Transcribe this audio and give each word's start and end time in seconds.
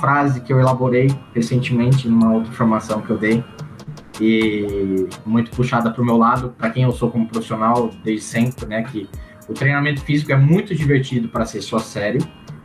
frase 0.00 0.40
que 0.40 0.52
eu 0.52 0.58
elaborei 0.58 1.08
recentemente 1.34 2.08
numa 2.08 2.32
outra 2.32 2.50
formação 2.52 3.02
que 3.02 3.10
eu 3.10 3.18
dei 3.18 3.44
e 4.20 5.06
muito 5.24 5.50
puxada 5.50 5.90
para 5.90 6.02
o 6.02 6.04
meu 6.04 6.16
lado, 6.16 6.54
para 6.56 6.70
quem 6.70 6.82
eu 6.82 6.92
sou 6.92 7.10
como 7.10 7.28
profissional 7.28 7.90
desde 8.02 8.24
sempre, 8.24 8.66
né? 8.66 8.82
Que 8.82 9.08
o 9.48 9.52
treinamento 9.52 10.00
físico 10.00 10.32
é 10.32 10.36
muito 10.36 10.74
divertido 10.74 11.28
para 11.28 11.44
ser 11.44 11.60
só 11.60 11.78
sério 11.78 12.20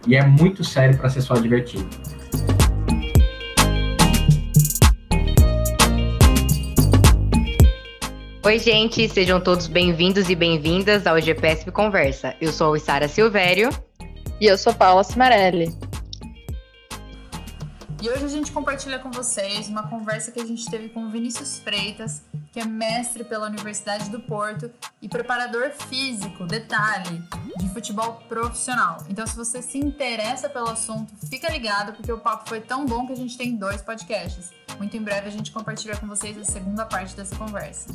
e 0.07 0.15
é 0.15 0.25
muito 0.25 0.63
sério 0.63 0.97
para 0.97 1.09
ser 1.09 1.21
só 1.21 1.35
divertido. 1.35 1.87
Oi, 8.45 8.59
gente, 8.59 9.09
sejam 9.09 9.41
todos 9.41 9.67
bem-vindos 9.67 10.29
e 10.29 10.36
bem-vindas 10.36 11.07
ao 11.07 11.20
GPSP 11.20 11.71
Conversa. 11.71 12.36
Eu 12.39 12.52
sou 12.52 12.75
a 12.75 12.79
Sara 12.79 13.07
Silvério. 13.07 13.70
E 14.39 14.47
eu 14.47 14.57
sou 14.57 14.73
Paula 14.73 15.04
Cimarelli. 15.04 15.73
E 18.05 18.09
hoje 18.11 18.23
a 18.23 18.27
gente 18.27 18.51
compartilha 18.51 19.00
com 19.00 19.09
vocês 19.09 19.68
uma 19.68 19.87
conversa 19.87 20.32
que 20.32 20.39
a 20.39 20.46
gente 20.46 20.69
teve 20.69 20.89
com 20.89 21.09
Vinícius 21.09 21.57
Freitas, 21.57 22.21
que 22.54 22.59
é 22.59 22.63
mestre 22.63 23.23
pela 23.23 23.47
Universidade 23.47 24.11
do 24.11 24.19
Porto 24.19 24.69
e 25.01 25.09
preparador 25.09 25.71
físico, 25.71 26.46
detalhe, 26.46 27.19
de 27.57 27.68
futebol 27.69 28.21
profissional. 28.29 29.04
Então, 29.10 29.25
se 29.25 29.36
você 29.36 29.60
se 29.60 29.79
interessa 29.79 30.47
pelo 30.47 30.69
assunto, 30.69 31.15
fica 31.27 31.51
ligado, 31.51 31.93
porque 31.93 32.11
o 32.11 32.19
papo 32.19 32.47
foi 32.47 32.61
tão 32.61 32.86
bom 32.86 33.08
que 33.08 33.13
a 33.13 33.17
gente 33.17 33.36
tem 33.36 33.55
dois 33.55 33.81
podcasts. 33.81 34.52
Muito 34.77 34.95
em 34.95 35.02
breve 35.02 35.27
a 35.27 35.31
gente 35.31 35.52
compartilha 35.52 35.97
com 35.97 36.05
vocês 36.05 36.38
a 36.38 36.44
segunda 36.44 36.85
parte 36.85 37.16
dessa 37.16 37.35
conversa. 37.35 37.89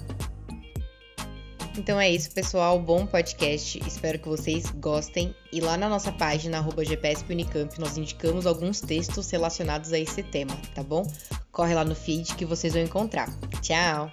Então 1.80 1.98
é 1.98 2.10
isso, 2.10 2.30
pessoal. 2.34 2.78
Bom 2.78 3.06
podcast. 3.06 3.78
Espero 3.86 4.18
que 4.18 4.28
vocês 4.28 4.70
gostem. 4.70 5.34
E 5.50 5.62
lá 5.62 5.78
na 5.78 5.88
nossa 5.88 6.12
página, 6.12 6.58
arroba 6.58 6.82
Unicamp, 7.30 7.80
nós 7.80 7.96
indicamos 7.96 8.46
alguns 8.46 8.82
textos 8.82 9.30
relacionados 9.30 9.90
a 9.90 9.98
esse 9.98 10.22
tema, 10.22 10.52
tá 10.74 10.82
bom? 10.82 11.10
Corre 11.50 11.72
lá 11.74 11.82
no 11.82 11.94
feed 11.94 12.34
que 12.36 12.44
vocês 12.44 12.74
vão 12.74 12.82
encontrar. 12.82 13.30
Tchau! 13.62 14.12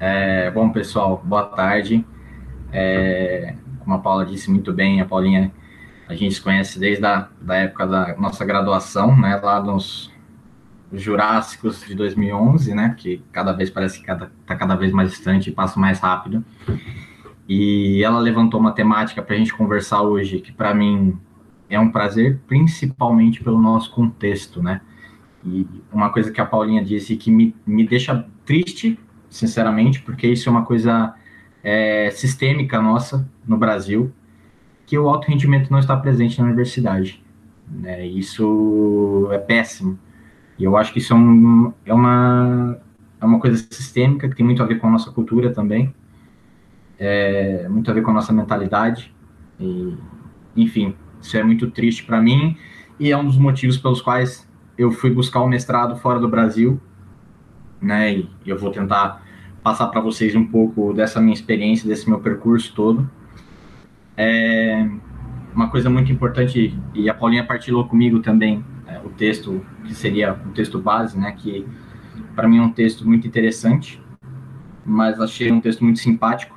É, 0.00 0.50
bom, 0.50 0.72
pessoal, 0.72 1.22
boa 1.24 1.44
tarde. 1.44 2.04
É, 2.72 3.54
como 3.84 3.94
a 3.94 4.00
Paula 4.00 4.26
disse 4.26 4.50
muito 4.50 4.72
bem, 4.72 5.00
a 5.00 5.04
Paulinha 5.04 5.52
a 6.08 6.14
gente 6.14 6.34
se 6.34 6.40
conhece 6.40 6.78
desde 6.78 7.04
a 7.04 7.28
da 7.40 7.56
época 7.56 7.86
da 7.86 8.16
nossa 8.16 8.44
graduação, 8.44 9.16
né, 9.16 9.36
lá 9.36 9.60
nos 9.62 10.14
Jurássicos 10.92 11.84
de 11.84 11.94
2011, 11.94 12.74
né, 12.74 12.94
que 12.96 13.20
cada 13.32 13.52
vez 13.52 13.68
parece 13.70 13.98
que 13.98 14.06
cada, 14.06 14.30
cada 14.46 14.74
vez 14.76 14.92
mais 14.92 15.10
distante 15.10 15.50
e 15.50 15.52
passa 15.52 15.80
mais 15.80 15.98
rápido. 15.98 16.44
E 17.48 18.02
ela 18.04 18.20
levantou 18.20 18.60
uma 18.60 18.72
temática 18.72 19.20
para 19.20 19.34
a 19.34 19.38
gente 19.38 19.52
conversar 19.52 20.02
hoje, 20.02 20.38
que 20.38 20.52
para 20.52 20.72
mim 20.72 21.18
é 21.68 21.78
um 21.78 21.90
prazer, 21.90 22.40
principalmente 22.46 23.42
pelo 23.42 23.60
nosso 23.60 23.90
contexto, 23.90 24.62
né? 24.62 24.80
E 25.44 25.66
uma 25.92 26.10
coisa 26.10 26.30
que 26.30 26.40
a 26.40 26.46
Paulinha 26.46 26.84
disse 26.84 27.16
que 27.16 27.30
me, 27.30 27.54
me 27.66 27.86
deixa 27.86 28.24
triste, 28.44 28.98
sinceramente, 29.28 30.02
porque 30.02 30.26
isso 30.26 30.48
é 30.48 30.52
uma 30.52 30.64
coisa 30.64 31.14
é, 31.62 32.10
sistêmica 32.10 32.80
nossa 32.80 33.28
no 33.46 33.56
Brasil, 33.56 34.12
que 34.86 34.96
o 34.96 35.08
alto 35.08 35.28
rendimento 35.28 35.70
não 35.70 35.80
está 35.80 35.96
presente 35.96 36.38
na 36.38 36.46
universidade. 36.46 37.22
Né? 37.68 38.06
Isso 38.06 39.28
é 39.32 39.38
péssimo. 39.38 39.98
E 40.58 40.64
eu 40.64 40.76
acho 40.76 40.92
que 40.92 41.00
isso 41.00 41.12
é, 41.12 41.16
um, 41.16 41.72
é, 41.84 41.92
uma, 41.92 42.78
é 43.20 43.24
uma 43.24 43.40
coisa 43.40 43.56
sistêmica 43.70 44.28
que 44.28 44.36
tem 44.36 44.46
muito 44.46 44.62
a 44.62 44.66
ver 44.66 44.76
com 44.76 44.86
a 44.86 44.90
nossa 44.90 45.10
cultura 45.10 45.52
também, 45.52 45.92
é, 46.98 47.68
muito 47.68 47.90
a 47.90 47.94
ver 47.94 48.02
com 48.02 48.10
a 48.10 48.14
nossa 48.14 48.32
mentalidade. 48.32 49.14
E, 49.60 49.94
enfim, 50.56 50.94
isso 51.20 51.36
é 51.36 51.42
muito 51.42 51.70
triste 51.70 52.04
para 52.04 52.22
mim 52.22 52.56
e 52.98 53.10
é 53.10 53.16
um 53.16 53.24
dos 53.26 53.36
motivos 53.36 53.76
pelos 53.76 54.00
quais 54.00 54.48
eu 54.78 54.90
fui 54.90 55.10
buscar 55.10 55.40
o 55.40 55.44
um 55.44 55.48
mestrado 55.48 55.96
fora 55.96 56.18
do 56.18 56.28
Brasil, 56.28 56.80
né? 57.80 58.14
E 58.14 58.28
eu 58.46 58.58
vou 58.58 58.70
tentar 58.70 59.22
passar 59.62 59.88
para 59.88 60.00
vocês 60.00 60.34
um 60.34 60.46
pouco 60.46 60.92
dessa 60.92 61.20
minha 61.20 61.34
experiência, 61.34 61.88
desse 61.88 62.08
meu 62.08 62.20
percurso 62.20 62.72
todo. 62.74 63.10
É 64.16 64.88
uma 65.56 65.70
coisa 65.70 65.88
muito 65.88 66.12
importante, 66.12 66.78
e 66.94 67.08
a 67.08 67.14
Paulinha 67.14 67.42
partilhou 67.42 67.88
comigo 67.88 68.20
também 68.20 68.62
é, 68.86 68.98
o 68.98 69.08
texto, 69.08 69.64
que 69.84 69.94
seria 69.94 70.34
o 70.34 70.50
texto 70.50 70.78
base, 70.78 71.18
né, 71.18 71.32
que 71.32 71.66
para 72.34 72.46
mim 72.46 72.58
é 72.58 72.62
um 72.62 72.70
texto 72.70 73.08
muito 73.08 73.26
interessante, 73.26 73.98
mas 74.84 75.18
achei 75.18 75.50
um 75.50 75.60
texto 75.60 75.82
muito 75.82 75.98
simpático, 75.98 76.54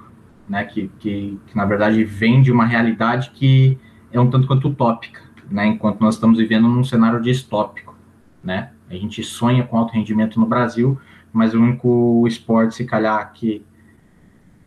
né, 0.50 0.66
que, 0.66 0.92
que, 1.00 1.40
que, 1.47 1.56
na 1.56 1.64
verdade 1.64 2.03
vem 2.03 2.42
de 2.42 2.52
uma 2.52 2.66
realidade 2.66 3.31
que 3.31 3.78
é 4.12 4.20
um 4.20 4.30
tanto 4.30 4.47
quanto 4.47 4.68
utópica, 4.68 5.22
né, 5.50 5.66
enquanto 5.66 6.02
nós 6.02 6.16
estamos 6.16 6.38
vivendo 6.38 6.68
num 6.68 6.84
cenário 6.84 7.22
distópico, 7.22 7.96
né, 8.44 8.72
a 8.90 8.96
gente 8.96 9.24
sonha 9.24 9.64
com 9.64 9.78
alto 9.78 9.94
rendimento 9.94 10.38
no 10.40 10.46
Brasil, 10.46 11.00
mas 11.31 11.53
o 11.53 11.62
único 11.62 12.26
esporte, 12.28 12.76
se 12.76 12.84
calhar, 12.84 13.31
que 13.34 13.64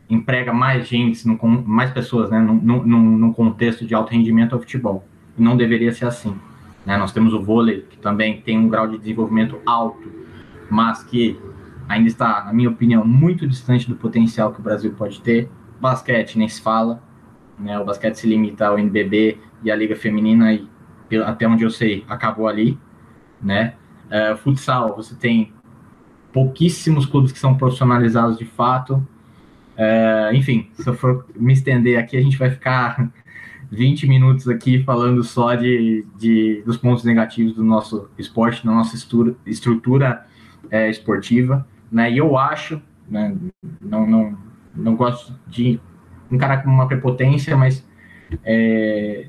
emprega 0.09 0.53
mais 0.53 0.87
gente, 0.87 1.27
mais 1.67 1.91
pessoas, 1.91 2.31
né, 2.31 2.39
num, 2.39 2.61
num, 2.61 3.19
num 3.19 3.33
contexto 3.33 3.87
de 3.87 3.95
alto 3.95 4.13
rendimento 4.13 4.55
ao 4.55 4.61
futebol. 4.61 5.07
E 5.37 5.43
não 5.43 5.57
deveria 5.57 5.93
ser 5.93 6.07
assim. 6.07 6.37
Né? 6.85 6.97
Nós 6.97 7.13
temos 7.13 7.33
o 7.33 7.43
vôlei, 7.43 7.87
que 7.89 7.97
também 7.99 8.41
tem 8.41 8.59
um 8.59 8.69
grau 8.69 8.87
de 8.87 8.99
desenvolvimento 8.99 9.59
alto, 9.65 10.13
mas 10.71 11.03
que 11.03 11.39
ainda 11.89 12.09
está, 12.09 12.45
na 12.45 12.53
minha 12.53 12.71
opinião, 12.71 13.05
muito 13.05 13.47
distante 13.47 13.89
do 13.89 13.97
potencial 13.97 14.53
que 14.53 14.61
o 14.61 14.63
Brasil 14.63 14.93
pode 14.93 15.21
ter. 15.21 15.51
Basquete, 15.81 16.39
nem 16.39 16.49
se 16.49 16.61
fala. 16.61 17.03
Né? 17.59 17.79
O 17.79 17.85
basquete 17.85 18.17
se 18.17 18.27
limita 18.27 18.67
ao 18.67 18.79
NBB 18.79 19.39
e 19.63 19.71
à 19.71 19.77
Liga 19.77 19.97
Feminina, 19.97 20.53
e 20.53 20.69
até 21.25 21.47
onde 21.47 21.65
eu 21.65 21.71
sei, 21.71 22.05
acabou 22.09 22.49
ali. 22.49 22.79
Né? 23.41 23.75
Uh, 24.07 24.37
futsal, 24.37 24.95
você 24.97 25.15
tem 25.15 25.53
pouquíssimos 26.33 27.07
clubes 27.07 27.33
que 27.33 27.39
são 27.39 27.57
profissionalizados 27.57 28.39
de 28.39 28.45
fato. 28.45 29.07
É, 29.77 30.31
enfim, 30.35 30.69
se 30.75 30.87
eu 30.87 30.95
for 30.95 31.27
me 31.35 31.53
estender 31.53 31.99
aqui, 31.99 32.17
a 32.17 32.23
gente 32.23 32.39
vai 32.39 32.51
ficar 32.51 33.11
20 33.71 34.07
minutos 34.07 34.49
aqui 34.49 34.83
falando 34.83 35.23
só 35.23 35.55
de, 35.55 36.05
de 36.19 36.63
dos 36.65 36.77
pontos 36.77 37.05
negativos 37.05 37.55
do 37.55 37.65
nosso 37.65 38.11
esporte, 38.19 38.65
da 38.65 38.73
nossa 38.73 38.95
estrutura, 38.95 39.37
estrutura 39.47 40.27
é, 40.71 40.91
esportiva, 40.91 41.67
né? 41.91 42.11
E 42.11 42.19
eu 42.19 42.37
acho, 42.37 42.81
né, 43.09 43.35
não, 43.81 44.07
não, 44.07 44.39
não 44.75 44.97
gosto 44.97 45.35
de 45.47 45.81
encarar 46.31 46.63
como 46.63 46.75
uma 46.75 46.89
prepotência, 46.89 47.57
mas 47.57 47.87
é, 48.45 49.29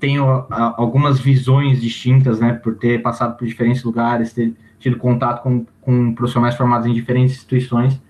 tenho 0.00 0.46
algumas 0.50 1.18
visões 1.18 1.80
distintas, 1.80 2.40
né, 2.40 2.54
por 2.54 2.76
ter 2.76 3.02
passado 3.02 3.36
por 3.36 3.46
diferentes 3.46 3.82
lugares, 3.82 4.32
ter 4.32 4.54
tido 4.78 4.96
contato 4.96 5.42
com, 5.42 5.66
com 5.80 6.14
profissionais 6.14 6.54
formados 6.54 6.86
em 6.86 6.94
diferentes 6.94 7.36
instituições, 7.36 8.00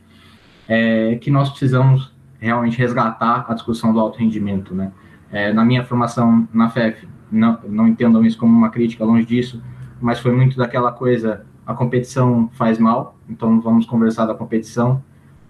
é, 0.68 1.16
que 1.16 1.30
nós 1.30 1.48
precisamos 1.48 2.12
realmente 2.38 2.78
resgatar 2.78 3.46
a 3.48 3.54
discussão 3.54 3.92
do 3.92 3.98
alto 3.98 4.18
rendimento, 4.18 4.74
né? 4.74 4.92
É, 5.30 5.52
na 5.52 5.64
minha 5.64 5.84
formação 5.84 6.46
na 6.52 6.70
FEF, 6.70 7.06
não, 7.30 7.58
não 7.68 7.88
entendam 7.88 8.24
isso 8.24 8.38
como 8.38 8.56
uma 8.56 8.70
crítica, 8.70 9.04
longe 9.04 9.26
disso, 9.26 9.62
mas 10.00 10.20
foi 10.20 10.32
muito 10.32 10.56
daquela 10.56 10.92
coisa, 10.92 11.44
a 11.66 11.74
competição 11.74 12.48
faz 12.52 12.78
mal, 12.78 13.18
então 13.28 13.60
vamos 13.60 13.84
conversar 13.84 14.26
da 14.26 14.34
competição, 14.34 15.02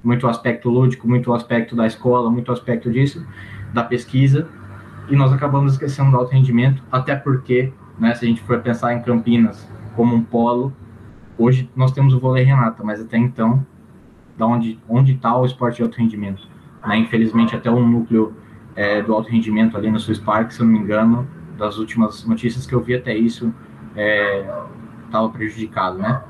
muito 0.03 0.27
aspecto 0.27 0.69
lúdico, 0.69 1.07
muito 1.07 1.33
aspecto 1.33 1.77
da 1.77 1.87
escola, 1.87 2.31
muito 2.31 2.51
aspecto 2.51 2.91
disso, 2.91 3.25
da 3.73 3.85
pesquisa, 3.85 4.49
e 5.09 5.15
nós 5.15 5.33
acabamos 5.33 5.73
esquecendo 5.73 6.11
do 6.11 6.17
alto 6.17 6.33
rendimento, 6.33 6.83
até 6.91 7.15
porque, 7.15 7.73
né, 7.99 8.15
se 8.15 8.25
a 8.25 8.29
gente 8.29 8.41
for 8.43 8.61
pensar 8.61 8.95
em 8.95 9.03
Campinas 9.03 9.69
como 9.95 10.15
um 10.15 10.23
polo, 10.23 10.73
hoje 11.37 11.71
nós 11.77 11.93
temos 11.93 12.15
o 12.15 12.19
vôlei 12.19 12.45
Renata, 12.45 12.83
mas 12.83 13.01
até 13.01 13.17
então 13.17 13.65
da 14.39 14.47
onde 14.47 14.79
onde 14.89 15.13
está 15.13 15.37
o 15.37 15.45
esporte 15.45 15.77
de 15.77 15.83
alto 15.83 15.99
rendimento. 15.99 16.49
Né? 16.87 16.99
Infelizmente, 16.99 17.55
até 17.55 17.71
o 17.71 17.85
núcleo 17.85 18.35
é, 18.75 19.03
do 19.03 19.13
alto 19.13 19.29
rendimento 19.29 19.77
ali 19.77 19.91
no 19.91 19.99
Swiss 19.99 20.21
Park, 20.21 20.53
se 20.53 20.61
eu 20.61 20.67
não 20.67 20.73
me 20.73 20.79
engano, 20.79 21.29
das 21.59 21.79
últimas 21.79 22.25
notícias 22.25 22.65
que 22.65 22.75
eu 22.75 22.81
vi 22.81 22.95
até 22.95 23.15
isso, 23.17 23.53
estava 25.07 25.27
é, 25.27 25.31
prejudicado, 25.33 25.99
né? 25.99 26.23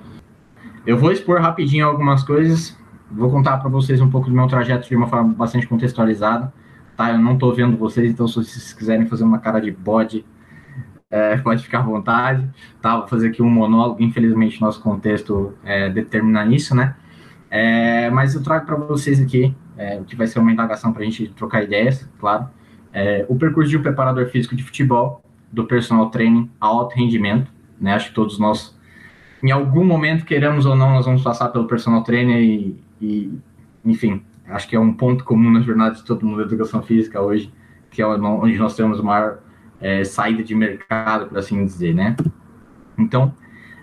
Eu 0.87 0.97
vou 0.97 1.13
expor 1.13 1.39
rapidinho 1.41 1.87
algumas 1.87 2.25
coisas, 2.25 2.77
vou 3.11 3.31
contar 3.31 3.59
para 3.59 3.69
vocês 3.69 4.01
um 4.01 4.11
pouco 4.11 4.29
do 4.29 4.35
meu 4.35 4.47
trajeto 4.47 4.89
de 4.89 4.97
uma 4.97 5.07
forma 5.07 5.35
bastante 5.35 5.67
contextualizada, 5.67 6.53
tá? 6.97 7.13
Eu 7.13 7.19
não 7.19 7.35
estou 7.35 7.55
vendo 7.55 7.77
vocês, 7.77 8.11
então 8.11 8.27
se 8.27 8.37
vocês 8.37 8.73
quiserem 8.73 9.07
fazer 9.07 9.25
uma 9.25 9.39
cara 9.39 9.61
de 9.61 9.71
bode, 9.71 10.25
é, 11.11 11.37
pode 11.45 11.63
ficar 11.63 11.81
à 11.81 11.83
vontade, 11.83 12.49
tá? 12.81 12.97
Vou 12.97 13.07
fazer 13.07 13.29
aqui 13.29 13.43
um 13.43 13.51
monólogo, 13.51 14.03
infelizmente 14.03 14.61
nosso 14.61 14.81
contexto 14.81 15.53
é, 15.63 15.91
determina 15.91 16.47
isso, 16.47 16.75
né? 16.75 16.97
É, 17.51 18.11
mas 18.11 18.35
eu 18.35 18.43
trago 18.43 18.67
para 18.67 18.77
vocês 18.77 19.21
aqui, 19.21 19.55
é, 19.77 20.01
que 20.07 20.15
vai 20.15 20.27
ser 20.27 20.39
uma 20.39 20.53
indagação 20.53 20.93
para 20.93 21.03
a 21.03 21.05
gente 21.05 21.29
trocar 21.29 21.63
ideias, 21.63 22.09
claro, 22.19 22.49
é, 22.93 23.25
o 23.29 23.37
percurso 23.37 23.71
de 23.71 23.77
um 23.77 23.83
preparador 23.83 24.27
físico 24.27 24.55
de 24.55 24.63
futebol, 24.63 25.23
do 25.51 25.65
personal 25.65 26.11
training 26.11 26.51
a 26.61 26.67
alto 26.67 26.95
rendimento, 26.95 27.51
né? 27.81 27.95
Acho 27.95 28.09
que 28.09 28.15
todos 28.15 28.39
nós, 28.39 28.79
em 29.43 29.51
algum 29.51 29.85
momento, 29.85 30.25
queremos 30.25 30.67
ou 30.67 30.77
não, 30.77 30.91
nós 30.91 31.07
vamos 31.07 31.23
passar 31.23 31.49
pelo 31.49 31.67
personal 31.67 32.03
trainer 32.03 32.39
e, 32.43 32.79
e 33.01 33.33
enfim, 33.85 34.23
acho 34.47 34.69
que 34.69 34.77
é 34.77 34.81
um 34.81 34.93
ponto 34.93 35.25
comum 35.25 35.51
na 35.51 35.61
jornada 35.61 35.95
de 35.95 36.05
todo 36.05 36.25
mundo 36.27 36.39
da 36.39 36.45
educação 36.45 36.83
física 36.83 37.21
hoje, 37.21 37.53
que 37.91 38.03
é 38.03 38.07
onde 38.07 38.59
nós 38.59 38.77
temos 38.77 39.01
maior 39.01 39.39
é, 39.81 40.05
saída 40.05 40.43
de 40.43 40.55
mercado, 40.55 41.27
por 41.29 41.39
assim 41.39 41.65
dizer, 41.65 41.95
né? 41.95 42.15
Então, 42.99 43.33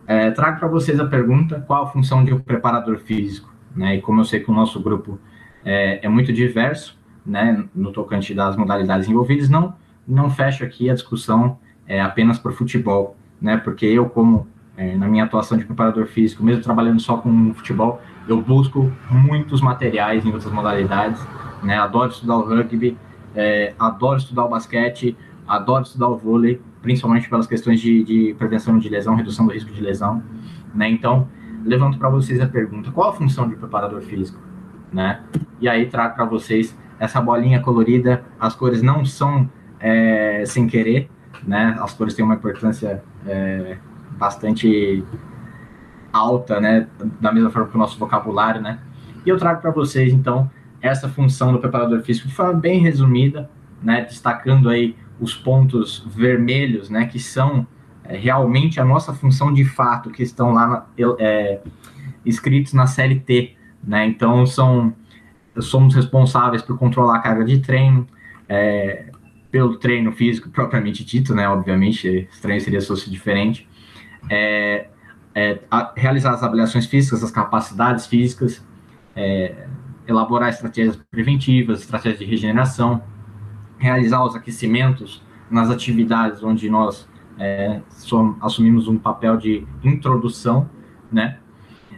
é, 0.06 0.30
trago 0.32 0.60
para 0.60 0.68
vocês 0.68 1.00
a 1.00 1.06
pergunta: 1.06 1.64
qual 1.66 1.84
a 1.84 1.88
função 1.88 2.24
de 2.24 2.34
um 2.34 2.40
preparador 2.40 2.98
físico? 3.00 3.55
Né? 3.76 3.96
E 3.98 4.02
como 4.02 4.22
eu 4.22 4.26
sei 4.26 4.40
que 4.40 4.50
o 4.50 4.54
nosso 4.54 4.80
grupo 4.80 5.20
é, 5.64 6.06
é 6.06 6.10
muito 6.10 6.32
diverso, 6.32 6.98
né, 7.26 7.66
no 7.74 7.92
tocante 7.92 8.34
das 8.34 8.56
modalidades 8.56 9.10
envolvidas, 9.10 9.50
não, 9.50 9.74
não 10.08 10.30
fecho 10.30 10.64
aqui 10.64 10.90
a 10.90 10.94
discussão 10.94 11.58
é, 11.88 12.00
apenas 12.02 12.44
o 12.44 12.52
futebol, 12.52 13.16
né? 13.42 13.58
Porque 13.58 13.86
eu, 13.86 14.08
como 14.10 14.48
é, 14.78 14.96
na 14.96 15.08
minha 15.08 15.24
atuação 15.24 15.58
de 15.58 15.66
preparador 15.66 16.06
físico, 16.08 16.44
mesmo 16.44 16.62
trabalhando 16.62 17.00
só 17.00 17.18
com 17.18 17.54
futebol, 17.54 18.02
eu 18.28 18.42
busco 18.42 18.92
muitos 19.10 19.62
materiais 19.62 20.26
em 20.26 20.32
outras 20.32 20.52
modalidades, 20.52 21.22
né? 21.64 21.78
Adoro 21.78 22.12
estudar 22.12 22.38
o 22.38 22.46
rugby, 22.46 22.98
é, 23.36 23.74
adoro 23.80 24.18
estudar 24.18 24.46
o 24.46 24.50
basquete, 24.50 25.18
adoro 25.48 25.84
estudar 25.84 26.08
o 26.08 26.18
vôlei, 26.18 26.62
principalmente 26.82 27.30
pelas 27.30 27.48
questões 27.48 27.80
de, 27.80 28.04
de 28.04 28.36
prevenção 28.38 28.78
de 28.78 28.90
lesão, 28.90 29.16
redução 29.16 29.46
do 29.46 29.54
risco 29.54 29.72
de 29.72 29.82
lesão, 29.82 30.24
né? 30.74 30.90
Então, 30.90 31.28
levanto 31.66 31.98
para 31.98 32.10
vocês 32.10 32.40
a 32.40 32.48
pergunta: 32.48 32.92
qual 32.92 33.10
a 33.10 33.14
função 33.14 33.50
de 33.50 33.56
preparador 33.56 34.02
físico, 34.02 34.40
né? 34.94 35.22
E 35.60 35.68
aí 35.68 35.88
trago 35.88 36.16
para 36.16 36.26
vocês 36.26 36.78
essa 37.00 37.20
bolinha 37.20 37.60
colorida. 37.60 38.24
As 38.40 38.56
cores 38.56 38.82
não 38.82 39.04
são 39.04 39.50
é, 39.80 40.44
sem 40.46 40.68
querer, 40.68 41.10
né? 41.44 41.76
As 41.80 41.94
cores 41.94 42.14
têm 42.14 42.24
uma 42.24 42.36
importância 42.36 43.04
é, 43.26 43.78
bastante 44.12 45.04
alta, 46.14 46.62
né? 46.62 46.88
Da 47.20 47.32
mesma 47.32 47.50
forma 47.50 47.68
que 47.68 47.76
o 47.76 47.80
nosso 47.80 47.98
vocabulário, 47.98 48.62
né? 48.62 48.80
E 49.26 49.30
eu 49.30 49.38
trago 49.38 49.62
para 49.62 49.72
vocês, 49.72 50.14
então, 50.14 50.50
essa 50.82 51.10
função 51.10 51.52
do 51.52 51.60
preparador 51.60 52.02
físico 52.02 52.28
de 52.28 52.36
forma 52.36 52.54
bem 52.54 52.80
resumida, 52.80 53.50
né? 53.82 54.02
Destacando 54.02 54.70
aí 54.70 54.96
os 55.20 55.34
pontos 55.34 56.06
vermelhos, 56.16 56.90
né? 56.90 57.06
Que 57.06 57.20
são 57.20 57.66
realmente 58.10 58.80
a 58.80 58.86
nossa 58.86 59.14
função 59.14 59.54
de 59.54 59.66
fato, 59.66 60.10
que 60.10 60.24
estão 60.24 60.54
lá 60.54 60.68
na, 60.68 60.86
é, 61.20 61.60
escritos 62.26 62.74
na 62.74 62.88
CLT, 62.88 63.56
né? 63.84 64.06
Então, 64.06 64.46
são 64.46 64.94
somos 65.60 65.96
responsáveis 65.96 66.62
por 66.62 66.78
controlar 66.78 67.18
a 67.18 67.20
carga 67.20 67.46
de 67.46 67.60
treino, 67.60 68.06
é, 68.50 69.10
pelo 69.50 69.78
treino 69.78 70.12
físico 70.12 70.50
propriamente 70.52 71.04
dito, 71.04 71.34
né? 71.34 71.48
Obviamente, 71.48 72.28
estranho 72.32 72.60
seria 72.62 72.82
se 72.82 72.88
fosse 72.88 73.10
diferente. 73.10 73.68
É, 74.30 74.88
é, 75.34 75.60
realizar 75.96 76.34
as 76.34 76.44
avaliações 76.44 76.86
físicas, 76.86 77.24
as 77.24 77.32
capacidades 77.32 78.08
físicas, 78.08 78.66
é, 79.16 79.68
elaborar 80.08 80.50
estratégias 80.50 80.98
preventivas, 81.10 81.82
estratégias 81.82 82.20
de 82.20 82.26
regeneração, 82.26 83.04
realizar 83.78 84.24
os 84.24 84.36
aquecimentos 84.36 85.22
nas 85.50 85.70
atividades 85.70 86.44
onde 86.44 86.70
nós 86.70 87.08
é, 87.40 87.82
assumimos 88.42 88.88
um 88.88 88.98
papel 88.98 89.38
de 89.38 89.66
introdução, 89.84 90.70
né? 91.12 91.38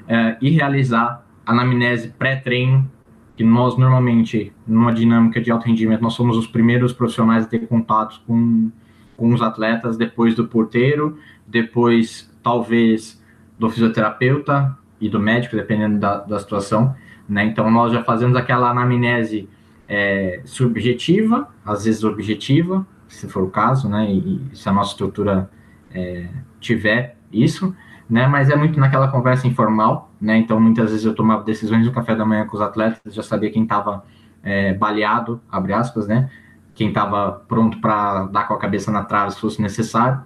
É, 0.07 0.37
e 0.41 0.49
realizar 0.49 1.25
anamnese 1.45 2.09
pré-treino 2.09 2.89
que 3.35 3.43
nós 3.43 3.77
normalmente, 3.77 4.51
numa 4.65 4.91
dinâmica 4.91 5.39
de 5.39 5.51
alto 5.51 5.67
rendimento, 5.67 6.01
nós 6.01 6.13
somos 6.13 6.35
os 6.35 6.47
primeiros 6.47 6.91
profissionais 6.91 7.45
a 7.45 7.47
ter 7.47 7.67
contatos 7.67 8.17
com, 8.25 8.71
com 9.15 9.31
os 9.31 9.41
atletas, 9.43 9.95
depois 9.95 10.33
do 10.33 10.47
porteiro, 10.47 11.19
depois 11.45 12.33
talvez 12.41 13.21
do 13.59 13.69
fisioterapeuta 13.69 14.75
e 14.99 15.07
do 15.07 15.19
médico, 15.19 15.55
dependendo 15.55 15.99
da, 15.99 16.17
da 16.17 16.39
situação, 16.39 16.95
né? 17.29 17.45
Então 17.45 17.69
nós 17.69 17.91
já 17.91 18.03
fazemos 18.03 18.35
aquela 18.35 18.71
anamnese 18.71 19.47
é, 19.87 20.41
subjetiva, 20.43 21.47
às 21.63 21.85
vezes 21.85 22.03
objetiva, 22.03 22.87
se 23.07 23.27
for 23.27 23.43
o 23.43 23.49
caso, 23.49 23.89
né? 23.89 24.11
E, 24.11 24.41
e 24.51 24.55
se 24.55 24.67
a 24.67 24.71
nossa 24.71 24.91
estrutura 24.91 25.49
é, 25.91 26.27
tiver 26.59 27.17
isso, 27.31 27.75
né? 28.09 28.27
Mas 28.27 28.49
é 28.49 28.55
muito 28.55 28.79
naquela 28.79 29.07
conversa 29.07 29.47
informal, 29.47 30.11
né? 30.19 30.37
Então, 30.37 30.59
muitas 30.59 30.91
vezes 30.91 31.05
eu 31.05 31.13
tomava 31.13 31.43
decisões 31.43 31.85
no 31.85 31.91
café 31.91 32.15
da 32.15 32.25
manhã 32.25 32.45
com 32.45 32.55
os 32.55 32.61
atletas, 32.61 33.13
já 33.13 33.23
sabia 33.23 33.51
quem 33.51 33.63
estava 33.63 34.03
é, 34.43 34.73
baleado, 34.73 35.41
abre 35.51 35.73
aspas, 35.73 36.07
né? 36.07 36.29
Quem 36.73 36.89
estava 36.89 37.43
pronto 37.47 37.79
para 37.81 38.25
dar 38.25 38.47
com 38.47 38.53
a 38.53 38.59
cabeça 38.59 38.91
na 38.91 39.03
trave 39.03 39.31
se 39.31 39.39
fosse 39.39 39.61
necessário. 39.61 40.21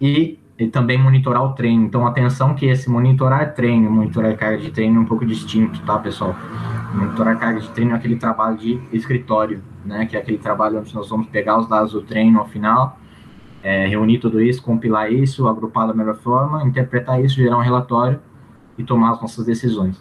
E, 0.00 0.38
e, 0.58 0.66
também 0.66 0.98
monitorar 0.98 1.42
o 1.42 1.52
treino. 1.54 1.84
Então, 1.84 2.06
atenção 2.06 2.54
que 2.54 2.66
esse 2.66 2.90
monitorar 2.90 3.54
treino, 3.54 3.90
monitorar 3.90 4.36
carga 4.36 4.58
de 4.58 4.70
treino 4.70 4.98
é 4.98 5.00
um 5.00 5.04
pouco 5.04 5.24
distinto, 5.24 5.80
tá, 5.82 5.98
pessoal? 5.98 6.34
Monitorar 6.94 7.38
carga 7.38 7.60
de 7.60 7.70
treino 7.70 7.92
é 7.92 7.94
aquele 7.94 8.16
trabalho 8.16 8.56
de 8.56 8.80
escritório, 8.92 9.62
né? 9.84 10.06
Que 10.06 10.16
é 10.16 10.20
aquele 10.20 10.38
trabalho 10.38 10.80
onde 10.80 10.94
nós 10.94 11.08
vamos 11.08 11.28
pegar 11.28 11.58
os 11.58 11.68
dados 11.68 11.92
do 11.92 12.02
treino 12.02 12.38
ao 12.38 12.46
final 12.46 12.98
é, 13.62 13.86
reunir 13.86 14.18
tudo 14.18 14.40
isso, 14.40 14.62
compilar 14.62 15.12
isso, 15.12 15.48
agrupar 15.48 15.86
da 15.86 15.94
melhor 15.94 16.16
forma, 16.16 16.64
interpretar 16.64 17.22
isso, 17.22 17.36
gerar 17.36 17.58
um 17.58 17.62
relatório 17.62 18.20
e 18.76 18.84
tomar 18.84 19.12
as 19.12 19.20
nossas 19.20 19.44
decisões. 19.44 20.00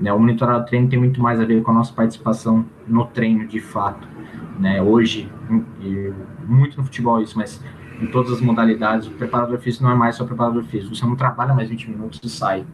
Né, 0.00 0.12
o 0.12 0.18
monitorado 0.18 0.64
do 0.64 0.66
treino 0.66 0.88
tem 0.88 0.98
muito 0.98 1.20
mais 1.20 1.38
a 1.38 1.44
ver 1.44 1.62
com 1.62 1.70
a 1.70 1.74
nossa 1.74 1.92
participação 1.92 2.64
no 2.88 3.04
treino, 3.06 3.46
de 3.46 3.60
fato. 3.60 4.08
Né, 4.58 4.82
hoje, 4.82 5.30
muito 6.46 6.76
no 6.76 6.84
futebol 6.84 7.20
isso, 7.20 7.36
mas 7.36 7.62
em 8.02 8.06
todas 8.08 8.32
as 8.32 8.40
modalidades, 8.40 9.06
o 9.06 9.12
preparador 9.12 9.58
físico 9.58 9.84
não 9.84 9.92
é 9.92 9.94
mais 9.94 10.16
só 10.16 10.24
preparador 10.24 10.64
físico. 10.64 10.94
Você 10.94 11.04
não 11.06 11.16
trabalha 11.16 11.54
mais 11.54 11.68
20 11.68 11.90
minutos 11.90 12.20
e 12.22 12.28
sai, 12.28 12.64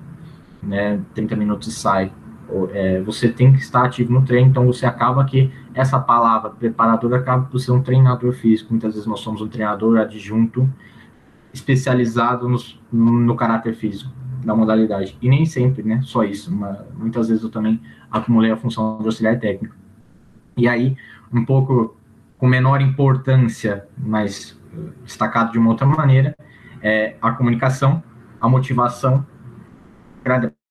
né, 0.62 1.00
30 1.14 1.36
minutos 1.36 1.68
e 1.68 1.72
sai 1.72 2.12
é, 2.72 3.00
você 3.02 3.28
tem 3.28 3.52
que 3.52 3.58
estar 3.58 3.84
ativo 3.84 4.12
no 4.12 4.24
treino, 4.24 4.48
então 4.48 4.66
você 4.66 4.86
acaba 4.86 5.24
que 5.24 5.52
essa 5.74 5.98
palavra 5.98 6.50
preparador 6.50 7.14
acaba 7.14 7.44
por 7.44 7.58
ser 7.58 7.72
um 7.72 7.82
treinador 7.82 8.32
físico. 8.32 8.72
Muitas 8.72 8.94
vezes 8.94 9.06
nós 9.06 9.20
somos 9.20 9.40
um 9.42 9.48
treinador 9.48 9.98
adjunto 9.98 10.68
especializado 11.52 12.48
no, 12.48 12.58
no 12.92 13.36
caráter 13.36 13.74
físico 13.74 14.10
da 14.44 14.54
modalidade. 14.54 15.16
E 15.20 15.28
nem 15.28 15.44
sempre, 15.44 15.82
né? 15.82 16.00
Só 16.02 16.24
isso. 16.24 16.54
Mas, 16.54 16.78
muitas 16.96 17.28
vezes 17.28 17.42
eu 17.42 17.50
também 17.50 17.80
acumulei 18.10 18.50
a 18.50 18.56
função 18.56 18.98
de 18.98 19.06
auxiliar 19.06 19.38
técnico. 19.38 19.74
E 20.56 20.66
aí, 20.66 20.96
um 21.32 21.44
pouco 21.44 21.96
com 22.38 22.46
menor 22.46 22.80
importância, 22.80 23.86
mas 23.96 24.57
destacado 25.04 25.52
de 25.52 25.58
uma 25.58 25.70
outra 25.70 25.86
maneira, 25.86 26.36
é 26.82 27.16
a 27.20 27.32
comunicação, 27.32 28.02
a 28.40 28.48
motivação, 28.48 29.26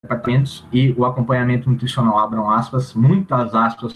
departamentos 0.02 0.66
e 0.72 0.94
o 0.98 1.06
acompanhamento 1.06 1.70
nutricional, 1.70 2.20
abram 2.20 2.50
aspas, 2.50 2.94
muitas 2.94 3.54
aspas, 3.54 3.94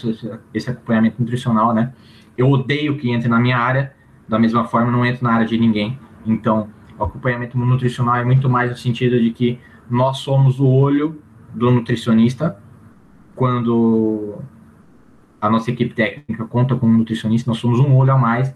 esse 0.53 0.69
acompanhamento 0.69 1.17
nutricional, 1.19 1.73
né? 1.73 1.93
Eu 2.37 2.49
odeio 2.49 2.97
que 2.97 3.11
entre 3.11 3.29
na 3.29 3.39
minha 3.39 3.57
área, 3.57 3.93
da 4.27 4.39
mesma 4.39 4.65
forma 4.65 4.91
não 4.91 5.05
entro 5.05 5.23
na 5.23 5.33
área 5.33 5.45
de 5.45 5.57
ninguém. 5.57 5.99
Então, 6.25 6.69
o 6.97 7.03
acompanhamento 7.03 7.57
nutricional 7.57 8.15
é 8.15 8.23
muito 8.23 8.49
mais 8.49 8.71
no 8.71 8.77
sentido 8.77 9.19
de 9.19 9.31
que 9.31 9.59
nós 9.89 10.17
somos 10.17 10.59
o 10.59 10.67
olho 10.67 11.21
do 11.53 11.69
nutricionista 11.69 12.57
quando 13.35 14.39
a 15.39 15.49
nossa 15.49 15.71
equipe 15.71 15.93
técnica 15.93 16.45
conta 16.45 16.75
com 16.75 16.87
um 16.87 16.97
nutricionista, 16.99 17.49
nós 17.49 17.57
somos 17.57 17.79
um 17.79 17.95
olho 17.95 18.13
a 18.13 18.17
mais 18.17 18.55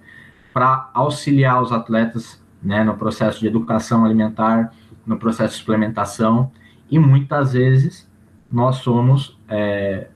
para 0.56 0.90
auxiliar 0.94 1.62
os 1.62 1.74
atletas 1.74 2.42
né, 2.64 2.82
no 2.82 2.96
processo 2.96 3.42
de 3.42 3.48
educação 3.48 4.06
alimentar, 4.06 4.72
no 5.06 5.18
processo 5.18 5.56
de 5.56 5.60
suplementação 5.60 6.50
e 6.90 6.98
muitas 6.98 7.52
vezes 7.52 8.10
nós 8.50 8.78
somos, 8.78 9.38
é, 9.50 10.08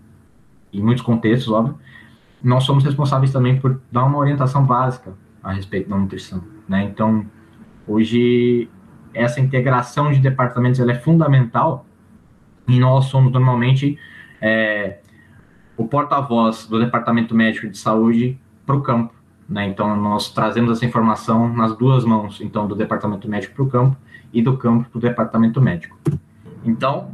em 0.71 0.81
muitos 0.81 1.03
contextos, 1.03 1.51
óbvio, 1.51 1.77
nós 2.41 2.63
somos 2.63 2.85
responsáveis 2.85 3.33
também 3.33 3.59
por 3.59 3.81
dar 3.91 4.05
uma 4.05 4.17
orientação 4.17 4.65
básica 4.65 5.11
a 5.43 5.51
respeito 5.51 5.89
da 5.89 5.97
nutrição, 5.97 6.41
né? 6.69 6.85
Então, 6.85 7.25
hoje 7.85 8.69
essa 9.13 9.41
integração 9.41 10.09
de 10.09 10.19
departamentos 10.19 10.79
ela 10.79 10.93
é 10.93 10.95
fundamental 10.95 11.85
e 12.65 12.79
nós 12.79 13.05
somos 13.07 13.29
normalmente 13.33 13.99
é, 14.39 14.99
o 15.75 15.85
porta-voz 15.85 16.65
do 16.65 16.79
departamento 16.79 17.35
médico 17.35 17.67
de 17.67 17.77
saúde 17.77 18.39
para 18.65 18.77
o 18.77 18.81
campo, 18.81 19.18
né? 19.49 19.67
Então, 19.67 19.95
nós 19.95 20.31
trazemos 20.31 20.77
essa 20.77 20.85
informação 20.85 21.51
nas 21.51 21.75
duas 21.75 22.05
mãos, 22.05 22.39
então 22.39 22.67
do 22.67 22.75
departamento 22.75 23.27
médico 23.27 23.55
para 23.55 23.63
o 23.63 23.67
campo 23.67 23.97
e 24.31 24.41
do 24.41 24.55
campo 24.55 24.87
para 24.89 24.97
o 24.97 25.01
departamento 25.01 25.59
médico. 25.59 25.97
Então, 26.63 27.09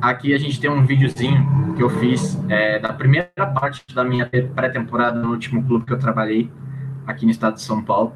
aqui 0.00 0.32
a 0.32 0.38
gente 0.38 0.60
tem 0.60 0.70
um 0.70 0.86
videozinho 0.86 1.74
que 1.74 1.82
eu 1.82 1.90
fiz 1.90 2.38
é, 2.48 2.78
da 2.78 2.92
primeira 2.92 3.28
parte 3.52 3.82
da 3.92 4.04
minha 4.04 4.26
pré-temporada 4.26 5.20
no 5.20 5.30
último 5.30 5.64
clube 5.64 5.84
que 5.84 5.92
eu 5.92 5.98
trabalhei 5.98 6.48
aqui 7.04 7.24
no 7.24 7.32
estado 7.32 7.54
de 7.54 7.62
São 7.62 7.82
Paulo, 7.82 8.12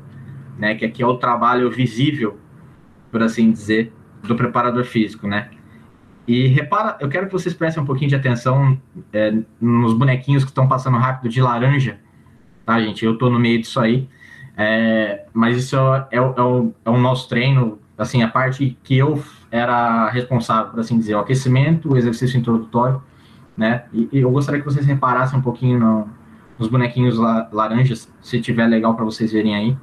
né? 0.57 0.77
Que 0.77 0.85
aqui 0.85 1.03
é 1.03 1.07
o 1.07 1.17
trabalho 1.17 1.69
visível, 1.71 2.39
por 3.11 3.23
assim 3.23 3.51
dizer, 3.51 3.93
do 4.23 4.37
preparador 4.37 4.85
físico, 4.85 5.27
né? 5.27 5.51
E 6.27 6.47
repara, 6.49 6.97
eu 7.01 7.09
quero 7.09 7.27
que 7.27 7.33
vocês 7.33 7.55
prestem 7.55 7.83
um 7.83 7.87
pouquinho 7.87 8.11
de 8.11 8.17
atenção 8.17 8.81
é, 9.13 9.33
nos 9.61 9.93
bonequinhos 9.93 10.45
que 10.45 10.51
estão 10.51 10.69
passando 10.69 10.99
rápido 10.99 11.31
de 11.31 11.41
laranja, 11.41 11.99
tá, 12.67 12.79
gente? 12.81 13.05
Eu 13.05 13.17
tô 13.17 13.31
no 13.31 13.39
meio 13.39 13.61
disso 13.61 13.81
aí, 13.81 14.07
é, 14.57 15.25
mas 15.33 15.57
isso 15.57 15.77
é, 15.77 16.09
é, 16.11 16.21
o, 16.21 16.75
é 16.85 16.91
o 16.91 16.99
nosso 16.99 17.29
treino, 17.29 17.79
assim, 17.97 18.23
a 18.23 18.29
parte 18.29 18.77
que 18.83 18.99
eu 18.99 19.23
era 19.51 20.11
responsável, 20.11 20.73
por 20.73 20.81
assim 20.81 20.99
dizer, 20.99 21.15
o 21.15 21.21
aquecimento, 21.21 21.93
o 21.93 21.97
exercício 21.97 22.39
introdutório 22.39 23.01
né? 23.57 23.85
E, 23.93 24.09
e 24.13 24.19
eu 24.19 24.31
gostaria 24.31 24.61
que 24.61 24.67
vocês 24.67 24.85
reparassem 24.85 25.39
um 25.39 25.43
pouquinho 25.43 25.79
no, 25.79 26.09
nos 26.59 26.69
bonequinhos 26.69 27.17
la, 27.17 27.49
laranjas, 27.51 28.13
se 28.21 28.41
tiver 28.41 28.67
legal 28.67 28.95
para 28.95 29.05
vocês 29.05 29.33
verem 29.33 29.55
aí, 29.55 29.77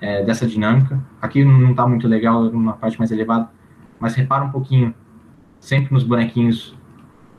é, 0.00 0.22
dessa 0.22 0.46
dinâmica. 0.46 1.02
Aqui 1.20 1.44
não 1.44 1.70
está 1.70 1.86
muito 1.86 2.06
legal, 2.06 2.44
numa 2.44 2.74
parte 2.74 2.98
mais 2.98 3.10
elevada, 3.10 3.50
mas 3.98 4.14
repara 4.14 4.44
um 4.44 4.50
pouquinho 4.50 4.94
sempre 5.58 5.92
nos 5.92 6.04
bonequinhos 6.04 6.76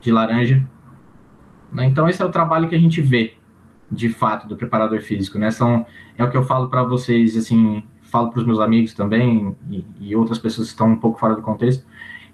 de 0.00 0.12
laranja. 0.12 0.64
Né? 1.72 1.86
Então 1.86 2.08
esse 2.08 2.20
é 2.20 2.24
o 2.24 2.30
trabalho 2.30 2.68
que 2.68 2.74
a 2.74 2.78
gente 2.78 3.00
vê, 3.00 3.34
de 3.94 4.08
fato, 4.08 4.46
do 4.46 4.56
preparador 4.56 5.00
físico, 5.00 5.38
né? 5.38 5.50
São, 5.50 5.86
é 6.18 6.24
o 6.24 6.30
que 6.30 6.36
eu 6.36 6.44
falo 6.44 6.68
para 6.68 6.82
vocês, 6.82 7.36
assim, 7.36 7.82
falo 8.02 8.30
para 8.30 8.40
os 8.40 8.46
meus 8.46 8.60
amigos 8.60 8.94
também 8.94 9.56
e, 9.70 9.84
e, 10.00 10.16
outras 10.16 10.38
pessoas 10.38 10.68
que 10.68 10.74
estão 10.74 10.92
um 10.92 10.96
pouco 10.96 11.18
fora 11.18 11.34
do 11.34 11.42
contexto. 11.42 11.84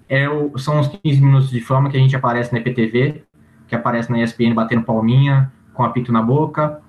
É 0.08 0.28
o, 0.28 0.58
são 0.58 0.80
os 0.80 0.88
15 0.88 1.20
minutos 1.20 1.50
de 1.50 1.60
fama 1.60 1.88
que 1.88 1.96
a 1.96 2.00
gente 2.00 2.14
aparece 2.16 2.52
na 2.52 2.58
EPTV, 2.58 3.22
que 3.66 3.74
aparece 3.74 4.10
na 4.10 4.22
ESPN 4.22 4.52
batendo 4.54 4.82
palminha, 4.82 5.52
com 5.72 5.84
apito 5.84 6.12
na 6.12 6.20
boca, 6.20 6.82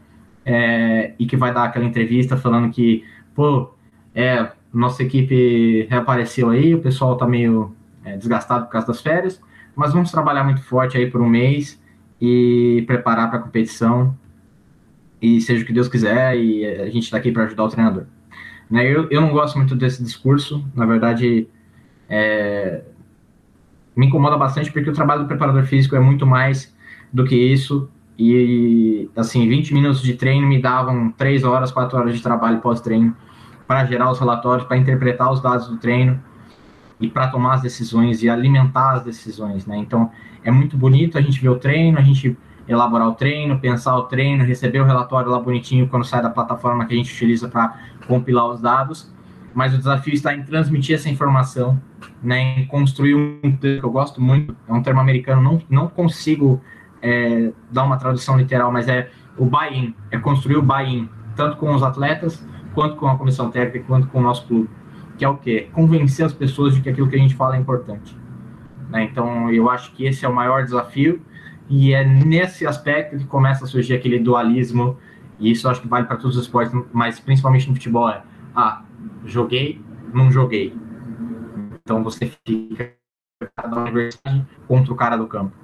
é, 0.45 1.13
e 1.19 1.25
que 1.25 1.37
vai 1.37 1.53
dar 1.53 1.65
aquela 1.65 1.85
entrevista 1.85 2.35
falando 2.35 2.71
que, 2.71 3.05
pô, 3.35 3.71
é, 4.13 4.51
nossa 4.73 5.03
equipe 5.03 5.87
reapareceu 5.89 6.49
aí, 6.49 6.73
o 6.73 6.81
pessoal 6.81 7.15
tá 7.15 7.27
meio 7.27 7.75
é, 8.03 8.17
desgastado 8.17 8.65
por 8.65 8.71
causa 8.71 8.87
das 8.87 9.01
férias, 9.01 9.41
mas 9.75 9.93
vamos 9.93 10.11
trabalhar 10.11 10.43
muito 10.43 10.61
forte 10.63 10.97
aí 10.97 11.09
por 11.09 11.21
um 11.21 11.29
mês 11.29 11.81
e 12.19 12.83
preparar 12.87 13.29
para 13.29 13.39
a 13.39 13.41
competição 13.41 14.17
e 15.21 15.39
seja 15.39 15.63
o 15.63 15.67
que 15.67 15.73
Deus 15.73 15.87
quiser 15.87 16.35
e 16.37 16.65
a 16.65 16.85
gente 16.85 17.03
está 17.03 17.17
aqui 17.17 17.31
para 17.31 17.43
ajudar 17.43 17.63
o 17.63 17.69
treinador. 17.69 18.05
Né, 18.69 18.85
eu, 18.85 19.07
eu 19.09 19.21
não 19.21 19.31
gosto 19.31 19.57
muito 19.57 19.75
desse 19.75 20.01
discurso, 20.01 20.65
na 20.73 20.85
verdade, 20.85 21.47
é, 22.09 22.81
me 23.95 24.07
incomoda 24.07 24.37
bastante 24.37 24.71
porque 24.71 24.89
o 24.89 24.93
trabalho 24.93 25.23
do 25.23 25.27
preparador 25.27 25.63
físico 25.63 25.95
é 25.95 25.99
muito 25.99 26.25
mais 26.25 26.73
do 27.11 27.25
que 27.25 27.35
isso 27.35 27.89
e, 28.17 29.09
assim, 29.15 29.47
20 29.47 29.73
minutos 29.73 30.01
de 30.01 30.13
treino 30.13 30.47
me 30.47 30.61
davam 30.61 31.11
3 31.11 31.43
horas, 31.43 31.71
4 31.71 31.97
horas 31.97 32.15
de 32.15 32.21
trabalho 32.21 32.59
pós-treino 32.59 33.15
para 33.67 33.85
gerar 33.85 34.11
os 34.11 34.19
relatórios, 34.19 34.67
para 34.67 34.77
interpretar 34.77 35.31
os 35.31 35.41
dados 35.41 35.67
do 35.67 35.77
treino 35.77 36.21
e 36.99 37.07
para 37.07 37.27
tomar 37.27 37.55
as 37.55 37.61
decisões 37.61 38.21
e 38.21 38.29
alimentar 38.29 38.93
as 38.93 39.03
decisões, 39.03 39.65
né? 39.65 39.77
Então, 39.77 40.11
é 40.43 40.51
muito 40.51 40.77
bonito 40.77 41.17
a 41.17 41.21
gente 41.21 41.41
ver 41.41 41.49
o 41.49 41.57
treino, 41.57 41.97
a 41.97 42.01
gente 42.01 42.37
elaborar 42.71 43.07
o 43.07 43.13
treino, 43.13 43.59
pensar 43.59 43.95
o 43.97 44.03
treino, 44.03 44.43
receber 44.43 44.79
o 44.79 44.85
relatório 44.85 45.29
lá 45.29 45.39
bonitinho 45.39 45.87
quando 45.87 46.05
sai 46.05 46.21
da 46.21 46.29
plataforma 46.29 46.85
que 46.85 46.93
a 46.93 46.97
gente 46.97 47.13
utiliza 47.13 47.47
para 47.49 47.77
compilar 48.07 48.47
os 48.47 48.61
dados, 48.61 49.13
mas 49.53 49.73
o 49.73 49.77
desafio 49.77 50.13
está 50.13 50.33
em 50.33 50.43
transmitir 50.43 50.95
essa 50.95 51.09
informação, 51.09 51.81
né, 52.23 52.59
em 52.59 52.65
construir 52.65 53.15
um 53.15 53.51
termo 53.57 53.79
que 53.79 53.85
eu 53.85 53.91
gosto 53.91 54.21
muito, 54.21 54.55
é 54.67 54.73
um 54.73 54.81
termo 54.81 55.01
americano, 55.01 55.41
não, 55.41 55.61
não 55.69 55.87
consigo 55.87 56.61
é, 57.01 57.51
dar 57.69 57.83
uma 57.83 57.97
tradução 57.97 58.37
literal, 58.37 58.71
mas 58.71 58.87
é 58.87 59.09
o 59.37 59.45
buy-in, 59.45 59.93
é 60.09 60.17
construir 60.17 60.57
o 60.57 60.61
buy-in, 60.61 61.09
tanto 61.35 61.57
com 61.57 61.73
os 61.73 61.83
atletas, 61.83 62.45
quanto 62.73 62.95
com 62.95 63.07
a 63.07 63.17
comissão 63.17 63.51
técnica, 63.51 63.85
quanto 63.85 64.07
com 64.07 64.19
o 64.19 64.21
nosso 64.21 64.47
clube, 64.47 64.69
que 65.17 65.25
é 65.25 65.27
o 65.27 65.35
quê? 65.35 65.67
Convencer 65.73 66.25
as 66.25 66.33
pessoas 66.33 66.73
de 66.73 66.81
que 66.81 66.89
aquilo 66.89 67.09
que 67.09 67.15
a 67.15 67.19
gente 67.19 67.35
fala 67.35 67.57
é 67.57 67.59
importante. 67.59 68.17
Né? 68.89 69.03
Então, 69.03 69.51
eu 69.51 69.69
acho 69.69 69.91
que 69.93 70.05
esse 70.05 70.25
é 70.25 70.29
o 70.29 70.33
maior 70.33 70.63
desafio 70.63 71.21
e 71.71 71.93
é 71.93 72.03
nesse 72.03 72.67
aspecto 72.67 73.17
que 73.17 73.23
começa 73.23 73.63
a 73.63 73.67
surgir 73.67 73.93
aquele 73.93 74.19
dualismo, 74.19 74.97
e 75.39 75.49
isso 75.49 75.69
acho 75.69 75.81
que 75.81 75.87
vale 75.87 76.05
para 76.05 76.17
todos 76.17 76.35
os 76.35 76.43
esportes, 76.43 76.77
mas 76.91 77.17
principalmente 77.17 77.69
no 77.69 77.73
futebol 77.73 78.09
é, 78.09 78.21
ah, 78.53 78.83
joguei, 79.23 79.81
não 80.13 80.29
joguei. 80.29 80.75
Então 81.81 82.03
você 82.03 82.29
fica 82.45 82.91
na 83.69 83.83
universidade 83.83 84.45
contra 84.67 84.91
o 84.91 84.95
cara 84.97 85.15
do 85.15 85.25
campo. 85.27 85.55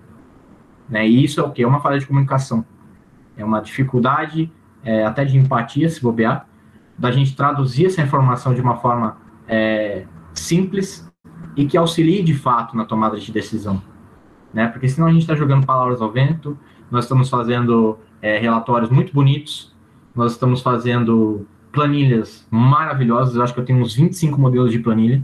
Né? 0.88 1.06
E 1.06 1.26
isso 1.26 1.42
é 1.42 1.44
o 1.44 1.52
que? 1.52 1.62
É 1.62 1.68
uma 1.68 1.82
falha 1.82 2.00
de 2.00 2.08
comunicação. 2.08 2.66
É 3.36 3.44
uma 3.44 3.60
dificuldade 3.60 4.50
é, 4.86 5.06
até 5.06 5.26
de 5.26 5.38
empatia, 5.38 5.90
se 5.90 6.02
bobear, 6.02 6.48
da 6.98 7.12
gente 7.12 7.36
traduzir 7.36 7.88
essa 7.88 8.02
informação 8.02 8.54
de 8.54 8.62
uma 8.62 8.78
forma 8.78 9.18
é, 9.46 10.06
simples 10.34 11.06
e 11.58 11.66
que 11.66 11.76
auxilie 11.76 12.24
de 12.24 12.34
fato 12.34 12.78
na 12.78 12.86
tomada 12.86 13.20
de 13.20 13.30
decisão. 13.30 13.82
Né? 14.54 14.68
Porque 14.68 14.88
senão 14.88 15.08
a 15.08 15.12
gente 15.12 15.22
está 15.22 15.36
jogando 15.36 15.66
palavras 15.66 16.02
ao 16.02 16.12
vento, 16.12 16.58
nós 16.90 17.06
estamos 17.06 17.30
fazendo 17.30 18.00
é, 18.22 18.40
relatórios 18.40 18.90
muito 18.90 19.14
bonitos, 19.14 19.76
nós 20.16 20.34
estamos 20.34 20.62
fazendo 20.62 21.46
planilhas 21.72 22.48
maravilhosas, 22.50 23.36
eu 23.36 23.44
acho 23.44 23.54
que 23.54 23.60
eu 23.60 23.66
tenho 23.66 23.80
uns 23.80 23.94
25 23.94 24.40
modelos 24.40 24.72
de 24.72 24.80
planilha, 24.80 25.24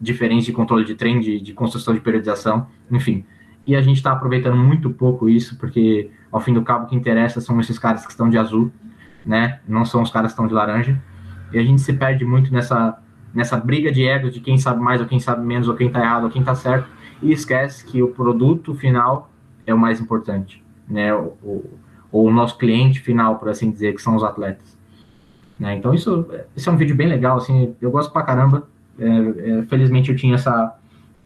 diferentes 0.00 0.46
de 0.46 0.52
controle 0.52 0.84
de 0.84 0.94
trem, 0.94 1.20
de, 1.20 1.40
de 1.40 1.52
construção 1.52 1.94
de 1.94 2.00
periodização, 2.00 2.66
enfim. 2.90 3.24
E 3.66 3.74
a 3.74 3.80
gente 3.80 3.96
está 3.96 4.12
aproveitando 4.12 4.56
muito 4.56 4.90
pouco 4.90 5.28
isso, 5.28 5.58
porque 5.58 6.10
ao 6.30 6.40
fim 6.40 6.52
do 6.52 6.62
cabo 6.62 6.84
o 6.84 6.88
que 6.88 6.96
interessa 6.96 7.40
são 7.40 7.58
esses 7.60 7.78
caras 7.78 8.04
que 8.04 8.12
estão 8.12 8.28
de 8.28 8.36
azul, 8.36 8.70
né? 9.24 9.60
Não 9.66 9.84
são 9.84 10.02
os 10.02 10.10
caras 10.10 10.32
que 10.32 10.34
estão 10.34 10.46
de 10.46 10.54
laranja. 10.54 11.00
E 11.52 11.58
a 11.58 11.62
gente 11.62 11.80
se 11.80 11.92
perde 11.92 12.24
muito 12.24 12.52
nessa, 12.52 12.98
nessa 13.32 13.56
briga 13.56 13.90
de 13.90 14.06
egos 14.06 14.34
de 14.34 14.40
quem 14.40 14.58
sabe 14.58 14.82
mais 14.82 15.00
ou 15.00 15.06
quem 15.06 15.18
sabe 15.18 15.44
menos, 15.44 15.68
ou 15.68 15.74
quem 15.74 15.86
está 15.86 16.00
errado 16.00 16.24
ou 16.24 16.30
quem 16.30 16.40
está 16.40 16.54
certo, 16.54 16.88
e 17.22 17.32
esquece 17.32 17.84
que 17.84 18.02
o 18.02 18.08
produto 18.08 18.74
final 18.74 19.30
é 19.66 19.72
o 19.72 19.78
mais 19.78 20.00
importante, 20.00 20.62
né? 20.88 21.14
O, 21.14 21.36
o, 21.42 21.80
o 22.12 22.30
nosso 22.30 22.56
cliente 22.58 23.00
final, 23.00 23.38
por 23.38 23.48
assim 23.48 23.70
dizer, 23.70 23.94
que 23.94 24.02
são 24.02 24.14
os 24.14 24.22
atletas. 24.22 24.76
Né? 25.58 25.76
Então 25.76 25.94
isso, 25.94 26.26
esse 26.56 26.68
é 26.68 26.72
um 26.72 26.76
vídeo 26.76 26.94
bem 26.94 27.08
legal, 27.08 27.36
assim, 27.36 27.74
eu 27.80 27.90
gosto 27.90 28.12
pra 28.12 28.22
caramba. 28.22 28.68
É, 28.98 29.06
é, 29.06 29.62
felizmente 29.64 30.10
eu 30.10 30.16
tinha 30.16 30.34
essa, 30.34 30.76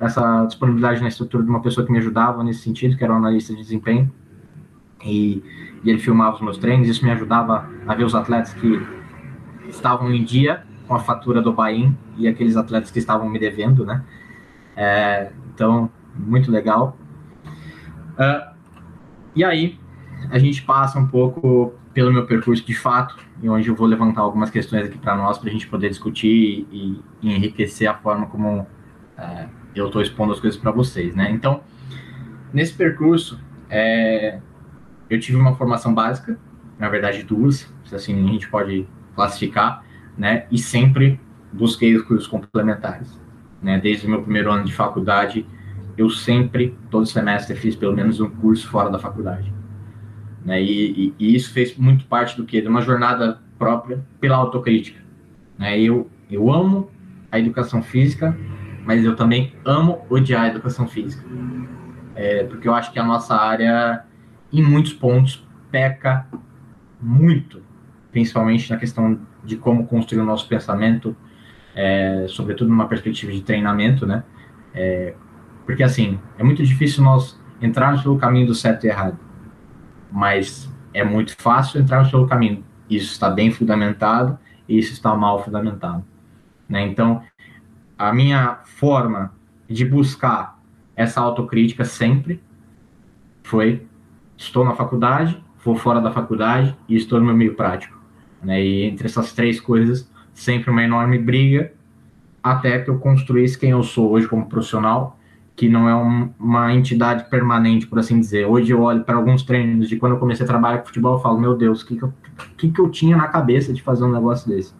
essa 0.01 0.45
disponibilidade 0.47 1.01
na 1.01 1.09
estrutura 1.09 1.43
de 1.43 1.51
uma 1.51 1.61
pessoa 1.61 1.85
que 1.85 1.93
me 1.93 1.99
ajudava 1.99 2.43
nesse 2.43 2.61
sentido, 2.61 2.97
que 2.97 3.05
era 3.05 3.13
um 3.13 3.17
analista 3.17 3.53
de 3.53 3.61
desempenho, 3.61 4.11
e, 5.05 5.43
e 5.85 5.91
ele 5.91 5.99
filmava 5.99 6.37
os 6.37 6.43
meus 6.43 6.59
treinos, 6.59 6.89
isso 6.89 7.05
me 7.05 7.11
ajudava 7.11 7.69
a 7.87 7.95
ver 7.95 8.05
os 8.05 8.15
atletas 8.15 8.55
que 8.55 8.81
estavam 9.69 10.13
em 10.13 10.25
dia 10.25 10.63
com 10.87 10.95
a 10.95 10.99
fatura 10.99 11.43
do 11.43 11.53
buy 11.53 11.93
e 12.17 12.27
aqueles 12.27 12.57
atletas 12.57 12.91
que 12.91 12.99
estavam 12.99 13.29
me 13.29 13.39
devendo, 13.39 13.85
né? 13.85 14.03
É, 14.75 15.31
então, 15.59 15.91
muito 16.15 16.53
legal. 16.53 16.97
Uh, 18.15 18.55
e 19.35 19.43
aí, 19.43 19.77
a 20.31 20.39
gente 20.39 20.63
passa 20.63 21.01
um 21.01 21.09
pouco 21.09 21.75
pelo 21.93 22.13
meu 22.13 22.27
percurso 22.27 22.65
de 22.65 22.75
fato, 22.75 23.19
e 23.43 23.49
onde 23.49 23.69
eu 23.69 23.75
vou 23.75 23.89
levantar 23.89 24.21
algumas 24.21 24.51
questões 24.51 24.87
aqui 24.87 24.97
para 24.97 25.17
nós, 25.17 25.37
para 25.37 25.49
a 25.49 25.53
gente 25.53 25.67
poder 25.67 25.89
discutir 25.89 26.65
e, 26.71 27.03
e, 27.21 27.35
enriquecer 27.35 27.91
a 27.91 27.95
forma 27.95 28.27
como 28.27 28.61
uh, 28.61 29.49
eu 29.75 29.87
estou 29.87 30.01
expondo 30.01 30.33
as 30.33 30.39
coisas 30.39 30.59
para 30.59 30.71
vocês, 30.71 31.17
né? 31.17 31.29
Então, 31.33 31.61
nesse 32.53 32.73
percurso, 32.75 33.41
é, 33.69 34.39
eu 35.11 35.19
tive 35.19 35.37
uma 35.37 35.57
formação 35.57 35.93
básica, 35.93 36.39
na 36.79 36.89
verdade 36.89 37.25
duas, 37.25 37.73
assim 37.93 38.15
a 38.15 38.33
gente 38.33 38.49
pode 38.49 38.87
classificar, 39.17 39.83
né? 40.17 40.47
E 40.53 40.59
sempre 40.59 41.21
busquei 41.53 41.97
os 41.97 42.03
cursos 42.03 42.29
complementares, 42.29 43.21
né? 43.63 43.79
Desde 43.79 44.07
o 44.07 44.11
meu 44.11 44.23
primeiro 44.23 44.51
ano 44.51 44.65
de 44.65 44.73
faculdade, 44.73 45.47
eu 45.97 46.09
sempre, 46.11 46.77
todo 46.91 47.07
semestre, 47.07 47.57
fiz 47.57 47.75
pelo 47.75 47.95
menos 47.95 48.21
um 48.21 48.31
curso 48.31 48.69
fora 48.69 48.89
da 48.89 48.99
faculdade. 48.99 49.53
Né? 50.45 50.63
E, 50.63 51.09
e, 51.09 51.15
e 51.19 51.37
isso 51.37 51.53
fez 51.53 51.77
muito 51.77 52.07
parte 52.07 52.37
do 52.37 52.45
que? 52.45 52.61
De 52.61 52.69
uma 52.69 52.81
jornada 52.81 53.41
própria 53.59 54.05
pela 54.21 54.37
autocrítica. 54.37 55.01
Né? 55.59 55.81
Eu, 55.81 56.09
eu 56.31 56.53
amo 56.53 56.91
a 57.31 57.39
educação 57.39 57.83
física, 57.83 58.37
mas 58.85 59.05
eu 59.05 59.17
também 59.17 59.53
amo 59.65 60.07
odiar 60.09 60.45
a 60.45 60.49
educação 60.49 60.87
física. 60.87 61.25
É, 62.15 62.45
porque 62.45 62.69
eu 62.69 62.75
acho 62.75 62.93
que 62.93 62.99
a 62.99 63.05
nossa 63.05 63.35
área, 63.35 64.05
em 64.53 64.63
muitos 64.63 64.93
pontos, 64.93 65.47
peca 65.71 66.27
muito, 67.01 67.63
principalmente 68.11 68.71
na 68.71 68.77
questão 68.77 69.21
de 69.45 69.57
como 69.57 69.87
construir 69.87 70.21
o 70.21 70.25
nosso 70.25 70.49
pensamento, 70.49 71.17
é, 71.79 72.27
sobretudo 72.27 72.69
numa 72.69 72.89
perspectiva 72.89 73.31
de 73.31 73.41
treinamento, 73.41 74.05
né? 74.05 74.25
É, 74.75 75.15
porque, 75.65 75.85
assim, 75.85 76.19
é 76.37 76.43
muito 76.43 76.61
difícil 76.65 77.05
nós 77.05 77.41
entrarmos 77.63 78.03
pelo 78.03 78.19
caminho 78.19 78.49
do 78.49 78.55
certo 78.55 78.85
e 78.85 78.89
errado, 78.89 79.17
mas 80.11 80.69
é 80.93 81.05
muito 81.05 81.37
fácil 81.37 81.81
entrarmos 81.81 82.11
pelo 82.11 82.27
caminho. 82.27 82.65
Isso 82.91 83.13
está 83.13 83.31
bem 83.31 83.53
fundamentado 83.53 84.37
e 84.69 84.77
isso 84.77 84.93
está 84.93 85.15
mal 85.15 85.45
fundamentado. 85.45 86.05
Né? 86.69 86.83
Então, 86.83 87.23
a 87.97 88.13
minha 88.13 88.59
forma 88.65 89.33
de 89.69 89.85
buscar 89.85 90.59
essa 90.97 91.21
autocrítica 91.21 91.85
sempre 91.85 92.43
foi: 93.45 93.87
estou 94.37 94.65
na 94.65 94.75
faculdade, 94.75 95.41
vou 95.65 95.77
fora 95.77 96.01
da 96.01 96.11
faculdade 96.11 96.77
e 96.89 96.97
estou 96.97 97.21
no 97.21 97.27
meu 97.27 97.37
meio 97.37 97.55
prático. 97.55 97.97
Né? 98.43 98.65
E 98.65 98.83
entre 98.83 99.07
essas 99.07 99.33
três 99.33 99.61
coisas, 99.61 100.11
sempre 100.39 100.71
uma 100.71 100.83
enorme 100.83 101.19
briga 101.19 101.73
até 102.43 102.79
que 102.79 102.89
eu 102.89 102.99
construísse 102.99 103.59
quem 103.59 103.71
eu 103.71 103.83
sou 103.83 104.11
hoje 104.11 104.29
como 104.29 104.47
profissional, 104.47 105.19
que 105.57 105.69
não 105.69 105.89
é 105.89 105.95
um, 105.95 106.31
uma 106.39 106.73
entidade 106.73 107.29
permanente, 107.29 107.87
por 107.87 107.99
assim 107.99 108.21
dizer. 108.21 108.47
Hoje 108.47 108.73
eu 108.73 108.81
olho 108.81 109.03
para 109.03 109.17
alguns 109.17 109.43
treinos 109.43 109.89
de 109.89 109.97
quando 109.97 110.13
eu 110.13 110.19
comecei 110.19 110.45
a 110.45 110.47
trabalhar 110.47 110.79
com 110.79 110.87
futebol, 110.87 111.15
eu 111.15 111.21
falo, 111.21 111.41
meu 111.41 111.57
Deus, 111.57 111.83
o 111.83 111.87
que, 111.87 111.97
que, 111.97 112.03
eu, 112.05 112.15
que, 112.57 112.71
que 112.71 112.81
eu 112.81 112.89
tinha 112.89 113.17
na 113.17 113.27
cabeça 113.27 113.73
de 113.73 113.83
fazer 113.83 114.05
um 114.05 114.13
negócio 114.13 114.49
desse? 114.49 114.73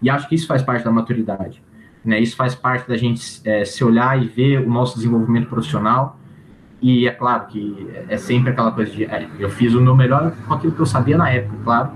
E 0.00 0.08
acho 0.08 0.28
que 0.28 0.36
isso 0.36 0.46
faz 0.46 0.62
parte 0.62 0.84
da 0.84 0.92
maturidade. 0.92 1.60
Né? 2.04 2.20
Isso 2.20 2.36
faz 2.36 2.54
parte 2.54 2.88
da 2.88 2.96
gente 2.96 3.40
é, 3.44 3.64
se 3.64 3.82
olhar 3.82 4.22
e 4.22 4.28
ver 4.28 4.60
o 4.60 4.70
nosso 4.70 4.94
desenvolvimento 4.94 5.48
profissional 5.48 6.16
e 6.80 7.08
é 7.08 7.10
claro 7.10 7.46
que 7.46 7.88
é 8.08 8.16
sempre 8.16 8.50
aquela 8.50 8.70
coisa 8.70 8.92
de 8.92 9.04
é, 9.04 9.26
eu 9.38 9.50
fiz 9.50 9.74
o 9.74 9.80
meu 9.80 9.96
melhor 9.96 10.32
com 10.46 10.54
aquilo 10.54 10.72
que 10.72 10.80
eu 10.80 10.86
sabia 10.86 11.16
na 11.16 11.28
época, 11.30 11.56
claro. 11.64 11.90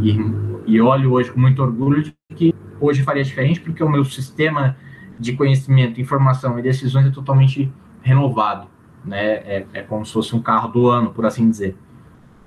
E, 0.00 0.49
e 0.70 0.80
olho 0.80 1.12
hoje 1.12 1.32
com 1.32 1.40
muito 1.40 1.60
orgulho 1.60 2.02
de 2.02 2.14
que 2.36 2.54
hoje 2.80 3.02
faria 3.02 3.24
diferente, 3.24 3.60
porque 3.60 3.82
o 3.82 3.88
meu 3.88 4.04
sistema 4.04 4.76
de 5.18 5.32
conhecimento, 5.32 6.00
informação 6.00 6.58
e 6.58 6.62
decisões 6.62 7.06
é 7.06 7.10
totalmente 7.10 7.70
renovado. 8.00 8.68
Né? 9.04 9.34
É, 9.34 9.66
é 9.74 9.82
como 9.82 10.06
se 10.06 10.12
fosse 10.12 10.34
um 10.34 10.40
carro 10.40 10.68
do 10.68 10.88
ano, 10.88 11.10
por 11.10 11.26
assim 11.26 11.50
dizer. 11.50 11.76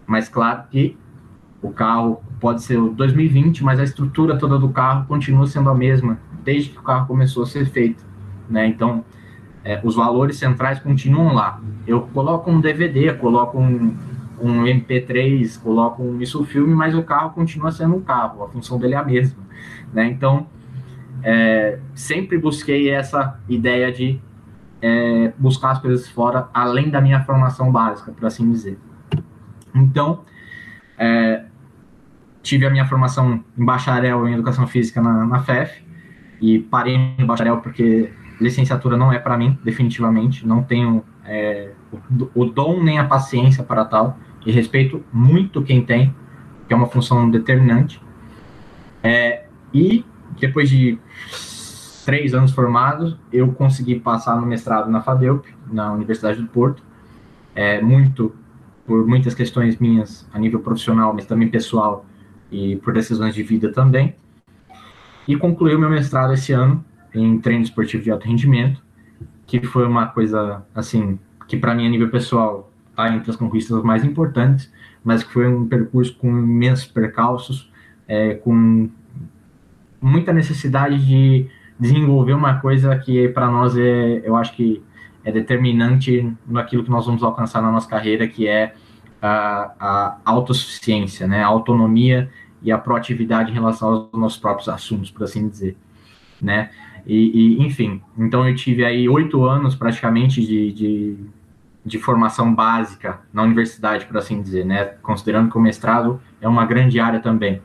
Mas 0.07 0.29
claro 0.29 0.63
que 0.71 0.97
o 1.61 1.71
carro 1.71 2.23
pode 2.39 2.63
ser 2.63 2.77
o 2.77 2.89
2020, 2.89 3.63
mas 3.63 3.79
a 3.79 3.83
estrutura 3.83 4.37
toda 4.37 4.57
do 4.57 4.69
carro 4.69 5.05
continua 5.05 5.45
sendo 5.45 5.69
a 5.69 5.75
mesma 5.75 6.17
desde 6.43 6.69
que 6.69 6.79
o 6.79 6.83
carro 6.83 7.07
começou 7.07 7.43
a 7.43 7.45
ser 7.45 7.65
feito. 7.65 8.05
Né? 8.49 8.67
Então, 8.67 9.03
é, 9.63 9.79
os 9.83 9.95
valores 9.95 10.37
centrais 10.37 10.79
continuam 10.79 11.33
lá. 11.33 11.59
Eu 11.85 12.01
coloco 12.13 12.49
um 12.49 12.59
DVD, 12.59 13.13
coloco 13.13 13.57
um, 13.59 13.95
um 14.43 14.63
MP3, 14.63 15.61
coloco 15.61 16.03
um 16.03 16.21
isso 16.21 16.43
filme, 16.43 16.73
mas 16.75 16.93
o 16.93 17.03
carro 17.03 17.31
continua 17.31 17.71
sendo 17.71 17.95
um 17.95 18.01
carro, 18.01 18.43
a 18.43 18.49
função 18.49 18.77
dele 18.77 18.93
é 18.93 18.97
a 18.97 19.03
mesma. 19.03 19.41
Né? 19.93 20.07
Então, 20.07 20.47
é, 21.23 21.79
sempre 21.95 22.37
busquei 22.37 22.89
essa 22.89 23.39
ideia 23.47 23.91
de 23.91 24.19
é, 24.81 25.31
buscar 25.37 25.71
as 25.71 25.79
coisas 25.79 26.07
fora, 26.09 26.49
além 26.53 26.89
da 26.89 26.99
minha 26.99 27.23
formação 27.23 27.71
básica, 27.71 28.11
por 28.11 28.25
assim 28.25 28.51
dizer. 28.51 28.77
Então, 29.73 30.23
é, 30.97 31.45
tive 32.41 32.65
a 32.65 32.69
minha 32.69 32.85
formação 32.85 33.43
em 33.57 33.65
bacharel 33.65 34.27
em 34.27 34.33
educação 34.33 34.67
física 34.67 35.01
na, 35.01 35.25
na 35.25 35.41
FEF 35.41 35.81
e 36.41 36.59
parei 36.59 37.15
no 37.17 37.25
bacharel 37.25 37.57
porque 37.57 38.11
licenciatura 38.39 38.97
não 38.97 39.11
é 39.11 39.17
para 39.17 39.37
mim, 39.37 39.57
definitivamente. 39.63 40.45
Não 40.45 40.61
tenho 40.61 41.03
é, 41.25 41.71
o, 41.91 42.41
o, 42.41 42.45
dom 42.45 42.83
nem 42.83 42.99
a 42.99 43.05
paciência 43.05 43.63
para 43.63 43.85
tal. 43.85 44.17
E 44.45 44.51
respeito 44.51 45.03
muito 45.11 45.61
quem 45.61 45.83
tem, 45.83 46.13
que 46.67 46.73
é 46.73 46.77
uma 46.77 46.87
função 46.87 47.29
determinante. 47.29 48.01
É, 49.01 49.45
e 49.73 50.05
depois 50.39 50.69
de 50.69 50.97
três 52.05 52.33
anos 52.33 52.51
formados, 52.51 53.17
eu 53.31 53.51
consegui 53.53 53.99
passar 53.99 54.39
no 54.39 54.45
mestrado 54.45 54.89
na 54.89 55.01
FADEUP, 55.01 55.47
na 55.71 55.91
Universidade 55.93 56.41
do 56.41 56.47
Porto. 56.47 56.83
É, 57.55 57.81
muito 57.81 58.33
por 58.85 59.05
muitas 59.07 59.33
questões 59.33 59.77
minhas 59.77 60.27
a 60.33 60.39
nível 60.39 60.59
profissional, 60.59 61.13
mas 61.13 61.25
também 61.25 61.47
pessoal 61.47 62.05
e 62.51 62.75
por 62.77 62.93
decisões 62.93 63.33
de 63.33 63.43
vida 63.43 63.71
também. 63.71 64.15
E 65.27 65.37
concluí 65.37 65.73
o 65.73 65.79
meu 65.79 65.89
mestrado 65.89 66.33
esse 66.33 66.51
ano 66.51 66.83
em 67.13 67.39
treino 67.39 67.63
esportivo 67.63 68.03
de 68.03 68.11
alto 68.11 68.27
rendimento, 68.27 68.83
que 69.45 69.65
foi 69.65 69.87
uma 69.87 70.07
coisa, 70.07 70.65
assim, 70.75 71.17
que 71.47 71.55
para 71.55 71.73
mim, 71.73 71.87
a 71.87 71.89
nível 71.89 72.09
pessoal, 72.09 72.72
está 72.93 73.13
entre 73.13 73.29
as 73.31 73.35
conquistas 73.35 73.83
mais 73.83 74.03
importantes, 74.03 74.71
mas 75.03 75.23
que 75.23 75.33
foi 75.33 75.47
um 75.47 75.67
percurso 75.67 76.15
com 76.15 76.29
imensos 76.29 76.85
percalços, 76.85 77.71
é, 78.07 78.35
com 78.35 78.89
muita 80.01 80.31
necessidade 80.31 81.05
de 81.05 81.47
desenvolver 81.79 82.33
uma 82.33 82.59
coisa 82.59 82.95
que 82.97 83.27
para 83.29 83.49
nós 83.49 83.75
é, 83.75 84.21
eu 84.23 84.35
acho 84.35 84.55
que 84.55 84.81
é 85.25 85.31
determinante 85.31 86.31
naquilo 86.45 86.83
que 86.83 86.89
nós 86.89 87.05
vamos 87.05 87.23
alcançar 87.23 87.61
na 87.61 87.71
nossa 87.71 87.89
carreira, 87.89 88.27
que 88.27 88.47
é 88.47 88.75
a, 89.21 89.73
a 89.79 90.17
autossuficiência, 90.25 91.27
né, 91.27 91.41
a 91.41 91.47
autonomia 91.47 92.29
e 92.61 92.71
a 92.71 92.77
proatividade 92.77 93.51
em 93.51 93.53
relação 93.53 93.89
aos 93.89 94.19
nossos 94.19 94.37
próprios 94.37 94.69
assuntos, 94.69 95.09
por 95.09 95.23
assim 95.23 95.47
dizer, 95.47 95.75
né? 96.41 96.69
E, 97.05 97.57
e, 97.57 97.65
enfim, 97.65 98.01
então 98.17 98.47
eu 98.47 98.55
tive 98.55 98.85
aí 98.85 99.09
oito 99.09 99.43
anos 99.43 99.75
praticamente 99.75 100.41
de, 100.45 100.71
de, 100.71 101.17
de, 101.85 101.99
formação 101.99 102.53
básica 102.53 103.19
na 103.31 103.43
universidade, 103.43 104.05
por 104.05 104.17
assim 104.17 104.41
dizer, 104.41 104.65
né? 104.65 104.85
Considerando 105.01 105.51
que 105.51 105.57
o 105.57 105.61
mestrado 105.61 106.19
é 106.41 106.47
uma 106.47 106.65
grande 106.65 106.99
área 106.99 107.19
também. 107.19 107.61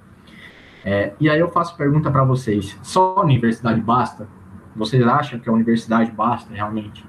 É, 0.85 1.13
e 1.21 1.29
aí 1.29 1.39
eu 1.39 1.49
faço 1.49 1.77
pergunta 1.77 2.11
para 2.11 2.25
vocês: 2.25 2.79
só 2.83 3.17
a 3.19 3.23
universidade 3.23 3.81
basta? 3.81 4.29
Vocês 4.75 5.07
acham 5.07 5.39
que 5.39 5.49
a 5.49 5.53
universidade 5.53 6.11
basta 6.11 6.53
realmente? 6.53 7.05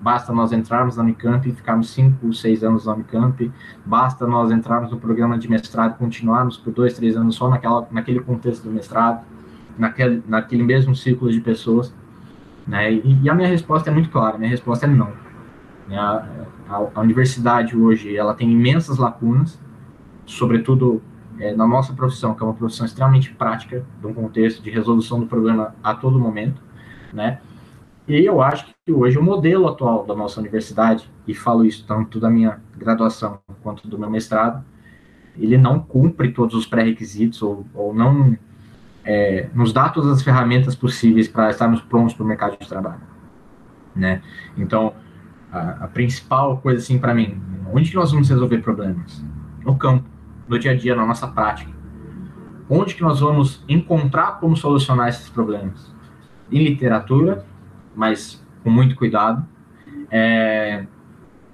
Basta 0.00 0.32
nós 0.32 0.52
entrarmos 0.52 0.96
na 0.96 1.04
Unicamp 1.04 1.48
e 1.48 1.52
ficarmos 1.52 1.90
cinco, 1.90 2.32
seis 2.32 2.64
anos 2.64 2.86
na 2.86 2.94
Unicamp? 2.94 3.52
Basta 3.86 4.26
nós 4.26 4.50
entrarmos 4.50 4.90
no 4.90 4.98
programa 4.98 5.38
de 5.38 5.48
mestrado 5.48 5.94
e 5.94 5.98
continuarmos 5.98 6.56
por 6.56 6.72
dois, 6.72 6.94
três 6.94 7.16
anos 7.16 7.36
só 7.36 7.48
naquela, 7.48 7.86
naquele 7.92 8.18
contexto 8.18 8.64
do 8.64 8.70
mestrado? 8.70 9.24
naquele, 9.78 10.22
naquele 10.26 10.62
mesmo 10.62 10.94
círculo 10.94 11.30
de 11.30 11.40
pessoas, 11.40 11.92
né? 12.66 12.92
E, 12.92 13.18
e, 13.22 13.30
a 13.30 13.34
minha 13.34 13.48
resposta 13.48 13.90
é 13.90 13.92
muito 13.92 14.10
clara, 14.10 14.38
minha 14.38 14.50
resposta 14.50 14.86
é 14.86 14.88
não. 14.88 15.10
Né? 15.88 15.98
A, 15.98 16.26
a, 16.68 16.88
a 16.94 17.00
universidade 17.00 17.76
hoje, 17.76 18.16
ela 18.16 18.34
tem 18.34 18.50
imensas 18.50 18.98
lacunas, 18.98 19.60
sobretudo 20.24 21.02
é, 21.38 21.54
na 21.54 21.66
nossa 21.66 21.92
profissão, 21.92 22.34
que 22.34 22.42
é 22.42 22.46
uma 22.46 22.54
profissão 22.54 22.86
extremamente 22.86 23.32
prática, 23.32 23.84
de 24.00 24.06
um 24.06 24.14
contexto 24.14 24.62
de 24.62 24.70
resolução 24.70 25.20
do 25.20 25.26
problema 25.26 25.74
a 25.82 25.94
todo 25.94 26.18
momento, 26.18 26.62
né? 27.12 27.40
E 28.06 28.24
eu 28.24 28.42
acho 28.42 28.66
que 28.84 28.92
hoje 28.92 29.16
o 29.16 29.22
modelo 29.22 29.68
atual 29.68 30.04
da 30.04 30.14
nossa 30.14 30.40
universidade, 30.40 31.08
e 31.26 31.34
falo 31.34 31.64
isso 31.64 31.84
tanto 31.86 32.18
da 32.18 32.28
minha 32.28 32.60
graduação 32.76 33.38
quanto 33.62 33.86
do 33.86 33.98
meu 33.98 34.10
mestrado, 34.10 34.64
ele 35.36 35.56
não 35.56 35.78
cumpre 35.78 36.32
todos 36.32 36.54
os 36.54 36.66
pré-requisitos 36.66 37.40
ou, 37.42 37.64
ou 37.72 37.94
não 37.94 38.36
é, 39.04 39.48
nos 39.54 39.72
dá 39.72 39.88
todas 39.88 40.10
as 40.10 40.22
ferramentas 40.22 40.74
possíveis 40.74 41.28
para 41.28 41.50
estarmos 41.50 41.80
prontos 41.80 42.14
para 42.14 42.24
o 42.24 42.26
mercado 42.26 42.58
de 42.58 42.68
trabalho, 42.68 43.00
né? 43.94 44.20
Então, 44.56 44.94
a, 45.52 45.84
a 45.84 45.88
principal 45.88 46.56
coisa 46.58 46.78
assim 46.80 46.98
para 46.98 47.14
mim, 47.14 47.40
onde 47.72 47.94
nós 47.94 48.10
vamos 48.10 48.28
resolver 48.28 48.58
problemas? 48.58 49.24
No 49.64 49.76
campo, 49.76 50.08
no 50.48 50.58
dia 50.58 50.72
a 50.72 50.76
dia, 50.76 50.96
na 50.96 51.06
nossa 51.06 51.28
prática. 51.28 51.70
Onde 52.68 52.94
que 52.94 53.02
nós 53.02 53.20
vamos 53.20 53.62
encontrar 53.68 54.40
como 54.40 54.56
solucionar 54.56 55.08
esses 55.08 55.28
problemas? 55.28 55.94
Em 56.50 56.64
literatura, 56.64 57.44
mas 57.94 58.42
com 58.64 58.70
muito 58.70 58.96
cuidado. 58.96 59.46
É, 60.10 60.86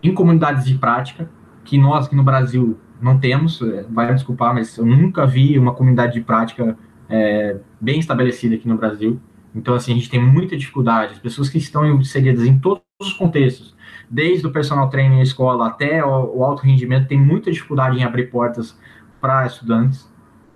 em 0.03 0.15
comunidades 0.15 0.65
de 0.65 0.77
prática, 0.77 1.29
que 1.65 1.77
nós 1.77 2.07
aqui 2.07 2.15
no 2.15 2.23
Brasil 2.23 2.79
não 3.01 3.19
temos, 3.19 3.61
é, 3.63 3.85
vai 3.91 4.07
me 4.07 4.15
desculpar, 4.15 4.55
mas 4.55 4.77
eu 4.77 4.87
nunca 4.87 5.27
vi 5.27 5.59
uma 5.59 5.75
comunidade 5.75 6.15
de 6.15 6.21
prática 6.21 6.77
é, 7.09 7.57
bem 7.81 7.99
estabelecida 7.99 8.55
aqui 8.55 8.69
no 8.69 8.77
Brasil. 8.77 9.21
Então, 9.55 9.75
assim, 9.75 9.93
a 9.93 9.95
gente 9.95 10.11
tem 10.11 10.23
muita 10.23 10.57
dificuldade. 10.57 11.15
As 11.15 11.19
pessoas 11.19 11.49
que 11.49 11.59
estão 11.59 11.85
inseridas 11.87 12.45
em 12.45 12.59
todos 12.59 12.83
os 13.01 13.13
contextos, 13.15 13.77
desde 14.11 14.47
o 14.47 14.51
personal 14.51 14.89
training 14.89 15.17
na 15.17 15.23
escola 15.23 15.69
até 15.69 16.05
o, 16.05 16.39
o 16.39 16.45
alto 16.45 16.63
rendimento, 16.63 17.09
tem 17.09 17.21
muita 17.21 17.51
dificuldade 17.51 17.99
em 17.99 18.05
abrir 18.05 18.31
portas 18.31 18.79
para 19.21 19.47
estudantes. 19.47 20.11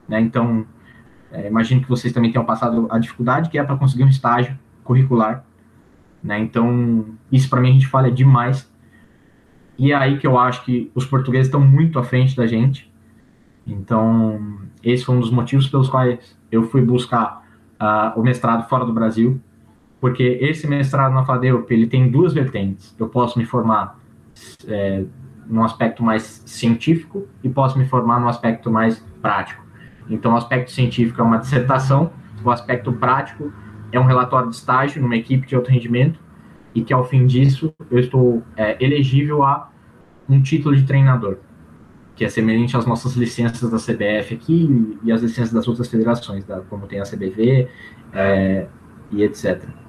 Né? 0.08 0.20
Então, 0.20 0.66
é, 1.30 1.46
imagino 1.46 1.80
que 1.80 1.88
vocês 1.88 2.12
também 2.12 2.30
tenham 2.30 2.44
passado 2.44 2.86
a 2.90 2.98
dificuldade 2.98 3.50
que 3.50 3.58
é 3.58 3.62
para 3.62 3.76
conseguir 3.76 4.04
um 4.04 4.08
estágio 4.08 4.58
curricular. 4.84 5.44
Né? 6.22 6.38
Então, 6.40 7.06
isso 7.30 7.48
para 7.48 7.60
mim 7.60 7.70
a 7.70 7.72
gente 7.72 7.86
fala 7.86 8.10
demais. 8.10 8.70
E 9.78 9.92
é 9.92 9.94
aí 9.94 10.18
que 10.18 10.26
eu 10.26 10.38
acho 10.38 10.64
que 10.64 10.90
os 10.94 11.04
portugueses 11.04 11.48
estão 11.48 11.60
muito 11.60 11.98
à 11.98 12.04
frente 12.04 12.36
da 12.36 12.46
gente. 12.46 12.92
Então, 13.66 14.58
esse 14.82 15.04
foi 15.04 15.16
um 15.16 15.20
dos 15.20 15.30
motivos 15.30 15.68
pelos 15.68 15.88
quais 15.88 16.36
eu 16.50 16.64
fui 16.64 16.82
buscar 16.82 17.42
uh, 17.80 18.18
o 18.18 18.22
mestrado 18.22 18.68
fora 18.68 18.84
do 18.84 18.92
Brasil, 18.92 19.40
porque 20.02 20.36
esse 20.40 20.66
mestrado 20.66 21.14
na 21.14 21.24
FADEUP, 21.24 21.70
ele 21.70 21.86
tem 21.86 22.10
duas 22.10 22.34
vertentes. 22.34 22.92
Eu 22.98 23.08
posso 23.08 23.38
me 23.38 23.44
formar 23.44 24.00
é, 24.66 25.04
num 25.46 25.62
aspecto 25.62 26.02
mais 26.02 26.42
científico 26.44 27.28
e 27.40 27.48
posso 27.48 27.78
me 27.78 27.84
formar 27.84 28.18
num 28.18 28.26
aspecto 28.26 28.68
mais 28.68 28.98
prático. 29.22 29.64
Então, 30.10 30.32
o 30.32 30.36
aspecto 30.36 30.72
científico 30.72 31.20
é 31.20 31.24
uma 31.24 31.38
dissertação, 31.38 32.10
o 32.44 32.50
aspecto 32.50 32.92
prático 32.92 33.52
é 33.92 34.00
um 34.00 34.04
relatório 34.04 34.50
de 34.50 34.56
estágio 34.56 35.00
numa 35.00 35.14
equipe 35.16 35.46
de 35.46 35.54
alto 35.54 35.70
rendimento 35.70 36.18
e 36.74 36.82
que, 36.82 36.92
ao 36.92 37.04
fim 37.04 37.24
disso, 37.24 37.72
eu 37.88 38.00
estou 38.00 38.42
é, 38.56 38.84
elegível 38.84 39.44
a 39.44 39.70
um 40.28 40.42
título 40.42 40.74
de 40.74 40.82
treinador 40.82 41.36
que 42.16 42.24
é 42.24 42.28
semelhante 42.28 42.76
às 42.76 42.84
nossas 42.86 43.14
licenças 43.14 43.70
da 43.70 43.78
CBF 43.78 44.34
aqui 44.34 44.98
e 45.04 45.12
as 45.12 45.22
licenças 45.22 45.52
das 45.52 45.68
outras 45.68 45.88
federações, 45.88 46.44
da, 46.44 46.60
como 46.60 46.88
tem 46.88 47.00
a 47.00 47.04
CBV 47.04 47.68
é, 48.12 48.66
e 49.12 49.22
etc. 49.22 49.82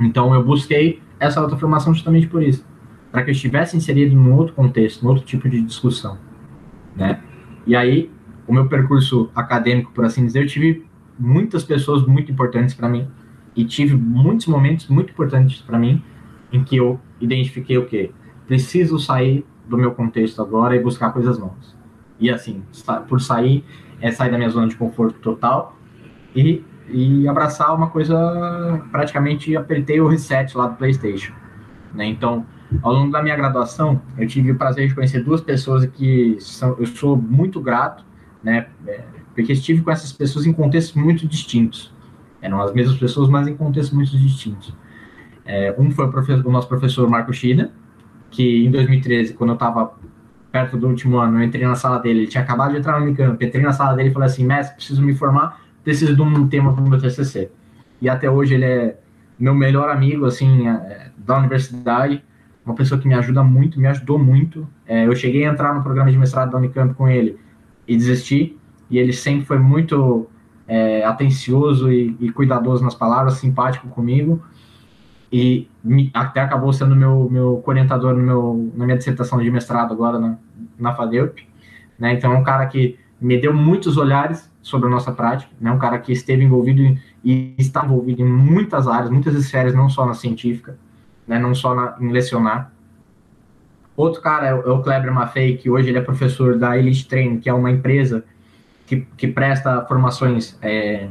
Então 0.00 0.34
eu 0.34 0.44
busquei 0.44 1.00
essa 1.18 1.40
outra 1.40 1.56
formação 1.56 1.94
justamente 1.94 2.26
por 2.26 2.42
isso, 2.42 2.66
para 3.10 3.22
que 3.22 3.30
eu 3.30 3.32
estivesse 3.32 3.76
inserido 3.76 4.14
num 4.14 4.34
outro 4.34 4.54
contexto, 4.54 5.02
num 5.02 5.10
outro 5.10 5.24
tipo 5.24 5.48
de 5.48 5.60
discussão, 5.62 6.18
né? 6.94 7.22
E 7.66 7.74
aí 7.74 8.10
o 8.46 8.52
meu 8.52 8.68
percurso 8.68 9.30
acadêmico, 9.34 9.92
por 9.92 10.04
assim 10.04 10.24
dizer, 10.24 10.42
eu 10.42 10.46
tive 10.46 10.86
muitas 11.18 11.64
pessoas 11.64 12.06
muito 12.06 12.30
importantes 12.30 12.74
para 12.74 12.88
mim 12.88 13.08
e 13.56 13.64
tive 13.64 13.96
muitos 13.96 14.46
momentos 14.46 14.86
muito 14.88 15.10
importantes 15.10 15.60
para 15.62 15.78
mim 15.78 16.02
em 16.52 16.62
que 16.62 16.76
eu 16.76 17.00
identifiquei 17.20 17.78
o 17.78 17.86
quê? 17.86 18.10
Preciso 18.46 18.98
sair 18.98 19.44
do 19.66 19.76
meu 19.76 19.92
contexto 19.92 20.40
agora 20.40 20.76
e 20.76 20.80
buscar 20.80 21.10
coisas 21.12 21.38
novas. 21.38 21.74
E 22.20 22.30
assim, 22.30 22.62
por 23.08 23.20
sair, 23.20 23.64
é 24.00 24.12
sair 24.12 24.30
da 24.30 24.36
minha 24.36 24.50
zona 24.50 24.68
de 24.68 24.76
conforto 24.76 25.18
total 25.20 25.76
e, 26.34 26.62
e 26.88 27.26
abraçar 27.28 27.74
uma 27.74 27.88
coisa, 27.88 28.82
praticamente 28.90 29.56
apertei 29.56 30.00
o 30.00 30.06
reset 30.06 30.56
lá 30.56 30.68
do 30.68 30.76
PlayStation. 30.76 31.32
Né? 31.94 32.06
Então, 32.06 32.46
ao 32.82 32.92
longo 32.92 33.10
da 33.10 33.22
minha 33.22 33.36
graduação, 33.36 34.00
eu 34.18 34.26
tive 34.26 34.52
o 34.52 34.56
prazer 34.56 34.88
de 34.88 34.94
conhecer 34.94 35.22
duas 35.22 35.40
pessoas 35.40 35.86
que 35.86 36.36
são, 36.40 36.76
eu 36.78 36.86
sou 36.86 37.16
muito 37.16 37.60
grato, 37.60 38.04
né? 38.42 38.66
É, 38.86 39.02
porque 39.34 39.52
estive 39.52 39.82
com 39.82 39.90
essas 39.90 40.12
pessoas 40.12 40.46
em 40.46 40.52
contextos 40.52 40.94
muito 40.94 41.26
distintos. 41.26 41.92
Eram 42.40 42.60
as 42.60 42.72
mesmas 42.72 42.96
pessoas, 42.98 43.28
mas 43.28 43.46
em 43.46 43.56
contextos 43.56 43.94
muito 43.94 44.16
distintos. 44.16 44.74
É, 45.44 45.74
um 45.78 45.90
foi 45.90 46.06
o, 46.06 46.48
o, 46.48 46.50
nosso 46.50 46.68
professor 46.68 47.08
Marco 47.08 47.32
China, 47.32 47.70
que 48.30 48.64
em 48.64 48.70
2013, 48.70 49.34
quando 49.34 49.50
eu 49.50 49.54
estava 49.54 49.94
perto 50.50 50.76
do 50.76 50.88
último 50.88 51.18
ano, 51.18 51.38
eu 51.38 51.44
entrei 51.44 51.66
na 51.66 51.74
sala 51.74 51.98
dele, 51.98 52.20
ele 52.20 52.26
tinha 52.28 52.42
acabado 52.42 52.72
de 52.72 52.78
entrar 52.78 52.98
no 52.98 53.06
Unicamp, 53.06 53.44
entrei 53.44 53.62
na 53.62 53.72
sala 53.72 53.94
dele 53.94 54.08
e 54.08 54.12
falei 54.12 54.26
assim, 54.26 54.44
mestre, 54.44 54.76
preciso 54.76 55.02
me 55.02 55.14
formar, 55.14 55.60
preciso 55.86 56.16
de 56.16 56.20
um 56.20 56.48
tema 56.48 56.72
para 56.72 56.82
o 56.82 56.88
meu 56.88 57.00
TCC. 57.00 57.48
E 58.02 58.08
até 58.08 58.28
hoje 58.28 58.54
ele 58.54 58.64
é 58.64 58.98
meu 59.38 59.54
melhor 59.54 59.88
amigo, 59.88 60.26
assim, 60.26 60.66
é, 60.66 61.12
da 61.16 61.38
universidade, 61.38 62.24
uma 62.64 62.74
pessoa 62.74 63.00
que 63.00 63.06
me 63.06 63.14
ajuda 63.14 63.44
muito, 63.44 63.78
me 63.78 63.86
ajudou 63.86 64.18
muito. 64.18 64.66
É, 64.84 65.06
eu 65.06 65.14
cheguei 65.14 65.46
a 65.46 65.52
entrar 65.52 65.72
no 65.72 65.84
programa 65.84 66.10
de 66.10 66.18
mestrado 66.18 66.50
da 66.50 66.58
Unicamp 66.58 66.92
com 66.94 67.08
ele 67.08 67.38
e 67.86 67.96
desisti, 67.96 68.58
e 68.90 68.98
ele 68.98 69.12
sempre 69.12 69.46
foi 69.46 69.60
muito 69.60 70.28
é, 70.66 71.04
atencioso 71.04 71.92
e, 71.92 72.16
e, 72.18 72.32
cuidadoso 72.32 72.82
nas 72.82 72.96
palavras, 72.96 73.34
simpático 73.34 73.86
comigo, 73.86 74.42
e 75.30 75.68
me, 75.84 76.10
até 76.12 76.40
acabou 76.40 76.72
sendo 76.72 76.96
meu, 76.96 77.28
meu 77.30 77.62
orientador 77.64 78.12
no 78.12 78.24
meu, 78.24 78.72
na 78.74 78.86
minha 78.86 78.98
dissertação 78.98 79.40
de 79.40 79.48
mestrado 79.52 79.92
agora 79.92 80.18
na, 80.18 80.36
na 80.76 80.92
FADEUP, 80.96 81.46
né? 81.96 82.14
Então 82.14 82.32
é 82.32 82.36
um 82.36 82.42
cara 82.42 82.66
que 82.66 82.98
me 83.20 83.40
deu 83.40 83.54
muitos 83.54 83.96
olhares 83.96 84.50
sobre 84.66 84.88
a 84.88 84.90
nossa 84.90 85.12
prática, 85.12 85.52
né? 85.60 85.70
Um 85.70 85.78
cara 85.78 85.96
que 85.96 86.10
esteve 86.10 86.42
envolvido 86.42 86.98
e 87.22 87.54
está 87.56 87.84
envolvido 87.84 88.20
em 88.20 88.24
muitas 88.24 88.88
áreas, 88.88 89.08
muitas 89.08 89.32
esferas, 89.36 89.72
não 89.72 89.88
só 89.88 90.04
na 90.04 90.12
científica, 90.12 90.76
né? 91.24 91.38
Não 91.38 91.54
só 91.54 91.72
na, 91.72 91.96
em 92.00 92.10
lecionar. 92.10 92.72
Outro 93.96 94.20
cara 94.20 94.48
é 94.48 94.54
o, 94.54 94.80
é 94.80 94.82
Kleber 94.82 95.14
Maffei, 95.14 95.56
que 95.56 95.70
hoje 95.70 95.90
ele 95.90 95.98
é 95.98 96.00
professor 96.00 96.58
da 96.58 96.76
Elite 96.76 97.06
Training, 97.06 97.38
que 97.38 97.48
é 97.48 97.54
uma 97.54 97.70
empresa 97.70 98.24
que, 98.88 99.06
que 99.16 99.28
presta 99.28 99.86
formações 99.86 100.58
é, 100.60 101.10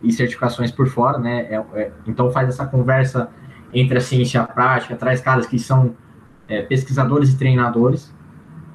e 0.00 0.12
certificações 0.12 0.70
por 0.70 0.86
fora, 0.86 1.18
né? 1.18 1.40
É, 1.50 1.64
é, 1.74 1.92
então 2.06 2.30
faz 2.30 2.48
essa 2.48 2.66
conversa 2.66 3.28
entre 3.74 3.98
a 3.98 4.00
ciência 4.00 4.38
e 4.38 4.40
a 4.40 4.44
prática, 4.44 4.94
traz 4.94 5.20
caras 5.20 5.44
que 5.44 5.58
são 5.58 5.96
é, 6.46 6.62
pesquisadores 6.62 7.32
e 7.32 7.36
treinadores, 7.36 8.14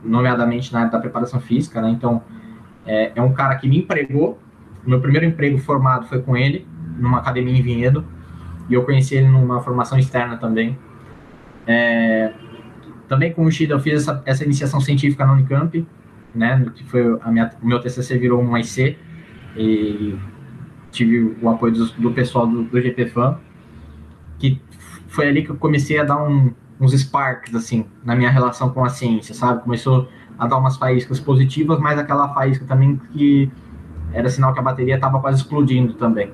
nomeadamente 0.03 0.73
na 0.73 0.79
área 0.79 0.91
da 0.91 0.99
preparação 0.99 1.39
física, 1.39 1.81
né? 1.81 1.91
Então, 1.91 2.21
é, 2.85 3.11
é, 3.15 3.21
um 3.21 3.33
cara 3.33 3.55
que 3.55 3.67
me 3.67 3.79
empregou. 3.79 4.39
Meu 4.85 4.99
primeiro 4.99 5.25
emprego 5.25 5.57
formado 5.57 6.07
foi 6.07 6.21
com 6.21 6.35
ele, 6.35 6.67
numa 6.97 7.19
academia 7.19 7.57
em 7.57 7.61
Vinhedo, 7.61 8.05
e 8.69 8.73
eu 8.73 8.83
conheci 8.83 9.15
ele 9.15 9.27
numa 9.27 9.61
formação 9.61 9.97
externa 9.97 10.37
também. 10.37 10.77
É, 11.67 12.33
também 13.07 13.31
com 13.31 13.45
o 13.45 13.51
Shida 13.51 13.75
eu 13.75 13.79
fiz 13.79 14.01
essa, 14.01 14.21
essa 14.25 14.43
iniciação 14.43 14.79
científica 14.79 15.25
na 15.25 15.33
Unicamp, 15.33 15.85
né? 16.33 16.65
Que 16.75 16.83
foi 16.85 17.17
a 17.21 17.31
minha, 17.31 17.51
o 17.61 17.67
meu 17.67 17.79
TCC 17.79 18.17
virou 18.17 18.41
um 18.41 18.57
IC, 18.57 18.97
e 19.55 20.17
tive 20.91 21.35
o 21.41 21.49
apoio 21.49 21.73
do, 21.73 21.85
do 21.93 22.11
pessoal 22.11 22.47
do, 22.47 22.63
do 22.63 22.81
GPFAM, 22.81 23.37
que 24.39 24.61
foi 25.07 25.27
ali 25.27 25.43
que 25.43 25.49
eu 25.49 25.57
comecei 25.57 25.99
a 25.99 26.03
dar 26.03 26.23
um, 26.23 26.53
uns 26.79 26.93
sparks, 26.93 27.53
assim, 27.53 27.85
na 28.03 28.15
minha 28.15 28.29
relação 28.29 28.69
com 28.69 28.83
a 28.83 28.89
ciência, 28.89 29.35
sabe? 29.35 29.63
Começou 29.63 30.07
a 30.41 30.47
dar 30.47 30.57
umas 30.57 30.75
faíscas 30.75 31.19
positivas, 31.19 31.79
mas 31.79 31.99
aquela 31.99 32.33
faísca 32.33 32.65
também 32.65 32.99
que 33.13 33.51
era 34.11 34.27
sinal 34.27 34.51
que 34.55 34.59
a 34.59 34.63
bateria 34.63 34.95
estava 34.95 35.19
quase 35.19 35.37
explodindo 35.37 35.93
também. 35.93 36.33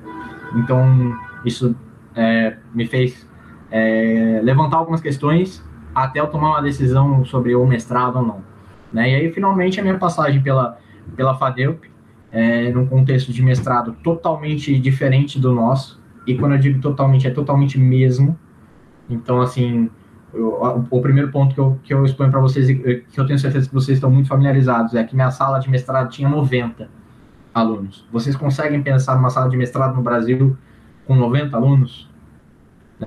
Então, 0.56 1.14
isso 1.44 1.76
é, 2.16 2.56
me 2.72 2.86
fez 2.86 3.28
é, 3.70 4.40
levantar 4.42 4.78
algumas 4.78 5.02
questões 5.02 5.62
até 5.94 6.20
eu 6.20 6.26
tomar 6.26 6.52
uma 6.52 6.62
decisão 6.62 7.22
sobre 7.26 7.54
o 7.54 7.66
mestrado 7.66 8.16
ou 8.16 8.22
não. 8.22 8.42
Né? 8.90 9.10
E 9.10 9.14
aí, 9.14 9.30
finalmente, 9.30 9.78
a 9.78 9.82
minha 9.82 9.98
passagem 9.98 10.40
pela, 10.40 10.78
pela 11.14 11.34
FADEUP, 11.34 11.90
é, 12.32 12.72
num 12.72 12.86
contexto 12.86 13.30
de 13.30 13.42
mestrado 13.42 13.92
totalmente 14.02 14.78
diferente 14.78 15.38
do 15.38 15.52
nosso, 15.52 16.00
e 16.26 16.34
quando 16.34 16.52
eu 16.52 16.58
digo 16.58 16.80
totalmente, 16.80 17.26
é 17.26 17.30
totalmente 17.30 17.78
mesmo, 17.78 18.38
então, 19.10 19.42
assim, 19.42 19.90
eu, 20.32 20.86
o 20.90 21.00
primeiro 21.00 21.30
ponto 21.30 21.54
que 21.54 21.60
eu, 21.60 21.78
que 21.82 21.94
eu 21.94 22.04
exponho 22.04 22.30
para 22.30 22.40
vocês, 22.40 22.66
que 22.66 23.18
eu 23.18 23.26
tenho 23.26 23.38
certeza 23.38 23.68
que 23.68 23.74
vocês 23.74 23.96
estão 23.96 24.10
muito 24.10 24.28
familiarizados, 24.28 24.94
é 24.94 25.02
que 25.02 25.14
minha 25.14 25.30
sala 25.30 25.58
de 25.58 25.70
mestrado 25.70 26.10
tinha 26.10 26.28
90 26.28 26.88
alunos. 27.54 28.06
Vocês 28.12 28.36
conseguem 28.36 28.82
pensar 28.82 29.16
numa 29.16 29.30
sala 29.30 29.48
de 29.48 29.56
mestrado 29.56 29.96
no 29.96 30.02
Brasil 30.02 30.56
com 31.06 31.14
90 31.14 31.56
alunos? 31.56 32.08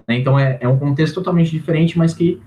Então, 0.08 0.40
é, 0.40 0.58
é 0.62 0.68
um 0.68 0.78
contexto 0.78 1.16
totalmente 1.16 1.52
diferente, 1.52 1.98
mas 1.98 2.14
que 2.14 2.42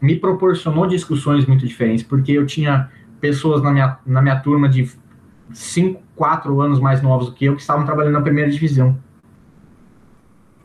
me 0.00 0.16
proporcionou 0.16 0.86
discussões 0.86 1.46
muito 1.46 1.66
diferentes, 1.66 2.04
porque 2.04 2.32
eu 2.32 2.46
tinha 2.46 2.90
pessoas 3.20 3.62
na 3.62 3.72
minha, 3.72 3.98
na 4.06 4.22
minha 4.22 4.38
turma 4.38 4.68
de 4.68 4.88
5, 5.52 6.02
4 6.14 6.60
anos 6.60 6.80
mais 6.80 7.02
novos 7.02 7.26
do 7.26 7.34
que 7.34 7.44
eu 7.44 7.54
que 7.54 7.60
estavam 7.60 7.84
trabalhando 7.84 8.14
na 8.14 8.22
primeira 8.22 8.50
divisão. 8.50 8.96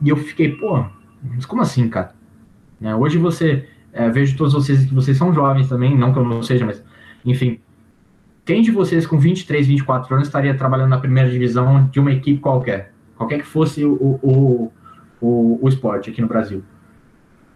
E 0.00 0.08
eu 0.08 0.16
fiquei, 0.16 0.56
pô, 0.56 0.84
mas 1.22 1.46
como 1.46 1.62
assim, 1.62 1.88
cara? 1.88 2.14
Né? 2.82 2.96
Hoje 2.96 3.16
você, 3.16 3.64
é, 3.92 4.10
vejo 4.10 4.36
todos 4.36 4.52
vocês 4.52 4.84
que 4.84 4.92
vocês 4.92 5.16
são 5.16 5.32
jovens 5.32 5.68
também, 5.68 5.96
não 5.96 6.12
que 6.12 6.18
eu 6.18 6.24
não 6.24 6.42
seja, 6.42 6.66
mas, 6.66 6.82
enfim, 7.24 7.60
quem 8.44 8.60
de 8.60 8.72
vocês 8.72 9.06
com 9.06 9.16
23, 9.16 9.68
24 9.68 10.12
anos 10.12 10.26
estaria 10.26 10.52
trabalhando 10.52 10.90
na 10.90 10.98
primeira 10.98 11.30
divisão 11.30 11.88
de 11.92 12.00
uma 12.00 12.10
equipe 12.10 12.40
qualquer? 12.40 12.92
Qualquer 13.16 13.38
que 13.38 13.46
fosse 13.46 13.84
o, 13.84 14.18
o, 14.20 14.72
o, 15.20 15.58
o 15.62 15.68
esporte 15.68 16.10
aqui 16.10 16.20
no 16.20 16.26
Brasil. 16.26 16.64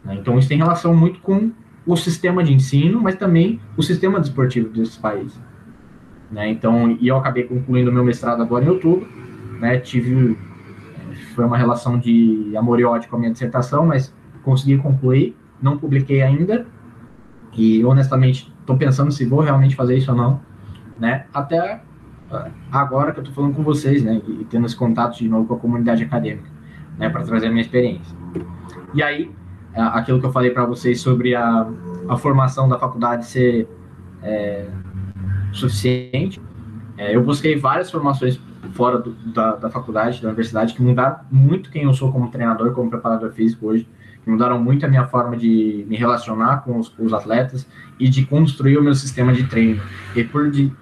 Né? 0.04 0.14
Então, 0.14 0.38
isso 0.38 0.48
tem 0.48 0.58
relação 0.58 0.94
muito 0.94 1.18
com 1.18 1.50
o 1.84 1.96
sistema 1.96 2.44
de 2.44 2.54
ensino, 2.54 3.02
mas 3.02 3.16
também 3.16 3.60
o 3.76 3.82
sistema 3.82 4.20
desportivo 4.20 4.68
desses 4.68 4.96
países. 4.96 5.40
Né? 6.30 6.50
Então, 6.50 6.96
e 7.00 7.08
eu 7.08 7.16
acabei 7.16 7.42
concluindo 7.42 7.92
meu 7.92 8.04
mestrado 8.04 8.40
agora 8.40 8.64
em 8.64 8.68
outubro, 8.68 9.08
né? 9.60 9.78
Tive 9.78 10.36
foi 11.34 11.44
uma 11.44 11.56
relação 11.56 11.98
de 11.98 12.52
amor 12.56 12.80
e 12.80 12.84
ódio 12.84 13.08
com 13.08 13.16
a 13.16 13.18
minha 13.18 13.32
dissertação, 13.32 13.86
mas 13.86 14.14
consegui 14.46 14.78
concluir, 14.78 15.36
não 15.60 15.76
publiquei 15.76 16.22
ainda, 16.22 16.64
e 17.52 17.84
honestamente 17.84 18.54
estou 18.60 18.76
pensando 18.76 19.10
se 19.10 19.26
vou 19.26 19.40
realmente 19.40 19.74
fazer 19.74 19.96
isso 19.96 20.12
ou 20.12 20.16
não, 20.16 20.40
né? 21.00 21.26
Até 21.34 21.82
ah, 22.30 22.48
agora 22.70 23.10
que 23.10 23.18
eu 23.18 23.22
estou 23.22 23.34
falando 23.34 23.56
com 23.56 23.64
vocês, 23.64 24.04
né? 24.04 24.22
E 24.24 24.44
tendo 24.44 24.66
esse 24.66 24.76
contato 24.76 25.18
de 25.18 25.28
novo 25.28 25.48
com 25.48 25.54
a 25.54 25.58
comunidade 25.58 26.04
acadêmica, 26.04 26.48
né? 26.96 27.08
Para 27.08 27.24
trazer 27.24 27.48
a 27.48 27.50
minha 27.50 27.62
experiência. 27.62 28.16
E 28.94 29.02
aí, 29.02 29.32
aquilo 29.74 30.20
que 30.20 30.26
eu 30.26 30.32
falei 30.32 30.52
para 30.52 30.64
vocês 30.64 31.00
sobre 31.00 31.34
a, 31.34 31.66
a 32.08 32.16
formação 32.16 32.68
da 32.68 32.78
faculdade 32.78 33.26
ser 33.26 33.68
é, 34.22 34.68
suficiente, 35.52 36.40
é, 36.96 37.16
eu 37.16 37.22
busquei 37.24 37.56
várias 37.56 37.90
formações 37.90 38.40
fora 38.74 38.98
do, 38.98 39.10
da, 39.32 39.56
da 39.56 39.70
faculdade, 39.70 40.22
da 40.22 40.28
universidade, 40.28 40.72
que 40.72 40.82
mudaram 40.82 41.18
muito 41.32 41.68
quem 41.68 41.82
eu 41.82 41.92
sou 41.92 42.12
como 42.12 42.30
treinador, 42.30 42.72
como 42.72 42.88
preparador 42.88 43.32
físico 43.32 43.66
hoje 43.66 43.88
mudaram 44.26 44.62
muito 44.62 44.84
a 44.84 44.88
minha 44.88 45.06
forma 45.06 45.36
de 45.36 45.86
me 45.88 45.96
relacionar 45.96 46.58
com 46.64 46.78
os, 46.78 46.92
os 46.98 47.12
atletas 47.12 47.66
e 47.98 48.08
de 48.08 48.26
construir 48.26 48.76
o 48.76 48.82
meu 48.82 48.94
sistema 48.94 49.32
de 49.32 49.44
treino. 49.44 49.80
E 50.14 50.24
por, 50.24 50.50
de, 50.50 50.72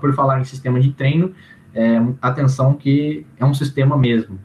por 0.00 0.14
falar 0.14 0.40
em 0.40 0.44
sistema 0.44 0.80
de 0.80 0.92
treino, 0.92 1.32
é, 1.74 2.00
atenção 2.20 2.74
que 2.74 3.26
é 3.38 3.44
um 3.44 3.54
sistema 3.54 3.96
mesmo, 3.96 4.38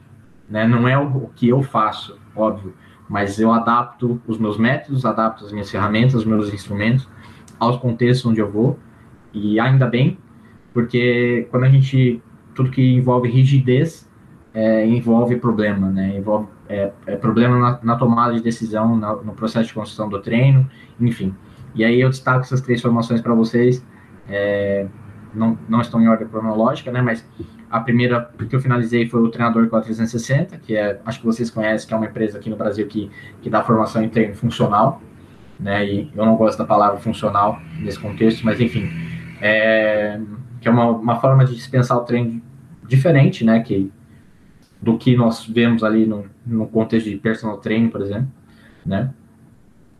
né? 0.48 0.66
não 0.66 0.88
é 0.88 0.98
o, 0.98 1.06
o 1.06 1.30
que 1.34 1.48
eu 1.48 1.62
faço, 1.62 2.18
óbvio, 2.34 2.74
mas 3.08 3.38
eu 3.38 3.52
adapto 3.52 4.20
os 4.26 4.38
meus 4.38 4.56
métodos, 4.56 5.04
adapto 5.04 5.44
as 5.44 5.52
minhas 5.52 5.70
ferramentas, 5.70 6.14
os 6.14 6.24
meus 6.24 6.52
instrumentos 6.52 7.08
aos 7.58 7.76
contextos 7.76 8.30
onde 8.30 8.40
eu 8.40 8.50
vou, 8.50 8.78
e 9.32 9.60
ainda 9.60 9.86
bem, 9.86 10.18
porque 10.72 11.46
quando 11.50 11.64
a 11.64 11.68
gente, 11.68 12.22
tudo 12.54 12.70
que 12.70 12.94
envolve 12.94 13.28
rigidez, 13.28 14.08
é, 14.52 14.86
envolve 14.86 15.36
problema, 15.36 15.88
né? 15.88 16.16
Envolve 16.16 16.48
é, 16.70 16.92
é 17.04 17.16
problema 17.16 17.58
na, 17.58 17.80
na, 17.82 17.96
tomada 17.96 18.32
de 18.32 18.40
decisão, 18.40 18.96
na, 18.96 19.16
no 19.16 19.32
processo 19.32 19.66
de 19.66 19.74
construção 19.74 20.08
do 20.08 20.20
treino, 20.20 20.70
enfim. 21.00 21.34
E 21.74 21.84
aí 21.84 22.00
eu 22.00 22.08
destaco 22.08 22.40
essas 22.40 22.60
três 22.60 22.80
formações 22.80 23.20
para 23.20 23.34
vocês. 23.34 23.84
É, 24.28 24.86
não, 25.34 25.58
não 25.68 25.80
estão 25.80 26.00
em 26.00 26.08
ordem 26.08 26.28
cronológica, 26.28 26.92
né? 26.92 27.02
Mas 27.02 27.26
a 27.68 27.80
primeira 27.80 28.30
que 28.48 28.54
eu 28.54 28.60
finalizei 28.60 29.08
foi 29.08 29.20
o 29.20 29.28
treinador 29.28 29.68
460, 29.68 30.58
que 30.58 30.76
é, 30.76 31.00
acho 31.04 31.18
que 31.18 31.26
vocês 31.26 31.50
conhecem, 31.50 31.88
que 31.88 31.92
é 31.92 31.96
uma 31.96 32.06
empresa 32.06 32.38
aqui 32.38 32.48
no 32.48 32.56
Brasil 32.56 32.86
que, 32.86 33.10
que 33.42 33.50
dá 33.50 33.64
formação 33.64 34.02
em 34.02 34.08
treino 34.08 34.34
funcional, 34.36 35.02
né? 35.58 35.84
E 35.84 36.10
eu 36.14 36.24
não 36.24 36.36
gosto 36.36 36.58
da 36.58 36.64
palavra 36.64 37.00
funcional 37.00 37.60
nesse 37.80 37.98
contexto, 37.98 38.44
mas 38.44 38.60
enfim, 38.60 38.88
é, 39.40 40.20
que 40.60 40.68
é 40.68 40.70
uma, 40.70 40.86
uma 40.86 41.20
forma 41.20 41.44
de 41.44 41.54
dispensar 41.54 41.98
o 41.98 42.02
treino 42.02 42.40
diferente, 42.86 43.44
né? 43.44 43.58
Que 43.60 43.90
do 44.80 44.96
que 44.96 45.16
nós 45.16 45.44
vemos 45.46 45.84
ali 45.84 46.06
no, 46.06 46.24
no 46.46 46.66
contexto 46.66 47.08
de 47.08 47.16
personal 47.16 47.58
training, 47.58 47.88
por 47.88 48.00
exemplo, 48.00 48.28
né? 48.84 49.12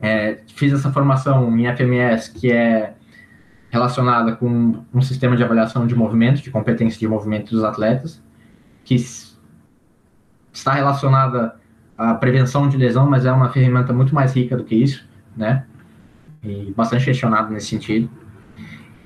É, 0.00 0.40
fiz 0.54 0.72
essa 0.72 0.90
formação 0.90 1.58
em 1.58 1.66
FMS, 1.66 2.32
que 2.32 2.50
é 2.50 2.94
relacionada 3.68 4.34
com 4.34 4.82
um 4.92 5.02
sistema 5.02 5.36
de 5.36 5.44
avaliação 5.44 5.86
de 5.86 5.94
movimento, 5.94 6.40
de 6.40 6.50
competência 6.50 6.98
de 6.98 7.06
movimento 7.06 7.50
dos 7.50 7.62
atletas, 7.62 8.22
que 8.82 8.96
está 10.52 10.72
relacionada 10.72 11.54
à 11.98 12.14
prevenção 12.14 12.68
de 12.68 12.78
lesão, 12.78 13.08
mas 13.08 13.26
é 13.26 13.32
uma 13.32 13.50
ferramenta 13.50 13.92
muito 13.92 14.14
mais 14.14 14.34
rica 14.34 14.56
do 14.56 14.64
que 14.64 14.74
isso, 14.74 15.06
né? 15.36 15.66
E 16.42 16.72
bastante 16.74 17.04
questionado 17.04 17.52
nesse 17.52 17.66
sentido. 17.66 18.10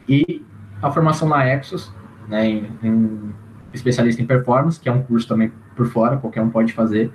E 0.08 0.44
a 0.80 0.90
formação 0.90 1.28
na 1.28 1.44
Exos, 1.44 1.92
né, 2.28 2.48
em, 2.48 2.70
em 2.82 3.34
especialista 3.72 4.22
em 4.22 4.26
performance, 4.26 4.78
que 4.78 4.88
é 4.88 4.92
um 4.92 5.02
curso 5.02 5.26
também 5.26 5.52
por 5.74 5.86
fora, 5.86 6.16
qualquer 6.16 6.42
um 6.42 6.50
pode 6.50 6.72
fazer, 6.72 7.12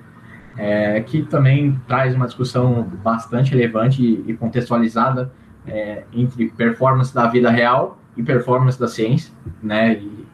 é, 0.58 1.00
que 1.02 1.24
também 1.24 1.80
traz 1.88 2.16
uma 2.16 2.26
discussão 2.26 2.84
bastante 3.04 3.52
relevante 3.52 4.04
e, 4.28 4.34
contextualizada 4.34 5.32
é, 5.68 6.04
entre 6.14 6.50
performance 6.50 7.14
da 7.14 7.28
vida 7.28 7.50
real 7.50 8.00
e 8.18 8.24
performance 8.24 8.80
da 8.80 8.88
ciência, 8.88 9.34
né? 9.62 9.94
E, 9.94 10.28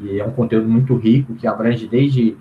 e 0.00 0.20
é 0.20 0.24
um 0.24 0.32
conteúdo 0.32 0.68
muito 0.68 0.96
rico 0.96 1.34
que 1.34 1.46
abrange 1.46 1.86
desde 1.86 2.36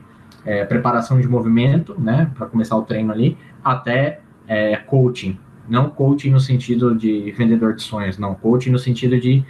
é, 0.46 0.66
preparação 0.66 1.20
de 1.20 1.28
movimento, 1.28 1.96
né, 2.00 2.30
para 2.36 2.48
começar 2.48 2.76
o 2.76 2.82
treino 2.82 3.12
ali, 3.12 3.38
até 3.64 4.20
é, 4.48 4.76
coaching. 4.76 5.38
Não 5.68 5.90
coaching 5.90 6.32
no 6.32 6.40
sentido 6.40 6.94
de 6.94 7.32
vendedor 7.32 7.74
de 7.76 7.84
sonhos, 7.84 8.18
não. 8.18 8.36
Coaching 8.36 8.72
no 8.72 8.80
sentido 8.80 9.18
de 9.20 9.46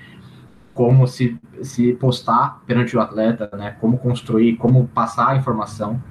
como 0.74 1.08
se, 1.08 1.40
se 1.62 1.94
postar 1.94 2.62
perante 2.66 2.98
o 2.98 3.00
atleta, 3.00 3.50
né? 3.56 3.76
Como 3.80 3.98
construir, 3.98 4.56
como 4.58 4.88
passar 4.88 5.30
a 5.30 5.36
informação, 5.36 6.02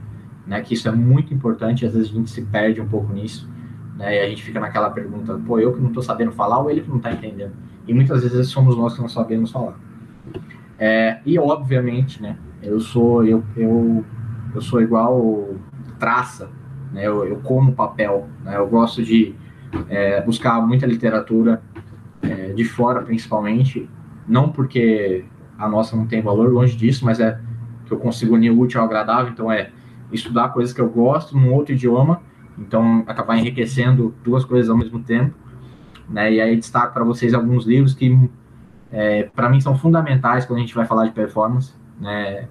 né? 0.46 0.60
Que 0.60 0.74
isso 0.74 0.88
é 0.88 0.92
muito 0.92 1.34
importante. 1.34 1.84
Às 1.84 1.94
vezes 1.94 2.10
a 2.10 2.14
gente 2.14 2.30
se 2.30 2.42
perde 2.42 2.80
um 2.80 2.86
pouco 2.86 3.12
nisso, 3.12 3.50
né? 3.96 4.16
E 4.16 4.20
a 4.20 4.28
gente 4.28 4.42
fica 4.42 4.60
naquela 4.60 4.90
pergunta: 4.90 5.38
pô, 5.46 5.58
eu 5.58 5.72
que 5.72 5.80
não 5.80 5.88
estou 5.88 6.02
sabendo 6.02 6.32
falar 6.32 6.60
ou 6.60 6.70
ele 6.70 6.80
que 6.80 6.88
não 6.88 6.98
está 6.98 7.12
entendendo? 7.12 7.52
E 7.86 7.92
muitas 7.92 8.22
vezes 8.22 8.48
somos 8.48 8.76
nós 8.76 8.94
que 8.94 9.00
não 9.00 9.08
sabemos 9.08 9.50
falar. 9.50 9.76
É, 10.78 11.20
e 11.26 11.38
obviamente, 11.38 12.22
né? 12.22 12.36
Eu 12.62 12.78
sou 12.78 13.24
eu, 13.24 13.42
eu, 13.56 14.04
eu 14.54 14.60
sou 14.60 14.80
igual 14.80 15.56
traça, 15.98 16.48
né? 16.92 17.04
Eu, 17.04 17.24
eu 17.24 17.36
como 17.38 17.72
papel, 17.72 18.28
né? 18.44 18.56
Eu 18.56 18.68
gosto 18.68 19.02
de 19.02 19.34
é, 19.88 20.20
buscar 20.22 20.60
muita 20.64 20.86
literatura 20.86 21.60
é, 22.22 22.52
de 22.52 22.64
fora, 22.64 23.02
principalmente 23.02 23.88
não 24.26 24.50
porque 24.50 25.24
a 25.58 25.68
nossa 25.68 25.96
não 25.96 26.06
tem 26.06 26.20
valor, 26.20 26.50
longe 26.52 26.76
disso, 26.76 27.04
mas 27.04 27.20
é 27.20 27.38
que 27.86 27.92
eu 27.92 27.98
consigo 27.98 28.34
unir 28.34 28.50
o 28.50 28.58
útil 28.58 28.80
ao 28.80 28.86
agradável, 28.86 29.32
então 29.32 29.50
é 29.50 29.70
estudar 30.10 30.50
coisas 30.50 30.74
que 30.74 30.80
eu 30.80 30.88
gosto 30.88 31.36
num 31.36 31.52
outro 31.52 31.74
idioma, 31.74 32.20
então 32.58 33.04
acabar 33.06 33.36
enriquecendo 33.36 34.14
duas 34.22 34.44
coisas 34.44 34.70
ao 34.70 34.76
mesmo 34.76 35.00
tempo, 35.00 35.34
né? 36.08 36.32
E 36.32 36.40
aí 36.40 36.56
destaco 36.56 36.92
para 36.92 37.04
vocês 37.04 37.32
alguns 37.32 37.64
livros 37.66 37.94
que 37.94 38.18
é, 38.90 39.24
para 39.34 39.48
mim 39.48 39.60
são 39.60 39.76
fundamentais 39.76 40.44
quando 40.44 40.58
a 40.58 40.62
gente 40.62 40.74
vai 40.74 40.84
falar 40.84 41.06
de 41.06 41.12
performance, 41.12 41.72
né? 42.00 42.48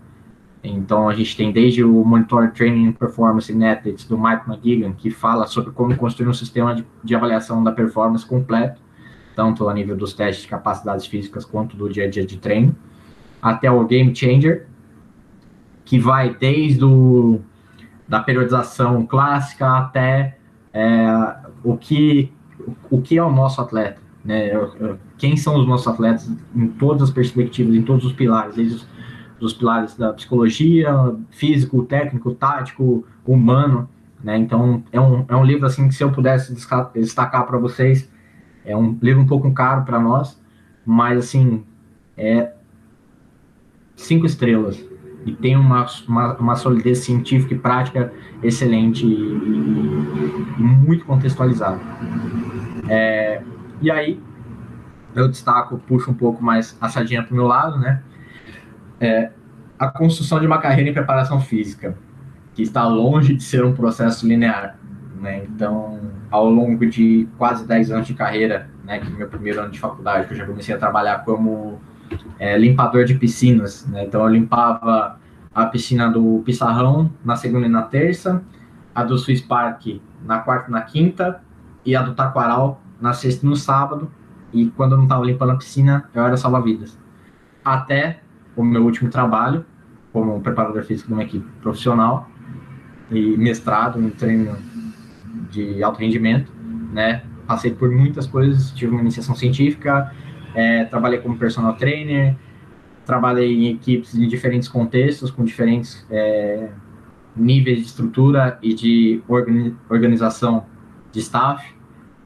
Então 0.63 1.09
a 1.09 1.15
gente 1.15 1.35
tem 1.35 1.51
desde 1.51 1.83
o 1.83 2.03
Monitor 2.03 2.51
Training 2.51 2.91
Performance 2.91 3.51
in 3.51 3.63
Athletes 3.63 4.05
do 4.05 4.17
Mike 4.17 4.47
McGigan, 4.47 4.93
que 4.93 5.09
fala 5.09 5.47
sobre 5.47 5.71
como 5.71 5.95
construir 5.95 6.27
um 6.27 6.33
sistema 6.33 6.75
de, 6.75 6.85
de 7.03 7.15
avaliação 7.15 7.63
da 7.63 7.71
performance 7.71 8.25
completo, 8.25 8.79
tanto 9.41 9.67
a 9.67 9.73
nível 9.73 9.97
dos 9.97 10.13
testes 10.13 10.43
de 10.43 10.47
capacidades 10.47 11.07
físicas 11.07 11.43
quanto 11.43 11.75
do 11.75 11.89
dia 11.89 12.05
a 12.05 12.07
dia 12.07 12.23
de 12.23 12.37
treino, 12.37 12.75
até 13.41 13.71
o 13.71 13.83
Game 13.87 14.15
Changer, 14.15 14.67
que 15.83 15.97
vai 15.97 16.35
desde 16.35 16.85
o, 16.85 17.41
da 18.07 18.19
periodização 18.19 19.03
clássica 19.03 19.79
até 19.79 20.37
é, 20.71 21.35
o, 21.63 21.75
que, 21.75 22.31
o 22.91 23.01
que 23.01 23.17
é 23.17 23.23
o 23.23 23.31
nosso 23.31 23.59
atleta, 23.59 23.99
né? 24.23 24.51
quem 25.17 25.35
são 25.35 25.55
os 25.59 25.67
nossos 25.67 25.87
atletas 25.87 26.31
em 26.55 26.67
todas 26.67 27.01
as 27.01 27.09
perspectivas, 27.09 27.73
em 27.73 27.81
todos 27.81 28.05
os 28.05 28.13
pilares, 28.13 28.55
desde 28.55 28.75
os 28.75 28.91
dos 29.39 29.53
pilares 29.53 29.97
da 29.97 30.13
psicologia, 30.13 30.93
físico, 31.31 31.81
técnico, 31.81 32.35
tático, 32.35 33.03
humano, 33.25 33.89
né? 34.23 34.37
Então 34.37 34.83
é 34.91 35.01
um, 35.01 35.25
é 35.27 35.35
um 35.35 35.43
livro 35.43 35.65
assim 35.65 35.87
que 35.87 35.95
se 35.95 36.03
eu 36.03 36.11
pudesse 36.11 36.53
destacar 36.93 37.47
para 37.47 37.57
vocês 37.57 38.07
é 38.65 38.75
um 38.75 38.97
livro 39.01 39.21
um 39.21 39.27
pouco 39.27 39.51
caro 39.53 39.83
para 39.83 39.99
nós, 39.99 40.39
mas 40.85 41.17
assim, 41.17 41.63
é 42.17 42.53
cinco 43.95 44.25
estrelas 44.25 44.83
e 45.25 45.31
tem 45.33 45.55
uma, 45.55 45.85
uma, 46.07 46.33
uma 46.35 46.55
solidez 46.55 46.99
científica 46.99 47.53
e 47.53 47.59
prática 47.59 48.13
excelente 48.41 49.05
e, 49.05 49.09
e, 49.09 50.45
e 50.57 50.61
muito 50.61 51.05
contextualizada. 51.05 51.79
É, 52.87 53.41
e 53.81 53.91
aí, 53.91 54.21
eu 55.15 55.27
destaco, 55.27 55.77
puxo 55.77 56.09
um 56.11 56.13
pouco 56.13 56.43
mais 56.43 56.77
a 56.81 56.89
sardinha 56.89 57.23
para 57.23 57.33
o 57.33 57.35
meu 57.35 57.45
lado, 57.47 57.77
né? 57.77 58.01
É, 58.99 59.31
a 59.77 59.87
construção 59.89 60.39
de 60.39 60.45
uma 60.45 60.59
carreira 60.59 60.89
em 60.89 60.93
preparação 60.93 61.39
física, 61.39 61.97
que 62.53 62.61
está 62.61 62.87
longe 62.87 63.35
de 63.35 63.43
ser 63.43 63.63
um 63.63 63.73
processo 63.73 64.27
linear. 64.27 64.77
Né? 65.21 65.43
Então, 65.45 65.99
ao 66.31 66.49
longo 66.49 66.85
de 66.85 67.27
quase 67.37 67.65
10 67.65 67.91
anos 67.91 68.07
de 68.07 68.15
carreira, 68.15 68.69
né, 68.83 68.99
que 68.99 69.07
é 69.07 69.09
meu 69.11 69.27
primeiro 69.27 69.61
ano 69.61 69.71
de 69.71 69.79
faculdade, 69.79 70.27
que 70.27 70.33
eu 70.33 70.37
já 70.37 70.45
comecei 70.45 70.73
a 70.73 70.77
trabalhar 70.77 71.23
como 71.23 71.79
é, 72.39 72.57
limpador 72.57 73.05
de 73.05 73.13
piscinas. 73.13 73.85
Né? 73.87 74.05
Então, 74.05 74.23
eu 74.23 74.29
limpava 74.29 75.19
a 75.53 75.65
piscina 75.67 76.09
do 76.09 76.41
Pissarrão 76.43 77.11
na 77.23 77.35
segunda 77.35 77.67
e 77.67 77.69
na 77.69 77.83
terça, 77.83 78.43
a 78.95 79.03
do 79.03 79.17
Swiss 79.17 79.41
Park 79.41 80.01
na 80.25 80.39
quarta 80.39 80.69
e 80.69 80.71
na 80.71 80.81
quinta, 80.81 81.41
e 81.85 81.95
a 81.95 82.01
do 82.01 82.13
Taquaral 82.13 82.81
na 82.99 83.13
sexta 83.13 83.45
e 83.45 83.49
no 83.49 83.55
sábado. 83.55 84.11
E 84.51 84.67
quando 84.71 84.93
eu 84.93 84.97
não 84.97 85.05
estava 85.05 85.25
limpando 85.25 85.51
a 85.51 85.55
piscina, 85.55 86.09
eu 86.13 86.23
era 86.23 86.35
salva-vidas. 86.35 86.97
Até 87.63 88.21
o 88.55 88.63
meu 88.63 88.83
último 88.83 89.09
trabalho, 89.09 89.65
como 90.11 90.39
preparador 90.41 90.83
físico 90.83 91.07
de 91.07 91.13
uma 91.13 91.23
equipe 91.23 91.47
profissional, 91.61 92.29
e 93.09 93.37
mestrado 93.37 93.99
em 93.99 94.09
treino 94.09 94.55
de 95.49 95.83
alto 95.83 95.99
rendimento, 95.99 96.51
né? 96.91 97.23
Passei 97.47 97.71
por 97.71 97.89
muitas 97.89 98.27
coisas, 98.27 98.71
tive 98.71 98.91
uma 98.91 99.01
iniciação 99.01 99.35
científica, 99.35 100.13
é, 100.53 100.85
trabalhei 100.85 101.19
como 101.19 101.37
personal 101.37 101.75
trainer, 101.75 102.35
trabalhei 103.05 103.53
em 103.53 103.73
equipes 103.73 104.15
em 104.15 104.27
diferentes 104.27 104.67
contextos, 104.67 105.31
com 105.31 105.43
diferentes 105.43 106.05
é, 106.09 106.69
níveis 107.35 107.79
de 107.79 107.85
estrutura 107.85 108.57
e 108.61 108.73
de 108.73 109.21
organização 109.89 110.65
de 111.11 111.19
staff 111.19 111.73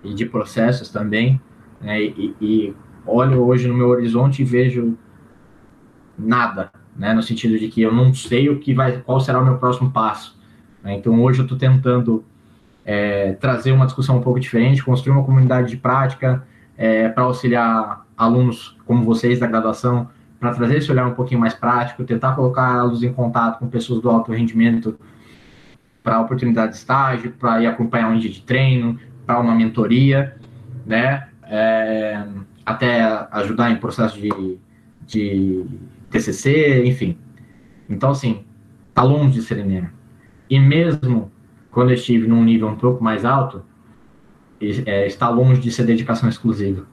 e 0.04 0.14
de 0.14 0.26
processos 0.26 0.90
também, 0.90 1.42
né? 1.82 2.02
E, 2.02 2.36
e 2.42 2.74
olho 3.06 3.44
hoje 3.44 3.68
no 3.68 3.74
meu 3.74 3.88
horizonte 3.88 4.42
e 4.42 4.46
vejo 4.46 4.98
nada, 6.18 6.72
né? 6.96 7.14
No 7.14 7.22
sentido 7.22 7.58
de 7.58 7.68
que 7.68 7.82
eu 7.82 7.94
não 7.94 8.14
sei 8.14 8.50
o 8.50 8.60
que 8.60 8.74
vai, 8.74 9.02
qual 9.02 9.20
será 9.20 9.40
o 9.40 9.46
meu 9.46 9.58
próximo 9.58 9.92
passo. 9.92 10.38
Né? 10.84 10.96
Então 10.96 11.22
hoje 11.22 11.40
eu 11.40 11.44
estou 11.44 11.58
tentando 11.58 12.24
é, 12.86 13.34
trazer 13.34 13.72
uma 13.72 13.86
discussão 13.86 14.18
um 14.18 14.22
pouco 14.22 14.40
diferente, 14.40 14.84
construir 14.84 15.14
uma 15.14 15.24
comunidade 15.24 15.70
de 15.70 15.78
prática 15.78 16.46
é, 16.78 17.10
para 17.10 17.24
auxiliar 17.24 18.06
alunos 18.16 18.78
como 18.86 19.04
vocês 19.04 19.40
da 19.40 19.48
graduação, 19.48 20.08
para 20.40 20.54
trazer 20.54 20.78
esse 20.78 20.92
olhar 20.92 21.08
um 21.08 21.14
pouquinho 21.14 21.40
mais 21.40 21.54
prático, 21.54 22.04
tentar 22.04 22.34
colocá-los 22.36 23.02
em 23.02 23.12
contato 23.12 23.60
com 23.60 23.68
pessoas 23.68 24.02
do 24.02 24.10
alto 24.10 24.32
rendimento 24.32 25.00
para 26.04 26.22
oportunidade 26.22 26.74
de 26.74 26.78
estágio, 26.78 27.32
para 27.32 27.64
ir 27.64 27.66
acompanhar 27.66 28.10
um 28.10 28.20
dia 28.20 28.30
de 28.30 28.42
treino, 28.42 29.00
para 29.26 29.40
uma 29.40 29.56
mentoria, 29.56 30.38
né? 30.86 31.28
É, 31.44 32.24
até 32.64 33.02
ajudar 33.32 33.72
em 33.72 33.78
processo 33.78 34.20
de, 34.20 34.58
de 35.06 35.66
TCC, 36.12 36.86
enfim. 36.86 37.18
Então, 37.90 38.12
assim, 38.12 38.44
tá 38.94 39.02
longe 39.02 39.40
de 39.40 39.42
ser. 39.42 39.92
E 40.48 40.60
mesmo 40.60 41.32
quando 41.76 41.90
eu 41.90 41.96
estive 41.96 42.26
num 42.26 42.42
nível 42.42 42.70
um 42.70 42.78
pouco 42.78 43.04
mais 43.04 43.26
alto, 43.26 43.62
é, 44.62 45.06
está 45.06 45.28
longe 45.28 45.60
de 45.60 45.70
ser 45.70 45.84
dedicação 45.84 46.30
exclusiva. 46.30 46.86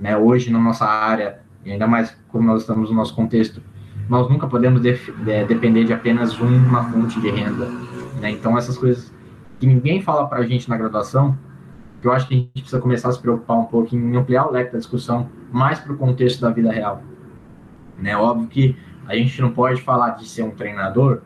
Né? 0.00 0.16
Hoje, 0.16 0.50
na 0.50 0.58
nossa 0.58 0.86
área, 0.86 1.40
ainda 1.66 1.86
mais 1.86 2.16
como 2.28 2.46
nós 2.46 2.62
estamos 2.62 2.88
no 2.88 2.96
nosso 2.96 3.14
contexto, 3.14 3.60
nós 4.08 4.30
nunca 4.30 4.46
podemos 4.46 4.80
de, 4.80 4.94
de, 4.94 5.44
depender 5.44 5.84
de 5.84 5.92
apenas 5.92 6.40
uma 6.40 6.82
fonte 6.84 7.20
de 7.20 7.28
renda. 7.28 7.66
Né? 8.22 8.30
Então, 8.30 8.56
essas 8.56 8.78
coisas 8.78 9.12
que 9.60 9.66
ninguém 9.66 10.00
fala 10.00 10.26
para 10.26 10.38
a 10.38 10.46
gente 10.46 10.66
na 10.66 10.78
graduação, 10.78 11.36
que 12.00 12.08
eu 12.08 12.12
acho 12.12 12.26
que 12.26 12.32
a 12.32 12.38
gente 12.38 12.52
precisa 12.54 12.80
começar 12.80 13.10
a 13.10 13.12
se 13.12 13.20
preocupar 13.20 13.58
um 13.58 13.66
pouco 13.66 13.94
em 13.94 14.16
ampliar 14.16 14.46
o 14.46 14.50
leque 14.50 14.72
da 14.72 14.78
discussão 14.78 15.28
mais 15.52 15.78
para 15.78 15.92
o 15.92 15.98
contexto 15.98 16.40
da 16.40 16.48
vida 16.48 16.72
real. 16.72 17.02
Né? 17.98 18.16
Óbvio 18.16 18.48
que 18.48 18.76
a 19.06 19.14
gente 19.14 19.42
não 19.42 19.50
pode 19.50 19.82
falar 19.82 20.16
de 20.16 20.26
ser 20.26 20.42
um 20.42 20.52
treinador 20.52 21.20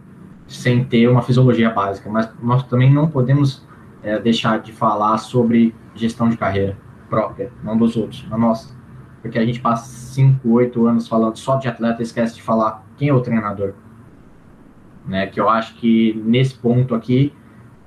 sem 0.47 0.85
ter 0.85 1.09
uma 1.09 1.23
fisiologia 1.23 1.71
básica, 1.71 2.09
mas 2.09 2.31
nós 2.41 2.63
também 2.65 2.93
não 2.93 3.09
podemos 3.09 3.67
é, 4.03 4.19
deixar 4.19 4.61
de 4.61 4.73
falar 4.73 5.19
sobre 5.19 5.75
gestão 5.95 6.29
de 6.29 6.37
carreira 6.37 6.77
própria, 7.09 7.51
não 7.63 7.77
dos 7.77 7.97
outros, 7.97 8.27
a 8.31 8.39
nossa. 8.39 8.75
Porque 9.23 9.39
a 9.39 9.45
gente 9.45 9.61
passa 9.61 9.87
5, 9.87 10.49
8 10.49 10.87
anos 10.87 11.09
falando 11.09 11.37
só 11.37 11.57
de 11.57 11.67
atleta 11.67 12.01
e 12.01 12.05
esquece 12.05 12.37
de 12.37 12.43
falar 12.43 12.85
quem 12.97 13.09
é 13.09 13.15
o 13.15 13.21
treinador. 13.21 13.75
Né, 15.07 15.27
que 15.29 15.39
eu 15.39 15.49
acho 15.49 15.77
que 15.77 16.21
nesse 16.25 16.55
ponto 16.57 16.93
aqui, 16.93 17.33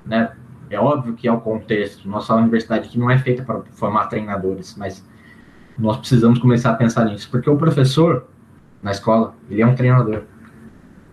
né, 0.06 0.32
é 0.70 0.80
óbvio 0.80 1.12
que 1.12 1.28
é 1.28 1.32
o 1.32 1.38
contexto. 1.38 2.08
Nossa 2.08 2.34
universidade 2.34 2.88
aqui 2.88 2.98
não 2.98 3.10
é 3.10 3.18
feita 3.18 3.42
para 3.42 3.60
formar 3.72 4.06
treinadores, 4.06 4.74
mas 4.78 5.06
nós 5.78 5.98
precisamos 5.98 6.38
começar 6.38 6.70
a 6.70 6.74
pensar 6.74 7.04
nisso, 7.04 7.28
porque 7.30 7.50
o 7.50 7.56
professor 7.56 8.26
na 8.82 8.90
escola, 8.90 9.34
ele 9.50 9.62
é 9.62 9.66
um 9.66 9.74
treinador. 9.74 10.22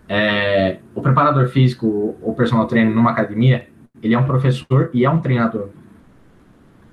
É, 0.08 0.78
o 0.94 1.02
preparador 1.02 1.48
físico 1.48 2.16
ou 2.22 2.34
personal 2.34 2.66
trainer 2.66 2.94
numa 2.94 3.10
academia, 3.10 3.68
ele 4.02 4.14
é 4.14 4.18
um 4.18 4.24
professor 4.24 4.90
e 4.94 5.04
é 5.04 5.10
um 5.10 5.20
treinador. 5.20 5.68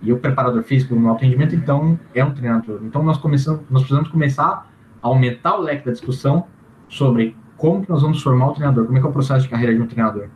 E 0.02 0.12
o 0.12 0.20
preparador 0.20 0.64
físico 0.64 0.94
no 0.96 1.10
alto 1.10 1.24
rendimento, 1.24 1.56
então, 1.56 1.98
é 2.14 2.24
um 2.24 2.32
treinador. 2.32 2.82
Então, 2.84 3.02
nós, 3.02 3.18
começamos, 3.18 3.62
nós 3.70 3.84
precisamos 3.84 4.10
começar 4.10 4.70
a 5.02 5.08
aumentar 5.08 5.56
o 5.56 5.62
leque 5.62 5.86
da 5.86 5.92
discussão 5.92 6.46
sobre 6.90 7.36
como 7.58 7.82
que 7.82 7.90
nós 7.90 8.02
vamos 8.02 8.22
formar 8.22 8.50
o 8.50 8.54
treinador, 8.54 8.86
como 8.86 8.98
é 8.98 9.02
que 9.02 9.08
é 9.08 9.10
o 9.10 9.14
processo 9.14 9.44
de 9.44 9.50
carreira 9.50 9.74
de 9.74 9.82
um 9.82 9.88
treinador. 9.88 10.28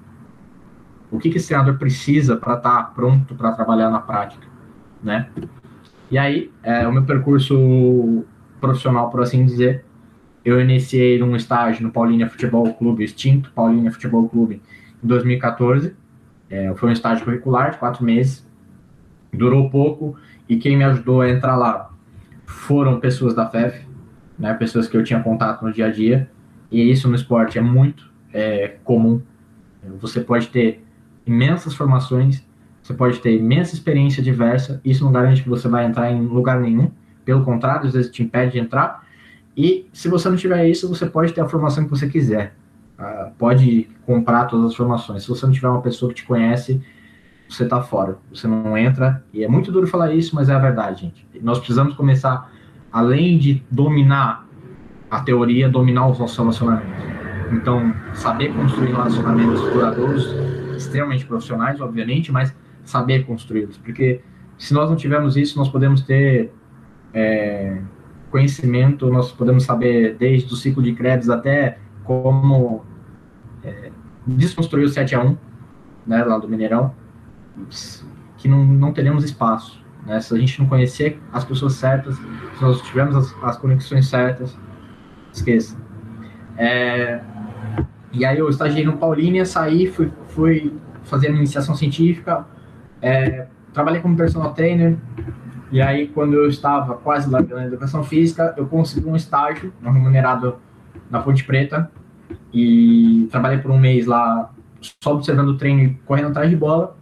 O 1.12 1.20
que, 1.20 1.30
que 1.30 1.38
esse 1.38 1.48
treinador 1.48 1.78
precisa 1.78 2.38
para 2.38 2.54
estar 2.56 2.78
tá 2.78 2.84
pronto 2.84 3.36
para 3.36 3.52
trabalhar 3.52 3.90
na 3.90 4.00
prática, 4.00 4.48
né? 5.04 5.30
E 6.10 6.18
aí, 6.18 6.52
é, 6.64 6.88
o 6.88 6.92
meu 6.94 7.04
percurso 7.04 8.24
profissional, 8.60 9.10
por 9.10 9.22
assim 9.22 9.46
dizer, 9.46 9.86
eu 10.44 10.60
iniciei 10.60 11.20
num 11.20 11.36
estágio 11.36 11.84
no 11.84 11.92
Paulínia 11.92 12.30
Futebol 12.30 12.74
Clube, 12.74 13.04
extinto 13.04 13.52
Paulínia 13.52 13.92
Futebol 13.92 14.28
Clube, 14.30 14.62
em 15.04 15.08
2014. 15.08 15.96
É, 16.50 16.74
foi 16.76 16.90
um 16.90 16.92
estágio 16.92 17.26
curricular 17.26 17.72
de 17.72 17.78
quatro 17.78 18.04
meses, 18.04 18.46
durou 19.32 19.70
pouco, 19.70 20.18
e 20.48 20.58
quem 20.58 20.76
me 20.76 20.84
ajudou 20.84 21.22
a 21.22 21.30
entrar 21.30 21.56
lá 21.56 21.92
foram 22.46 23.00
pessoas 23.00 23.36
da 23.36 23.48
FEF, 23.48 23.86
né, 24.38 24.54
pessoas 24.56 24.88
que 24.88 24.98
eu 24.98 25.04
tinha 25.04 25.22
contato 25.22 25.64
no 25.64 25.72
dia 25.72 25.86
a 25.86 25.92
dia, 25.92 26.30
e 26.72 26.90
isso 26.90 27.08
no 27.08 27.16
esporte 27.16 27.58
é 27.58 27.62
muito 27.62 28.10
é, 28.34 28.76
comum. 28.84 29.22
Você 30.00 30.22
pode 30.22 30.48
ter 30.48 30.84
imensas 31.26 31.76
formações, 31.76 32.44
você 32.82 32.94
pode 32.94 33.20
ter 33.20 33.36
imensa 33.36 33.76
experiência 33.76 34.24
diversa, 34.24 34.82
isso 34.84 35.04
não 35.04 35.12
garante 35.12 35.44
que 35.44 35.50
você 35.50 35.68
vai 35.68 35.86
entrar 35.86 36.12
em 36.12 36.26
lugar 36.26 36.60
nenhum, 36.60 36.92
pelo 37.24 37.44
contrário, 37.46 37.88
às 37.88 37.94
vezes 37.94 38.12
te 38.12 38.24
impede 38.24 38.54
de 38.54 38.60
entrar, 38.60 39.06
e 39.62 39.90
se 39.92 40.08
você 40.08 40.30
não 40.30 40.38
tiver 40.38 40.70
isso, 40.70 40.88
você 40.88 41.06
pode 41.06 41.34
ter 41.34 41.42
a 41.42 41.46
formação 41.46 41.84
que 41.84 41.90
você 41.90 42.08
quiser, 42.08 42.56
uh, 42.98 43.30
pode 43.38 43.90
comprar 44.06 44.46
todas 44.46 44.68
as 44.68 44.74
formações. 44.74 45.24
Se 45.24 45.28
você 45.28 45.46
não 45.46 45.52
tiver 45.52 45.68
uma 45.68 45.82
pessoa 45.82 46.08
que 46.08 46.16
te 46.16 46.26
conhece, 46.26 46.82
você 47.50 47.64
está 47.64 47.82
fora, 47.82 48.18
você 48.34 48.48
não 48.48 48.78
entra, 48.78 49.22
e 49.34 49.44
é 49.44 49.50
muito 49.50 49.70
duro 49.70 49.86
falar 49.86 50.14
isso, 50.14 50.34
mas 50.34 50.48
é 50.48 50.54
a 50.54 50.60
verdade, 50.60 51.02
gente. 51.02 51.28
Nós 51.42 51.58
precisamos 51.58 51.94
começar, 51.94 52.50
além 52.90 53.38
de 53.38 53.62
dominar 53.70 54.48
a 55.12 55.20
teoria, 55.20 55.68
dominar 55.68 56.08
os 56.08 56.20
nossos 56.20 56.38
relacionamentos. 56.38 57.04
Então, 57.52 57.94
saber 58.14 58.54
construir 58.54 58.94
relacionamentos 58.94 59.62
duradouros, 59.74 60.34
extremamente 60.78 61.26
profissionais, 61.26 61.82
obviamente, 61.82 62.32
mas 62.32 62.56
saber 62.86 63.26
construí-los, 63.26 63.78
porque 63.78 64.22
se 64.58 64.74
nós 64.74 64.90
não 64.90 64.96
tivermos 64.96 65.36
isso, 65.36 65.60
nós 65.60 65.68
podemos 65.68 66.00
ter 66.04 66.54
é, 67.14 67.82
conhecimento, 68.30 69.10
nós 69.10 69.32
podemos 69.32 69.64
saber 69.64 70.16
desde 70.18 70.54
o 70.54 70.56
ciclo 70.56 70.82
de 70.82 70.94
créditos 70.94 71.30
até 71.30 71.80
como 72.04 72.84
é, 73.64 73.92
desconstruir 74.26 74.86
o 74.86 74.90
7 74.90 75.16
a 75.16 75.22
1 75.22 75.38
né, 76.06 76.24
lá 76.24 76.38
do 76.38 76.48
Mineirão, 76.48 76.94
que 78.38 78.48
não, 78.48 78.64
não 78.66 78.94
teremos 78.94 79.24
espaço. 79.24 79.84
Né? 80.06 80.20
Se 80.22 80.34
a 80.34 80.38
gente 80.38 80.60
não 80.60 80.68
conhecer 80.68 81.20
as 81.32 81.44
pessoas 81.44 81.74
certas, 81.74 82.16
se 82.16 82.62
nós 82.62 82.82
tivermos 82.82 83.16
as, 83.16 83.44
as 83.44 83.58
conexões 83.58 84.08
certas, 84.08 84.58
esqueça. 85.34 85.78
É, 86.58 87.22
e 88.12 88.26
aí 88.26 88.38
eu 88.38 88.50
estagiei 88.50 88.86
no 88.86 88.98
Paulínia, 88.98 89.46
saí, 89.46 89.88
fui, 89.88 90.12
fui 90.30 90.74
fazer 91.04 91.30
iniciação 91.30 91.76
científica, 91.76 92.46
é, 93.02 93.48
trabalhei 93.74 94.02
como 94.02 94.16
personal 94.16 94.54
trainer, 94.54 94.98
e 95.72 95.82
aí 95.82 96.08
quando 96.08 96.34
eu 96.34 96.48
estava 96.48 96.96
quase 96.96 97.30
largando 97.30 97.62
a 97.62 97.66
educação 97.66 98.04
física, 98.04 98.54
eu 98.58 98.66
consegui 98.66 99.08
um 99.08 99.16
estágio 99.16 99.74
não 99.82 99.92
remunerado 99.92 100.58
na 101.10 101.20
Ponte 101.20 101.44
Preta, 101.44 101.92
e 102.54 103.28
trabalhei 103.32 103.60
por 103.60 103.72
um 103.72 103.80
mês 103.80 104.06
lá 104.06 104.52
só 105.02 105.14
observando 105.14 105.50
o 105.50 105.58
treino 105.58 105.82
e 105.82 105.94
correndo 106.06 106.30
atrás 106.30 106.50
de 106.50 106.56
bola, 106.56 106.96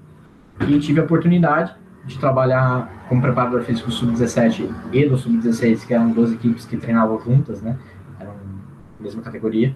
e 0.68 0.80
tive 0.80 1.00
a 1.00 1.04
oportunidade 1.04 1.76
de 2.06 2.18
trabalhar 2.18 3.06
como 3.10 3.22
preparador 3.22 3.62
físico 3.62 3.90
do 3.90 3.94
Sub-17 3.94 4.70
e 4.92 5.06
do 5.08 5.18
Sub-16, 5.18 5.86
que 5.86 5.94
eram 5.94 6.10
duas 6.12 6.32
equipes 6.32 6.66
que 6.66 6.78
treinavam 6.78 7.20
juntas, 7.20 7.62
né? 7.62 7.78
Eram 8.20 8.34
mesma 9.00 9.22
categoria. 9.22 9.76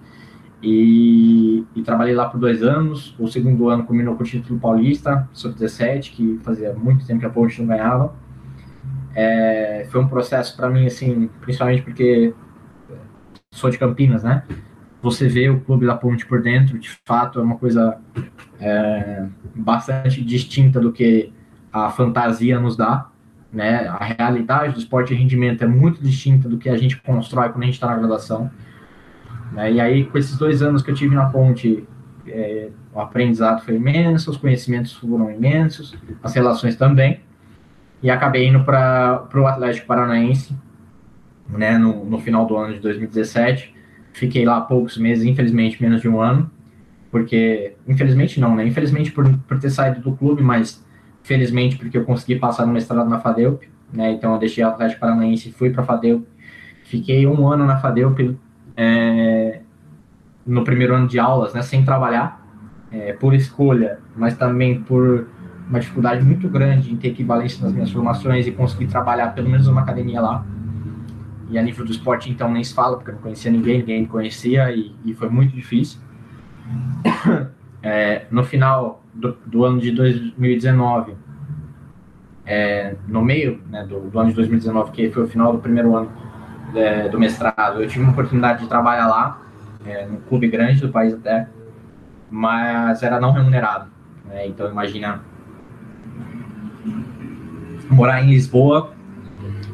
E, 0.64 1.66
e, 1.76 1.82
trabalhei 1.82 2.14
lá 2.14 2.30
por 2.30 2.40
dois 2.40 2.62
anos. 2.62 3.16
O 3.20 3.28
segundo 3.28 3.70
ano 3.70 3.84
culminou 3.84 4.16
com 4.16 4.24
o 4.24 4.26
título 4.26 4.60
paulista, 4.60 5.28
Sub-17, 5.34 6.12
que 6.12 6.40
fazia 6.44 6.74
muito 6.74 7.06
tempo 7.06 7.20
que 7.20 7.26
a 7.26 7.30
Ponte 7.30 7.60
não 7.60 7.68
ganhava. 7.68 8.14
É, 9.14 9.88
foi 9.90 10.02
um 10.02 10.08
processo 10.08 10.56
para 10.56 10.70
mim, 10.70 10.86
assim, 10.86 11.30
principalmente 11.42 11.82
porque 11.82 12.34
sou 13.52 13.70
de 13.70 13.78
Campinas, 13.78 14.24
né? 14.24 14.44
Você 15.02 15.28
vê 15.28 15.50
o 15.50 15.60
clube 15.60 15.86
da 15.86 15.96
Ponte 15.96 16.26
por 16.26 16.42
dentro, 16.42 16.78
de 16.78 16.90
fato, 17.06 17.40
é 17.40 17.44
uma 17.44 17.58
coisa 17.58 18.00
é, 18.60 19.26
bastante 19.56 20.24
distinta 20.24 20.80
do 20.80 20.92
que 20.92 21.34
a 21.74 21.90
fantasia 21.90 22.60
nos 22.60 22.78
dá, 22.78 23.10
né? 23.52 23.88
A 23.88 24.04
realidade 24.04 24.74
do 24.74 24.80
esporte 24.80 25.10
de 25.10 25.16
rendimento 25.16 25.64
é 25.64 25.68
muito 25.68 26.02
distinta 26.02 26.48
do 26.48 26.58
que 26.58 26.70
a 26.70 26.78
gente 26.78 27.02
constrói 27.02 27.50
quando 27.50 27.64
a 27.64 27.66
gente 27.66 27.76
está 27.76 27.88
na 27.88 27.98
graduação. 27.98 28.50
Né? 29.52 29.74
E 29.74 29.82
aí, 29.82 30.06
com 30.06 30.18
esses 30.18 30.38
dois 30.38 30.62
anos 30.62 30.82
que 30.82 30.92
eu 30.92 30.96
tive 30.96 31.16
na 31.16 31.26
Ponte, 31.26 31.86
é, 32.28 32.70
o 32.94 33.00
aprendizado 33.00 33.64
foi 33.64 33.76
imenso, 33.76 34.32
os 34.32 34.38
conhecimentos 34.38 34.94
foram 34.94 35.32
imensos, 35.32 35.96
as 36.24 36.34
relações 36.34 36.76
também. 36.76 37.20
E 38.02 38.10
acabei 38.10 38.48
indo 38.48 38.64
para 38.64 39.28
o 39.34 39.46
Atlético 39.46 39.88
Paranaense, 39.88 40.56
né, 41.48 41.78
no, 41.78 42.06
no 42.06 42.20
final 42.20 42.46
do 42.46 42.56
ano 42.58 42.74
de 42.74 42.80
2017. 42.80 43.76
Fiquei 44.14 44.46
lá 44.46 44.62
poucos 44.62 44.98
meses, 44.98 45.26
infelizmente 45.26 45.82
menos 45.82 46.02
de 46.02 46.10
um 46.10 46.20
ano, 46.20 46.50
porque, 47.10 47.76
infelizmente 47.88 48.40
não, 48.40 48.56
né? 48.56 48.66
Infelizmente 48.66 49.12
por, 49.12 49.38
por 49.40 49.60
ter 49.60 49.70
saído 49.70 50.02
do 50.02 50.14
clube, 50.14 50.42
mas 50.42 50.84
felizmente 51.24 51.78
porque 51.78 51.98
eu 51.98 52.04
consegui 52.04 52.38
passar 52.38 52.66
no 52.66 52.74
mestrado 52.74 53.10
na 53.10 53.20
FADEUP, 53.20 53.70
né? 53.94 54.12
Então 54.12 54.34
eu 54.34 54.40
deixei 54.40 54.64
o 54.64 54.68
Atlético 54.68 55.02
Paranaense 55.02 55.50
e 55.50 55.52
fui 55.52 55.70
para 55.70 55.84
a 55.84 55.86
FADEUP. 55.86 56.26
Fiquei 56.84 57.28
um 57.28 57.48
ano 57.48 57.66
na 57.66 57.78
FADEUP 57.78 58.38
é, 58.76 59.62
no 60.46 60.64
primeiro 60.64 60.96
ano 60.96 61.08
de 61.08 61.20
aulas, 61.20 61.54
né? 61.54 61.62
Sem 61.62 61.86
trabalhar, 61.86 62.42
é, 62.92 63.14
por 63.14 63.34
escolha, 63.34 64.00
mas 64.16 64.36
também 64.36 64.82
por 64.82 65.28
uma 65.70 65.80
dificuldade 65.80 66.24
muito 66.24 66.50
grande 66.50 66.92
em 66.92 66.98
ter 66.98 67.10
equivalência 67.10 67.64
nas 67.64 67.74
minhas 67.74 67.92
formações 67.92 68.46
e 68.48 68.52
conseguir 68.52 68.88
trabalhar 68.88 69.30
pelo 69.30 69.50
menos 69.50 69.68
uma 69.68 69.82
academia 69.82 70.22
lá. 70.22 70.46
E 71.50 71.58
a 71.58 71.62
nível 71.62 71.84
do 71.86 71.92
esporte, 71.92 72.30
então, 72.30 72.52
nem 72.52 72.64
se 72.64 72.74
fala, 72.74 72.96
porque 72.96 73.12
eu 73.12 73.16
não 73.16 73.22
conhecia 73.22 73.52
ninguém, 73.52 73.80
ninguém 73.80 74.02
me 74.02 74.08
conhecia 74.08 74.72
e, 74.72 74.96
e 75.04 75.14
foi 75.14 75.30
muito 75.30 75.54
difícil. 75.54 76.00
É, 77.84 78.28
no 78.30 78.44
final 78.44 79.04
do, 79.12 79.36
do, 79.44 79.66
ano 79.66 79.80
de 79.80 79.90
2019, 79.90 81.16
é, 82.46 82.96
no 83.08 83.24
meio 83.24 83.60
né, 83.72 83.84
do, 83.84 84.02
do, 84.02 84.20
ano 84.20 84.30
de 84.30 84.36
2019, 84.36 84.92
que 84.92 85.10
foi 85.10 85.24
o 85.24 85.28
final 85.28 85.52
do 85.52 85.58
primeiro 85.58 85.96
ano 85.96 86.12
é, 86.76 87.10
do 87.10 87.20
mestrado, 87.20 87.82
eu 87.82 87.88
tive 87.88 88.04
uma 88.04 88.12
oportunidade 88.12 88.62
de 88.62 88.68
trabalhar 88.68 89.08
lá, 89.08 89.42
é, 89.84 90.06
num 90.06 90.18
clube 90.18 90.48
grande 90.48 90.80
do 90.80 90.90
país 90.90 91.12
até, 91.16 91.48
mas 92.30 93.02
era 93.02 93.20
não 93.20 93.32
remunerado. 93.32 93.90
Né, 94.28 94.46
então, 94.46 94.70
imagina 94.70 95.22
morar 97.92 98.24
em 98.24 98.30
Lisboa 98.30 98.94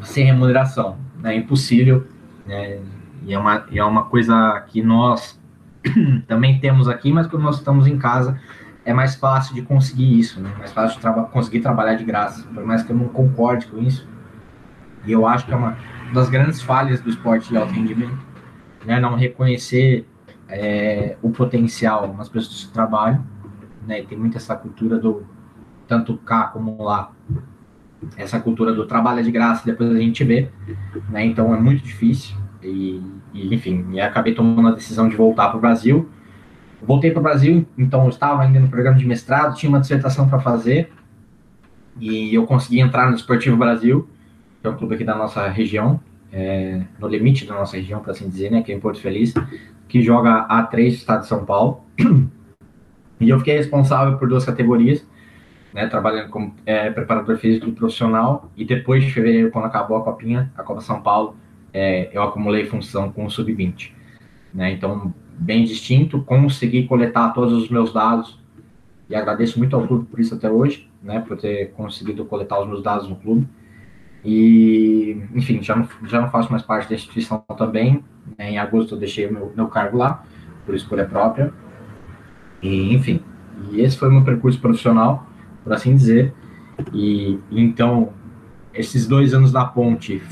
sem 0.02 0.26
remuneração. 0.26 0.98
É 1.24 1.36
impossível. 1.36 2.08
Né, 2.46 2.80
e 3.26 3.34
é 3.34 3.40
uma, 3.40 3.66
é 3.72 3.84
uma 3.84 4.06
coisa 4.06 4.64
que 4.68 4.82
nós 4.82 5.40
também 6.28 6.60
temos 6.60 6.88
aqui, 6.88 7.12
mas 7.12 7.28
quando 7.28 7.44
nós 7.44 7.58
estamos 7.58 7.88
em 7.88 7.98
casa 7.98 8.40
é 8.86 8.94
mais 8.94 9.16
fácil 9.16 9.54
de 9.54 9.62
conseguir 9.64 10.18
isso, 10.18 10.40
né? 10.40 10.50
mais 10.58 10.72
fácil 10.72 11.02
de 11.02 11.32
conseguir 11.32 11.60
trabalhar 11.60 11.96
de 11.96 12.06
graça, 12.06 12.48
por 12.54 12.66
mais 12.66 12.84
que 12.84 12.92
eu 12.94 12.96
não 12.96 13.10
concorde 13.10 13.68
com 13.68 13.80
isso. 13.80 14.08
E 15.06 15.12
eu 15.12 15.28
acho 15.28 15.46
que 15.46 15.54
é 15.54 15.58
uma 15.58 15.78
das 16.14 16.30
grandes 16.30 16.62
falhas 16.62 17.02
do 17.02 17.10
esporte 17.10 17.50
de 17.50 17.58
alto 17.58 17.74
rendimento, 17.74 18.18
né? 18.86 18.98
não 18.98 19.16
reconhecer 19.16 20.08
é, 20.48 21.18
o 21.22 21.30
potencial 21.32 22.14
nas 22.14 22.30
pessoas 22.30 22.64
que 22.64 22.72
trabalham, 22.72 23.26
né? 23.86 24.00
E 24.00 24.06
tem 24.06 24.18
muito 24.18 24.38
essa 24.38 24.56
cultura 24.56 24.98
do 24.98 25.26
tanto 25.86 26.18
cá 26.18 26.48
como 26.48 26.82
lá, 26.82 27.12
essa 28.16 28.40
cultura 28.40 28.74
do 28.74 28.86
trabalho 28.86 29.20
é 29.20 29.24
de 29.24 29.32
graça, 29.32 29.66
depois 29.66 29.90
a 29.92 30.00
gente 30.00 30.24
vê, 30.24 30.50
né? 31.10 31.26
Então 31.26 31.54
é 31.54 31.60
muito 31.60 31.84
difícil. 31.84 32.36
E, 32.62 33.02
e 33.34 33.54
enfim, 33.54 33.86
e 33.92 34.00
acabei 34.00 34.34
tomando 34.34 34.68
a 34.70 34.72
decisão 34.72 35.08
de 35.08 35.16
voltar 35.16 35.50
para 35.50 35.58
o 35.58 35.62
Brasil. 35.62 36.10
Voltei 36.82 37.12
para 37.12 37.20
o 37.20 37.24
Brasil, 37.24 37.66
então 37.78 38.04
eu 38.04 38.10
estava 38.10 38.44
ainda 38.44 38.60
no 38.60 38.68
programa 38.68 38.98
de 38.98 39.06
mestrado, 39.06 39.56
tinha 39.56 39.70
uma 39.70 39.80
dissertação 39.80 40.30
para 40.30 40.40
fazer 40.40 40.92
e 42.00 42.34
eu 42.34 42.46
consegui 42.46 42.80
entrar 42.80 43.10
no 43.10 43.16
Esportivo 43.16 43.58
Brasil, 43.58 44.08
que 44.62 44.68
é 44.68 44.70
um 44.70 44.76
clube 44.76 44.96
aqui 44.96 45.04
da 45.04 45.16
nossa 45.16 45.48
região, 45.48 46.00
é, 46.32 46.82
no 47.00 47.08
limite 47.08 47.46
da 47.46 47.56
nossa 47.56 47.78
região, 47.78 48.00
para 48.00 48.12
assim 48.12 48.30
dizer, 48.30 48.52
né, 48.52 48.62
que 48.62 48.72
é 48.72 48.76
em 48.76 48.80
Porto 48.80 49.00
Feliz, 49.00 49.34
que 49.88 50.02
joga 50.02 50.48
A3 50.48 50.90
do 50.90 50.96
estado 50.96 51.22
de 51.22 51.28
São 51.28 51.46
Paulo. 51.46 51.84
E 53.20 53.32
eu 53.32 53.40
fiquei 53.40 53.58
responsável 53.58 54.16
por 54.20 54.30
duas 54.30 54.46
categorias, 54.46 55.04
né, 55.74 55.88
trabalhando 55.88 56.30
como 56.30 56.56
é, 56.66 56.90
preparador 56.90 57.38
físico 57.38 57.72
profissional, 57.72 58.52
e 58.56 58.66
depois 58.66 59.04
de 59.04 59.12
fevereiro, 59.12 59.52
quando 59.52 59.66
acabou 59.66 59.98
a 59.98 60.04
Copinha, 60.04 60.52
a 60.58 60.64
Copa 60.64 60.82
São 60.82 61.02
Paulo, 61.02 61.36
é, 61.74 62.10
eu 62.12 62.24
acumulei 62.24 62.66
função 62.66 63.12
com 63.12 63.26
o 63.26 63.30
sub-20. 63.30 63.92
Né? 64.54 64.72
Então, 64.72 65.14
bem 65.38 65.64
distinto, 65.64 66.22
consegui 66.24 66.88
coletar 66.88 67.30
todos 67.34 67.54
os 67.54 67.70
meus 67.70 67.94
dados 67.94 68.40
e 69.10 69.16
agradeço 69.16 69.58
muito 69.58 69.76
ao 69.76 69.88
clube 69.88 70.06
por 70.06 70.20
isso 70.20 70.36
até 70.36 70.50
hoje, 70.50 70.90
né, 71.02 71.20
por 71.20 71.38
ter 71.38 71.72
conseguido 71.72 72.26
coletar 72.26 72.60
os 72.60 72.68
meus 72.68 72.82
dados 72.82 73.08
no 73.08 73.16
clube. 73.16 73.48
E, 74.26 75.22
enfim, 75.34 75.62
já 75.62 75.76
não, 75.76 75.88
já 76.06 76.20
não 76.20 76.30
faço 76.30 76.52
mais 76.52 76.64
parte 76.64 76.90
da 76.90 76.96
instituição 76.96 77.44
também. 77.58 78.04
Né, 78.38 78.52
em 78.52 78.58
agosto 78.58 78.96
eu 78.96 79.00
deixei 79.00 79.30
meu, 79.30 79.54
meu 79.56 79.68
cargo 79.68 79.98
lá, 79.98 80.24
por 80.66 80.76
escolha 80.76 81.06
própria. 81.06 81.54
E, 82.62 82.94
enfim, 82.94 83.22
e 83.72 83.80
esse 83.82 83.98
foi 83.98 84.10
o 84.10 84.12
meu 84.12 84.24
percurso 84.24 84.60
profissional, 84.60 85.27
por 85.68 85.74
assim 85.74 85.94
dizer. 85.96 86.34
E, 86.94 87.38
então, 87.52 88.14
esses 88.74 89.06
dois 89.06 89.34
anos 89.34 89.52
da 89.52 89.66
ponte 89.66 90.24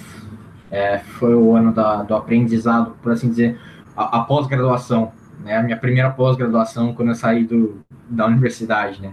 é, 0.71 0.99
foi 0.99 1.35
o 1.35 1.53
ano 1.55 1.73
da, 1.73 2.03
do 2.03 2.15
aprendizado, 2.15 2.95
por 3.01 3.11
assim 3.11 3.29
dizer, 3.29 3.59
a, 3.95 4.19
a 4.19 4.21
pós-graduação, 4.21 5.11
né? 5.43 5.57
A 5.57 5.63
minha 5.63 5.77
primeira 5.77 6.09
pós-graduação 6.09 6.93
quando 6.93 7.09
eu 7.09 7.15
saí 7.15 7.43
do, 7.43 7.81
da 8.09 8.25
universidade, 8.25 9.01
né? 9.01 9.11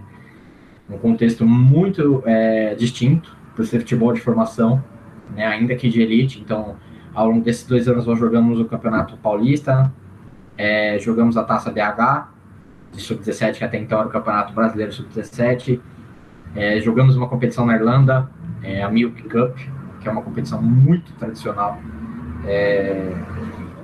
Um 0.89 0.97
contexto 0.97 1.45
muito 1.45 2.23
é, 2.25 2.73
distinto 2.75 3.35
para 3.53 3.65
ser 3.65 3.79
futebol 3.79 4.13
de 4.13 4.21
formação, 4.21 4.81
né? 5.35 5.45
Ainda 5.45 5.75
que 5.75 5.89
de 5.89 6.01
elite. 6.01 6.39
Então, 6.39 6.77
ao 7.13 7.27
longo 7.27 7.41
desses 7.41 7.67
dois 7.67 7.87
anos 7.87 8.07
nós 8.07 8.17
jogamos 8.17 8.59
o 8.59 8.65
Campeonato 8.65 9.17
Paulista, 9.17 9.91
é, 10.57 10.97
jogamos 10.99 11.35
a 11.35 11.43
Taça 11.43 11.69
BH 11.69 12.31
de 12.93 13.01
sub-17, 13.01 13.57
que 13.57 13.63
até 13.63 13.77
então 13.77 13.99
era 13.99 14.07
o 14.07 14.11
Campeonato 14.11 14.53
Brasileiro 14.53 14.93
sub-17. 14.93 15.81
É, 16.55 16.79
jogamos 16.79 17.15
uma 17.15 17.27
competição 17.27 17.65
na 17.65 17.75
Irlanda, 17.75 18.29
é, 18.61 18.83
a 18.83 18.89
Milk 18.89 19.23
Cup, 19.23 19.57
que 19.99 20.07
é 20.07 20.11
uma 20.11 20.21
competição 20.21 20.61
muito 20.61 21.11
tradicional 21.13 21.79
é, 22.45 23.11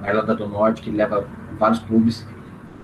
na 0.02 0.10
Irlanda 0.10 0.36
do 0.36 0.48
Norte, 0.48 0.82
que 0.82 0.92
leva 0.92 1.26
vários 1.58 1.80
clubes. 1.80 2.28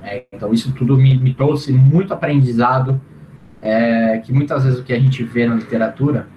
É, 0.02 0.26
então, 0.32 0.54
isso 0.54 0.72
tudo 0.74 0.98
me, 0.98 1.18
me 1.18 1.34
trouxe 1.34 1.72
muito 1.72 2.14
aprendizado, 2.14 3.00
é, 3.62 4.20
que 4.20 4.32
muitas 4.32 4.64
vezes 4.64 4.80
o 4.80 4.84
que 4.84 4.94
a 4.94 5.00
gente 5.00 5.24
vê 5.24 5.48
na 5.48 5.56
literatura 5.56 6.28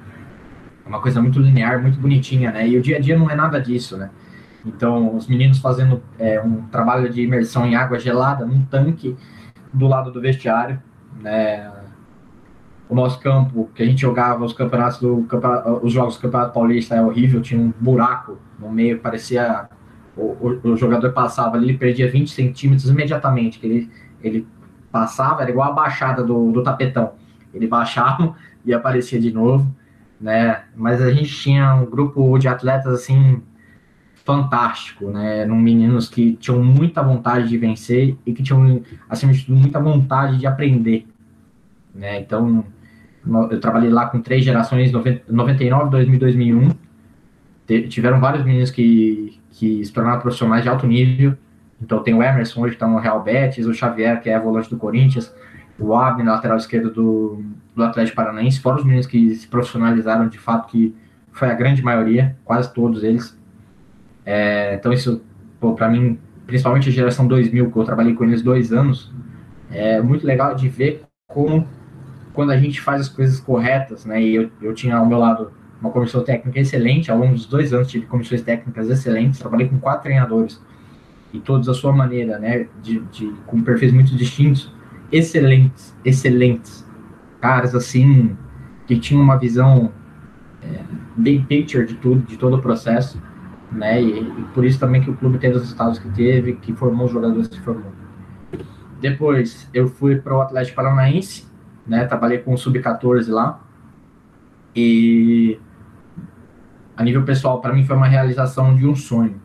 é 0.85 0.89
uma 0.89 1.01
coisa 1.01 1.21
muito 1.21 1.39
linear, 1.39 1.81
muito 1.81 1.99
bonitinha, 1.99 2.51
né? 2.51 2.67
E 2.67 2.77
o 2.77 2.81
dia 2.81 2.97
a 2.97 3.01
dia 3.01 3.19
não 3.19 3.31
é 3.31 3.35
nada 3.35 3.61
disso, 3.61 3.97
né? 3.97 4.11
Então, 4.65 5.15
os 5.15 5.27
meninos 5.27 5.59
fazendo 5.59 6.03
é, 6.19 6.41
um 6.41 6.63
trabalho 6.63 7.11
de 7.11 7.23
imersão 7.23 7.67
em 7.67 7.75
água 7.75 7.99
gelada, 7.99 8.45
num 8.45 8.63
tanque 8.65 9.17
do 9.73 9.87
lado 9.87 10.11
do 10.11 10.21
vestiário, 10.21 10.83
né? 11.21 11.71
O 12.89 12.95
nosso 12.95 13.21
campo, 13.21 13.69
que 13.75 13.83
a 13.83 13.87
gente 13.87 14.01
jogava 14.01 14.45
os 14.45 14.53
campeonatos 14.53 14.99
do 14.99 15.27
os 15.83 15.93
jogos 15.93 16.17
do 16.17 16.23
Campeonato 16.23 16.55
Paulista 16.55 16.95
é 16.95 17.03
horrível, 17.03 17.43
tinha 17.43 17.61
um 17.61 17.73
buraco 17.79 18.39
no 18.59 18.71
meio, 18.71 18.99
parecia 18.99 19.69
o, 20.19 20.59
o, 20.65 20.77
jogador 20.77 21.13
passava 21.13 21.57
ali, 21.57 21.69
ele 21.69 21.79
perdia 21.79 22.11
20 22.11 22.31
centímetros 22.31 22.91
imediatamente, 22.91 23.59
que 23.59 23.67
ele, 23.67 23.91
ele 24.23 24.47
passava, 24.91 25.43
era 25.43 25.51
igual 25.51 25.71
a 25.71 25.75
baixada 25.75 26.25
do, 26.25 26.51
do 26.51 26.63
tapetão. 26.63 27.13
Ele 27.55 27.67
baixava 27.67 28.35
e 28.65 28.75
aparecia 28.75 29.21
de 29.21 29.33
novo, 29.33 29.73
né? 30.21 30.65
Mas 30.75 31.01
a 31.01 31.13
gente 31.13 31.31
tinha 31.31 31.75
um 31.75 31.87
grupo 31.87 32.37
de 32.39 32.49
atletas, 32.49 32.93
assim, 32.93 33.41
fantástico, 34.25 35.09
né? 35.11 35.43
Eram 35.43 35.57
meninos 35.57 36.09
que 36.09 36.35
tinham 36.35 36.63
muita 36.63 37.03
vontade 37.03 37.49
de 37.49 37.57
vencer 37.57 38.17
e 38.27 38.33
que 38.33 38.43
tinham, 38.43 38.83
acima 39.09 39.33
de 39.33 39.45
tudo, 39.45 39.59
muita 39.59 39.79
vontade 39.79 40.39
de 40.39 40.47
aprender, 40.47 41.07
né? 41.95 42.21
Então, 42.21 42.65
eu 43.51 43.61
trabalhei 43.61 43.91
lá 43.91 44.07
com 44.07 44.21
três 44.21 44.45
gerações, 44.45 44.91
99, 44.93 45.91
2000, 45.91 46.19
2001. 46.19 46.71
Tiveram 47.89 48.19
vários 48.19 48.45
meninos 48.45 48.71
que, 48.71 49.39
que 49.51 49.85
se 49.85 49.93
tornaram 49.93 50.21
profissionais 50.21 50.63
de 50.63 50.69
alto 50.69 50.87
nível. 50.87 51.35
Então 51.81 52.03
tem 52.03 52.15
o 52.15 52.23
Emerson 52.23 52.61
hoje 52.61 52.71
que 52.71 52.77
está 52.77 52.89
no 52.89 52.99
Real 52.99 53.23
Betis, 53.23 53.67
o 53.67 53.75
Xavier, 53.75 54.21
que 54.21 54.31
é 54.31 54.39
volante 54.39 54.71
do 54.71 54.77
Corinthians, 54.77 55.33
o 55.79 55.95
Abner, 55.95 56.27
lateral 56.27 56.57
esquerdo 56.57 56.91
do, 56.91 57.45
do 57.75 57.85
Atlético 57.85 58.17
Paranaense, 58.17 58.61
fora 58.61 58.79
os 58.79 58.85
meninos 58.85 59.07
que 59.07 59.35
se 59.35 59.47
profissionalizaram 59.47 60.29
de 60.29 60.39
fato, 60.39 60.69
que 60.69 60.95
foi 61.31 61.49
a 61.49 61.55
grande 61.55 61.83
maioria, 61.83 62.37
quase 62.45 62.73
todos 62.75 63.05
eles. 63.05 63.39
É, 64.27 64.75
então 64.75 64.93
isso, 64.93 65.23
para 65.77 65.89
mim, 65.89 66.19
principalmente 66.47 66.89
a 66.89 66.93
geração 66.93 67.29
2000, 67.29 67.71
que 67.71 67.77
eu 67.77 67.85
trabalhei 67.85 68.15
com 68.15 68.25
eles 68.25 68.43
dois 68.43 68.73
anos, 68.73 69.13
é 69.71 70.01
muito 70.01 70.27
legal 70.27 70.55
de 70.55 70.69
ver 70.69 71.03
como 71.29 71.67
quando 72.39 72.53
a 72.53 72.57
gente 72.57 72.81
faz 72.81 73.01
as 73.01 73.09
coisas 73.09 73.41
corretas, 73.41 74.05
né, 74.05 74.23
e 74.23 74.37
eu, 74.37 74.49
eu 74.63 74.73
tinha 74.73 74.95
ao 74.95 75.05
meu 75.05 75.19
lado 75.19 75.51
uma 75.81 75.91
comissão 75.91 76.23
técnica 76.23 76.61
excelente. 76.61 77.11
Ao 77.11 77.19
longo 77.19 77.35
dos 77.35 77.47
dois 77.47 77.73
anos 77.73 77.89
tive 77.89 78.07
comissões 78.07 78.43
técnicas 78.43 78.89
excelentes. 78.89 79.41
Trabalhei 79.41 79.69
com 79.69 79.77
quatro 79.81 80.05
treinadores 80.05 80.63
e 81.33 81.41
todos 81.41 81.69
à 81.69 81.75
sua 81.75 81.93
maneira, 81.93 82.39
né, 82.39 82.69
de, 82.81 83.01
de 83.11 83.35
com 83.45 83.61
perfis 83.61 83.93
muito 83.93 84.15
distintos, 84.15 84.73
excelentes, 85.11 85.93
excelentes, 86.05 86.87
caras 87.41 87.75
assim 87.75 88.37
que 88.87 88.97
tinham 89.01 89.21
uma 89.21 89.37
visão 89.37 89.91
é, 90.63 90.79
big 91.17 91.45
picture 91.47 91.85
de 91.85 91.95
tudo, 91.95 92.25
de 92.25 92.37
todo 92.37 92.55
o 92.55 92.63
processo, 92.63 93.21
né, 93.73 94.01
e, 94.01 94.21
e, 94.21 94.45
por 94.55 94.65
isso 94.65 94.79
também 94.79 95.03
que 95.03 95.11
o 95.11 95.17
clube 95.17 95.39
teve 95.39 95.57
os 95.57 95.63
resultados 95.63 95.99
que 95.99 96.09
teve, 96.11 96.53
que 96.53 96.73
formou 96.73 97.07
os 97.07 97.13
jogadores 97.13 97.49
que 97.49 97.61
formou. 97.63 97.91
Depois 99.01 99.69
eu 99.75 99.89
fui 99.89 100.15
para 100.15 100.37
o 100.37 100.41
Atlético 100.41 100.77
Paranaense, 100.77 101.48
né, 101.89 102.05
trabalhei 102.05 102.39
com 102.39 102.53
o 102.53 102.59
sub-14 102.59 103.29
lá 103.29 103.61
e 104.77 105.59
a 106.97 107.03
nível 107.03 107.25
pessoal, 107.25 107.61
para 107.61 107.73
mim 107.73 107.85
foi 107.85 107.97
uma 107.97 108.07
realização 108.07 108.75
de 108.77 108.87
um 108.87 108.95
sonho, 108.95 109.41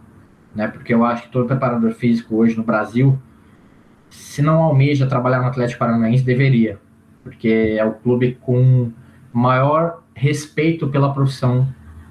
né? 0.56 0.68
Porque 0.68 0.94
eu 0.94 1.06
acho 1.06 1.24
que 1.24 1.30
todo 1.30 1.46
preparador 1.46 1.92
físico 1.92 2.36
hoje 2.36 2.58
no 2.58 2.64
Brasil, 2.64 3.18
se 4.10 4.42
não 4.42 4.62
almeja 4.62 5.08
trabalhar 5.08 5.40
no 5.40 5.48
Atlético 5.48 5.80
Paranaense, 5.80 6.24
deveria, 6.24 6.80
porque 7.24 7.76
é 7.78 7.86
o 7.86 7.94
clube 7.94 8.38
com 8.42 8.92
maior 9.32 10.04
respeito 10.16 10.88
pela 10.90 11.14
profissão 11.14 11.68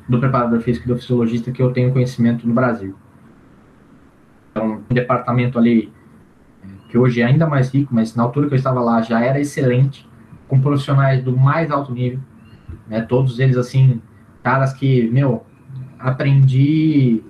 do 0.09 0.19
preparador 0.19 0.61
físico 0.61 0.87
e 0.87 0.93
do 0.93 0.99
fisiologista 0.99 1.53
que 1.53 1.63
eu 1.63 1.73
tenho 1.73 1.93
conhecimento 1.93 2.47
no 2.47 2.55
Brasil. 2.55 2.97
Então, 4.51 4.83
um 4.91 4.95
departamento 4.95 5.59
ali 5.59 5.93
que 6.89 6.99
hoje 6.99 7.21
é 7.21 7.25
ainda 7.25 7.47
mais 7.47 7.73
rico, 7.73 7.95
mas 7.95 8.15
na 8.15 8.23
altura 8.23 8.49
que 8.49 8.55
eu 8.55 8.59
estava 8.59 8.81
lá 8.81 9.01
já 9.01 9.21
era 9.21 9.41
excelente, 9.41 10.09
com 10.53 10.61
profissionais 10.61 11.25
do 11.25 11.35
mais 11.35 11.71
alto 11.71 11.95
nível, 11.95 12.21
né? 12.87 13.01
Todos 13.01 13.39
eles 13.39 13.57
assim 13.57 14.03
caras 14.43 14.75
que, 14.75 15.09
meu, 15.09 15.47
aprendi 15.99 17.23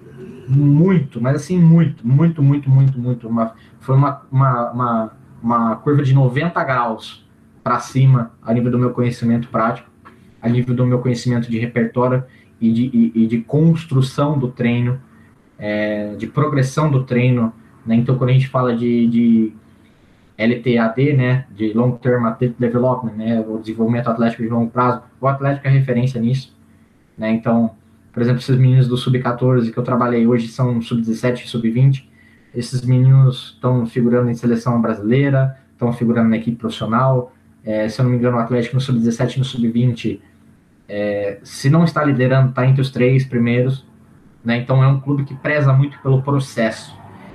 muito, 0.49 1.20
mas 1.20 1.37
assim, 1.37 1.57
muito, 1.57 2.05
muito, 2.05 2.43
muito, 2.43 2.68
muito, 2.68 2.99
muito. 2.99 3.29
Uma, 3.29 3.55
foi 3.79 3.95
uma, 3.95 4.23
uma, 4.29 4.70
uma, 4.73 5.12
uma 5.41 5.77
curva 5.77 6.03
de 6.03 6.12
90 6.12 6.64
graus 6.64 7.25
para 7.62 7.79
cima 7.79 8.33
a 8.43 8.53
nível 8.53 8.73
do 8.73 8.79
meu 8.79 8.91
conhecimento 8.91 9.47
prático, 9.47 9.89
a 10.41 10.49
nível 10.49 10.75
do 10.75 10.85
meu 10.85 10.99
conhecimento 10.99 11.49
de 11.49 11.61
repertório 11.61 12.25
e 12.61 12.73
de, 12.73 12.91
e, 12.93 13.12
e 13.23 13.27
de 13.29 13.39
construção 13.39 14.37
do 14.37 14.49
treino, 14.49 15.01
é, 15.57 16.16
de 16.16 16.27
progressão 16.27 16.91
do 16.91 17.05
treino. 17.05 17.53
Né? 17.87 17.95
Então, 17.95 18.18
quando 18.18 18.31
a 18.31 18.33
gente 18.33 18.49
fala 18.49 18.75
de, 18.75 19.07
de 19.07 19.53
LTAD, 20.37 21.12
né, 21.14 21.45
de 21.51 21.72
Long 21.72 21.93
Term 21.93 22.24
Athletic 22.26 22.59
Development, 22.59 23.12
né, 23.12 23.41
o 23.41 23.59
desenvolvimento 23.59 24.09
atlético 24.09 24.43
de 24.43 24.49
longo 24.49 24.70
prazo, 24.70 25.03
o 25.20 25.26
Atlético 25.26 25.68
é 25.68 25.70
referência 25.70 26.20
nisso. 26.20 26.57
Né? 27.16 27.30
Então, 27.33 27.72
por 28.12 28.22
exemplo, 28.22 28.41
esses 28.41 28.57
meninos 28.57 28.89
do 28.89 28.97
Sub-14 28.97 29.72
que 29.72 29.78
eu 29.78 29.83
trabalhei 29.83 30.26
hoje 30.26 30.49
são 30.49 30.80
Sub-17 30.80 31.45
e 31.45 31.49
Sub-20. 31.49 32.05
Esses 32.55 32.85
meninos 32.85 33.53
estão 33.55 33.87
figurando 33.87 34.30
em 34.30 34.35
seleção 34.35 34.80
brasileira, 34.80 35.57
estão 35.72 35.93
figurando 35.93 36.28
na 36.28 36.37
equipe 36.37 36.57
profissional. 36.57 37.33
É, 37.64 37.89
se 37.89 38.01
eu 38.01 38.05
não 38.05 38.11
me 38.11 38.18
engano, 38.18 38.37
o 38.37 38.41
Atlético 38.41 38.74
no 38.74 38.80
Sub-17 38.80 39.37
e 39.37 39.39
no 39.39 39.45
Sub-20, 39.45 40.20
é, 40.89 41.39
se 41.43 41.70
não 41.70 41.85
está 41.85 42.05
liderando, 42.05 42.51
está 42.51 42.66
entre 42.66 42.83
os 42.83 42.91
três 42.91 43.24
primeiros. 43.24 43.87
Né? 44.45 44.59
Então, 44.59 44.83
é 44.83 44.89
um 44.89 45.01
clube 45.01 45.24
que 45.24 45.35
preza 45.35 45.72
muito 45.72 45.99
pelo 46.01 46.20
processo. 46.20 46.95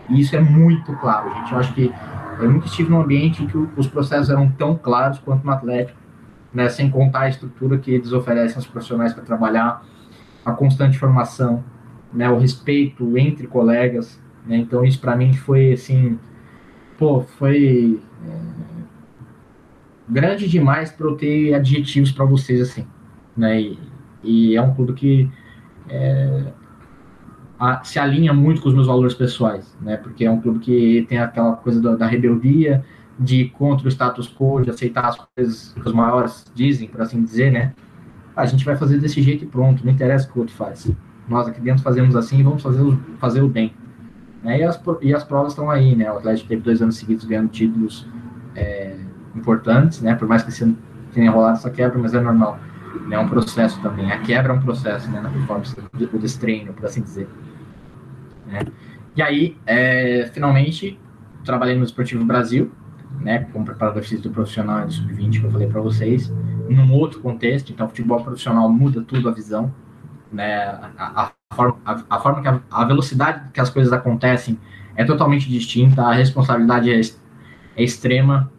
E 0.10 0.20
isso 0.20 0.36
é 0.36 0.40
muito 0.40 0.94
claro, 0.98 1.34
gente. 1.34 1.52
Eu 1.52 1.60
acho 1.60 1.74
que 1.74 1.92
eu 2.40 2.50
nunca 2.50 2.66
estive 2.66 2.90
num 2.90 3.02
ambiente 3.02 3.44
em 3.44 3.48
que 3.48 3.58
os 3.58 3.88
processos 3.88 4.30
eram 4.30 4.50
tão 4.50 4.76
claros 4.76 5.20
quanto 5.20 5.46
no 5.46 5.52
Atlético 5.52 6.08
né, 6.54 6.70
sem 6.70 6.90
contar 6.90 7.22
a 7.22 7.30
estrutura 7.30 7.78
que 7.78 7.92
eles 7.92 8.12
oferecem 8.12 8.56
aos 8.56 8.66
profissionais 8.66 9.14
para 9.14 9.24
trabalhar, 9.24 9.86
a 10.46 10.52
constante 10.52 10.98
formação, 10.98 11.64
né, 12.14 12.30
o 12.30 12.40
respeito 12.40 13.18
entre 13.18 13.48
colegas, 13.48 14.20
né, 14.46 14.58
então 14.58 14.84
isso 14.84 15.00
para 15.00 15.16
mim 15.16 15.34
foi 15.34 15.74
assim, 15.74 16.18
pô, 16.98 17.22
foi 17.22 18.00
é, 18.26 18.40
grande 20.08 20.48
demais 20.48 20.92
para 20.92 21.06
eu 21.06 21.16
ter 21.16 21.54
adjetivos 21.54 22.12
para 22.12 22.26
vocês 22.26 22.62
assim, 22.62 22.88
né, 23.36 23.62
e, 23.62 23.80
e, 24.24 24.56
é 24.56 24.62
um 24.62 24.74
clube 24.74 24.94
que 24.94 25.30
é, 25.90 26.46
a, 27.60 27.84
se 27.84 28.00
alinha 28.00 28.34
muito 28.34 28.62
com 28.62 28.70
os 28.70 28.76
meus 28.76 28.88
valores 28.88 29.14
pessoais, 29.14 29.76
né, 29.82 29.98
porque 29.98 30.26
é 30.26 30.32
um 30.32 30.40
clube 30.40 30.60
que 30.60 31.06
tem 31.10 31.18
aquela 31.18 31.54
coisa 31.54 31.82
da, 31.82 31.96
da 31.96 32.08
rebeldia, 32.08 32.84
de 33.20 33.46
contra 33.46 33.88
o 33.88 33.92
status 33.92 34.28
quo, 34.28 34.62
de 34.62 34.70
aceitar 34.70 35.08
as 35.08 35.18
coisas 35.36 35.74
que 35.74 35.88
os 35.88 35.94
maiores 35.94 36.46
dizem, 36.54 36.88
por 36.88 37.02
assim 37.02 37.24
dizer, 37.24 37.52
né? 37.52 37.74
A 38.36 38.46
gente 38.46 38.64
vai 38.64 38.76
fazer 38.76 39.00
desse 39.00 39.22
jeito 39.22 39.44
e 39.44 39.48
pronto, 39.48 39.84
não 39.84 39.92
interessa 39.92 40.28
o 40.28 40.32
que 40.32 40.38
o 40.38 40.42
outro 40.42 40.56
faz. 40.56 40.92
Nós 41.28 41.48
aqui 41.48 41.60
dentro 41.60 41.84
fazemos 41.84 42.16
assim 42.16 42.40
e 42.40 42.44
vamos 42.44 42.62
fazer 42.62 42.82
o, 42.82 42.96
fazer 43.18 43.42
o 43.42 43.50
bem. 43.50 43.74
Né? 44.44 44.60
E, 44.60 44.64
as, 44.64 44.80
e 45.02 45.14
as 45.14 45.24
provas 45.24 45.54
estão 45.54 45.70
aí, 45.70 45.96
né? 45.96 46.12
O 46.12 46.18
Atlético 46.18 46.48
teve 46.48 46.62
dois 46.62 46.82
anos 46.82 46.98
seguidos 46.98 47.26
ganhando 47.26 47.50
títulos 47.50 48.08
é, 48.56 48.96
importantes, 49.36 50.02
né? 50.02 50.14
Por 50.14 50.28
mais 50.28 50.44
que 50.44 50.76
tenha 51.12 51.32
rolado 51.32 51.58
essa 51.58 51.72
quebra, 51.72 51.98
mas 51.98 52.14
é 52.14 52.22
normal. 52.22 52.60
Né? 53.08 53.16
É 53.16 53.20
um 53.20 53.28
processo 53.28 53.82
também. 53.82 54.12
A 54.12 54.20
quebra 54.20 54.54
é 54.54 54.56
um 54.56 54.62
processo, 54.62 55.10
né? 55.10 55.22
Na 55.22 55.30
performance, 55.30 55.76
o 56.14 56.18
destreino, 56.18 56.74
por 56.74 56.86
assim 56.86 57.02
dizer. 57.02 57.28
Né? 58.46 58.60
E 59.16 59.22
aí, 59.22 59.58
é, 59.66 60.30
finalmente, 60.34 61.00
trabalhei 61.44 61.76
no 61.76 61.84
Esportivo 61.84 62.24
Brasil, 62.24 62.72
né? 63.20 63.48
Como 63.52 63.66
preparador 63.66 64.04
físico 64.04 64.30
profissional 64.30 64.86
de 64.86 64.96
sub-20, 64.96 65.40
que 65.40 65.46
eu 65.46 65.52
falei 65.52 65.68
para 65.68 65.82
vocês, 65.82 66.32
num 66.70 66.94
outro 66.94 67.20
contexto. 67.20 67.72
Então, 67.72 67.88
futebol 67.88 68.22
profissional 68.24 68.70
muda 68.70 69.02
tudo 69.02 69.30
a 69.30 69.32
visão, 69.32 69.74
né? 70.32 70.66
A, 70.98 71.32
a 71.50 71.56
forma, 71.56 71.78
a, 71.86 72.04
a, 72.10 72.20
forma 72.20 72.42
que 72.42 72.48
a, 72.48 72.62
a 72.70 72.86
velocidade 72.86 73.50
que 73.54 73.60
as 73.60 73.70
coisas 73.70 73.94
acontecem 73.94 74.60
é 74.96 75.06
totalmente 75.06 75.48
distinta, 75.50 76.02
a 76.02 76.12
responsabilidade 76.12 76.92
é, 76.92 77.00
é 77.00 77.84
extrema, 77.84 78.52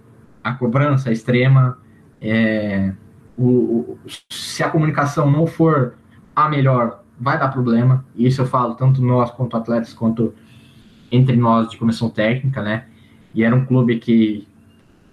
a 0.42 0.52
cobrança 0.54 1.10
é 1.10 1.12
extrema, 1.12 1.78
é, 2.20 2.92
o, 3.38 3.98
se 4.28 4.62
a 4.62 4.68
comunicação 4.68 5.30
não 5.30 5.46
for 5.46 5.94
a 6.34 6.48
melhor, 6.48 7.02
vai 7.18 7.38
dar 7.38 7.48
problema. 7.48 8.04
E 8.14 8.26
isso 8.26 8.42
eu 8.42 8.46
falo 8.46 8.74
tanto 8.74 9.00
nós 9.02 9.30
quanto 9.30 9.56
atletas, 9.56 9.92
quanto 9.92 10.34
entre 11.10 11.36
nós 11.36 11.70
de 11.70 11.78
comissão 11.78 12.10
técnica, 12.10 12.62
né? 12.62 12.86
E 13.34 13.42
era 13.44 13.54
um 13.54 13.64
clube 13.64 13.98
que, 13.98 14.46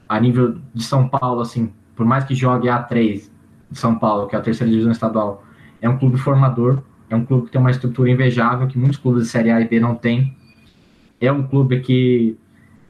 a 0.10 0.20
nível 0.20 0.58
de 0.74 0.84
São 0.84 1.08
Paulo, 1.08 1.42
assim, 1.42 1.72
por 1.96 2.06
mais 2.06 2.24
que 2.24 2.34
jogue 2.34 2.68
A3 2.68 3.30
de 3.70 3.80
São 3.80 3.96
Paulo, 3.96 4.28
que 4.28 4.36
é 4.36 4.40
a 4.40 4.42
terceira 4.42 4.70
divisão 4.70 4.92
estadual, 4.92 5.44
é 5.82 5.88
um 5.88 5.98
clube 5.98 6.18
formador, 6.18 6.82
é 7.10 7.16
um 7.16 7.24
clube 7.24 7.46
que 7.46 7.52
tem 7.52 7.62
uma 7.62 7.72
estrutura 7.72 8.10
invejável 8.10 8.68
que 8.68 8.78
muitos 8.78 8.98
clubes 8.98 9.24
de 9.24 9.30
Série 9.30 9.52
A 9.52 9.62
e 9.62 9.68
B 9.68 9.80
não 9.80 9.96
têm. 9.96 10.36
É 11.22 11.32
um 11.32 11.44
clube 11.44 11.80
que 11.82 12.38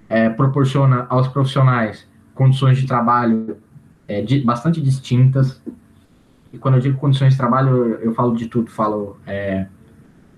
é, 0.08 0.30
proporciona 0.30 1.06
aos 1.10 1.28
profissionais 1.28 2.08
condições 2.34 2.78
de 2.78 2.86
trabalho 2.86 3.58
é, 4.08 4.22
de, 4.22 4.42
bastante 4.42 4.82
distintas. 4.82 5.62
E 6.54 6.58
quando 6.58 6.76
eu 6.76 6.82
digo 6.82 6.98
condições 6.98 7.34
de 7.34 7.38
trabalho, 7.38 7.70
eu, 7.70 8.00
eu 8.00 8.14
falo 8.14 8.36
de 8.36 8.48
tudo, 8.48 8.72
falo 8.72 9.18
é, 9.26 9.68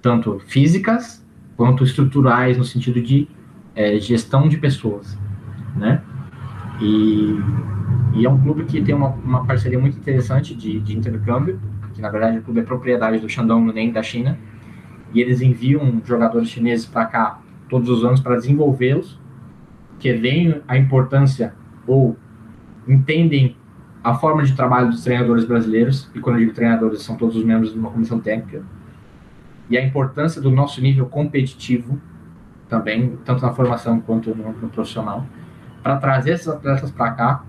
tanto 0.02 0.40
físicas 0.48 1.26
quanto 1.56 1.84
estruturais 1.84 2.58
no 2.58 2.64
sentido 2.64 3.02
de 3.02 3.28
é, 3.76 4.00
gestão 4.00 4.48
de 4.48 4.58
pessoas, 4.58 5.18
né? 5.76 6.02
E, 6.80 7.36
e, 8.16 8.26
é 8.26 8.30
um 8.30 8.40
clube 8.40 8.66
que 8.66 8.82
tem 8.82 8.94
uma, 8.94 9.10
uma 9.10 9.46
parceria 9.46 9.80
muito 9.80 9.98
interessante 9.98 10.56
de, 10.56 10.80
de, 10.80 10.96
intercâmbio, 10.96 11.60
que 11.94 12.02
na 12.02 12.10
verdade 12.10 12.38
o 12.38 12.44
clube 12.44 12.60
é 12.60 12.64
propriedade 12.64 13.20
do 13.20 13.28
Shandong 13.28 13.66
Luneng 13.66 13.92
da 13.92 14.04
China, 14.04 14.38
e 15.14 15.20
eles 15.20 15.42
enviam 15.42 16.02
jogadores 16.06 16.50
chineses 16.50 16.86
para 16.86 17.06
cá 17.06 17.40
todos 17.68 17.90
os 17.90 18.06
anos 18.06 18.20
para 18.20 18.36
desenvolvê-los, 18.36 19.20
que 20.00 20.14
veem 20.14 20.62
a 20.68 20.78
importância 20.78 21.56
ou 21.88 22.16
entendem 22.88 23.56
a 24.04 24.14
forma 24.14 24.44
de 24.44 24.56
trabalho 24.56 24.90
dos 24.90 25.04
treinadores 25.04 25.46
brasileiros, 25.46 26.10
e 26.16 26.20
quando 26.20 26.38
eu 26.38 26.42
digo 26.42 26.54
treinadores, 26.54 27.02
são 27.02 27.16
todos 27.16 27.36
os 27.36 27.44
membros 27.44 27.74
de 27.74 27.80
uma 27.80 27.92
comissão 27.92 28.20
técnica, 28.20 28.64
e 29.70 29.78
a 29.78 29.86
importância 29.86 30.42
do 30.42 30.50
nosso 30.50 30.82
nível 30.82 31.06
competitivo 31.08 32.00
também, 32.70 33.18
tanto 33.26 33.42
na 33.42 33.52
formação 33.54 34.00
quanto 34.00 34.34
no, 34.34 34.54
no 34.54 34.70
profissional, 34.70 35.26
para 35.84 35.98
trazer 35.98 36.32
esses 36.32 36.48
atletas 36.48 36.92
para 36.92 37.12
cá, 37.12 37.44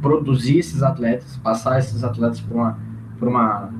produzir 0.00 0.58
esses 0.58 0.82
atletas, 0.82 1.36
passar 1.38 1.78
esses 1.78 2.02
atletas 2.02 2.40
por 2.40 2.56
uma, 2.56 2.78
por 3.18 3.28
uma, 3.28 3.70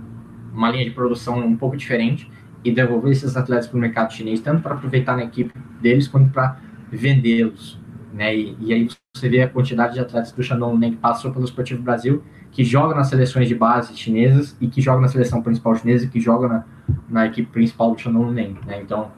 uma 0.52 0.70
linha 0.70 0.84
de 0.84 0.90
produção 0.90 1.38
um 1.38 1.56
pouco 1.56 1.76
diferente 1.76 2.30
e 2.62 2.70
devolver 2.70 3.12
esses 3.12 3.36
atletas 3.36 3.66
para 3.66 3.76
o 3.76 3.80
mercado 3.80 4.12
chinês, 4.12 4.40
tanto 4.40 4.62
para 4.62 4.74
aproveitar 4.74 5.16
na 5.16 5.24
equipe 5.24 5.52
deles 5.80 6.06
quanto 6.06 6.30
para 6.30 6.58
vendê-los. 6.90 7.79
Né? 8.12 8.34
E, 8.34 8.56
e, 8.60 8.72
aí 8.72 8.88
você 9.14 9.28
vê 9.28 9.42
a 9.42 9.48
quantidade 9.48 9.94
de 9.94 10.00
atletas 10.00 10.32
do 10.32 10.42
Shandong 10.42 10.90
que 10.90 10.96
passou 10.96 11.30
pelo 11.30 11.44
Esportivo 11.44 11.82
Brasil, 11.82 12.22
que 12.50 12.64
jogam 12.64 12.96
nas 12.96 13.08
seleções 13.08 13.48
de 13.48 13.54
base 13.54 13.96
chinesas 13.96 14.56
e 14.60 14.66
que 14.66 14.80
jogam 14.80 15.00
na 15.00 15.08
seleção 15.08 15.42
principal 15.42 15.74
chinesa 15.76 16.04
e 16.04 16.08
que 16.08 16.20
jogam 16.20 16.48
na, 16.48 16.64
na 17.08 17.26
equipe 17.26 17.50
principal 17.50 17.94
do 17.94 18.00
Shandong 18.00 18.26
Luneng. 18.26 18.58
Né? 18.66 18.80
Então, 18.82 19.10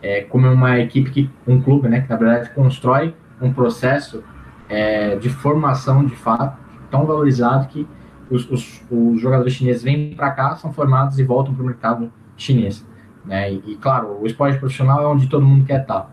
é, 0.00 0.22
como 0.22 0.46
é 0.46 0.50
uma 0.50 0.78
equipe 0.78 1.10
que 1.10 1.30
um 1.46 1.60
clube, 1.60 1.88
né, 1.88 2.00
que 2.00 2.08
na 2.08 2.16
verdade 2.16 2.50
constrói 2.54 3.14
um 3.40 3.52
processo 3.52 4.22
é, 4.68 5.16
de 5.16 5.28
formação 5.28 6.04
de 6.04 6.14
fato 6.14 6.58
tão 6.90 7.04
valorizado 7.04 7.66
que 7.68 7.86
os, 8.30 8.48
os, 8.50 8.82
os 8.90 9.20
jogadores 9.20 9.54
chineses 9.54 9.82
vêm 9.82 10.14
para 10.14 10.30
cá, 10.30 10.56
são 10.56 10.72
formados 10.72 11.18
e 11.18 11.24
voltam 11.24 11.54
para 11.54 11.62
o 11.62 11.66
mercado 11.66 12.12
chinês. 12.36 12.86
Né? 13.24 13.52
E, 13.52 13.62
e, 13.72 13.76
claro, 13.76 14.18
o 14.20 14.26
esporte 14.26 14.58
profissional 14.58 15.02
é 15.02 15.06
onde 15.06 15.28
todo 15.28 15.44
mundo 15.44 15.64
quer 15.64 15.82
estar, 15.82 16.10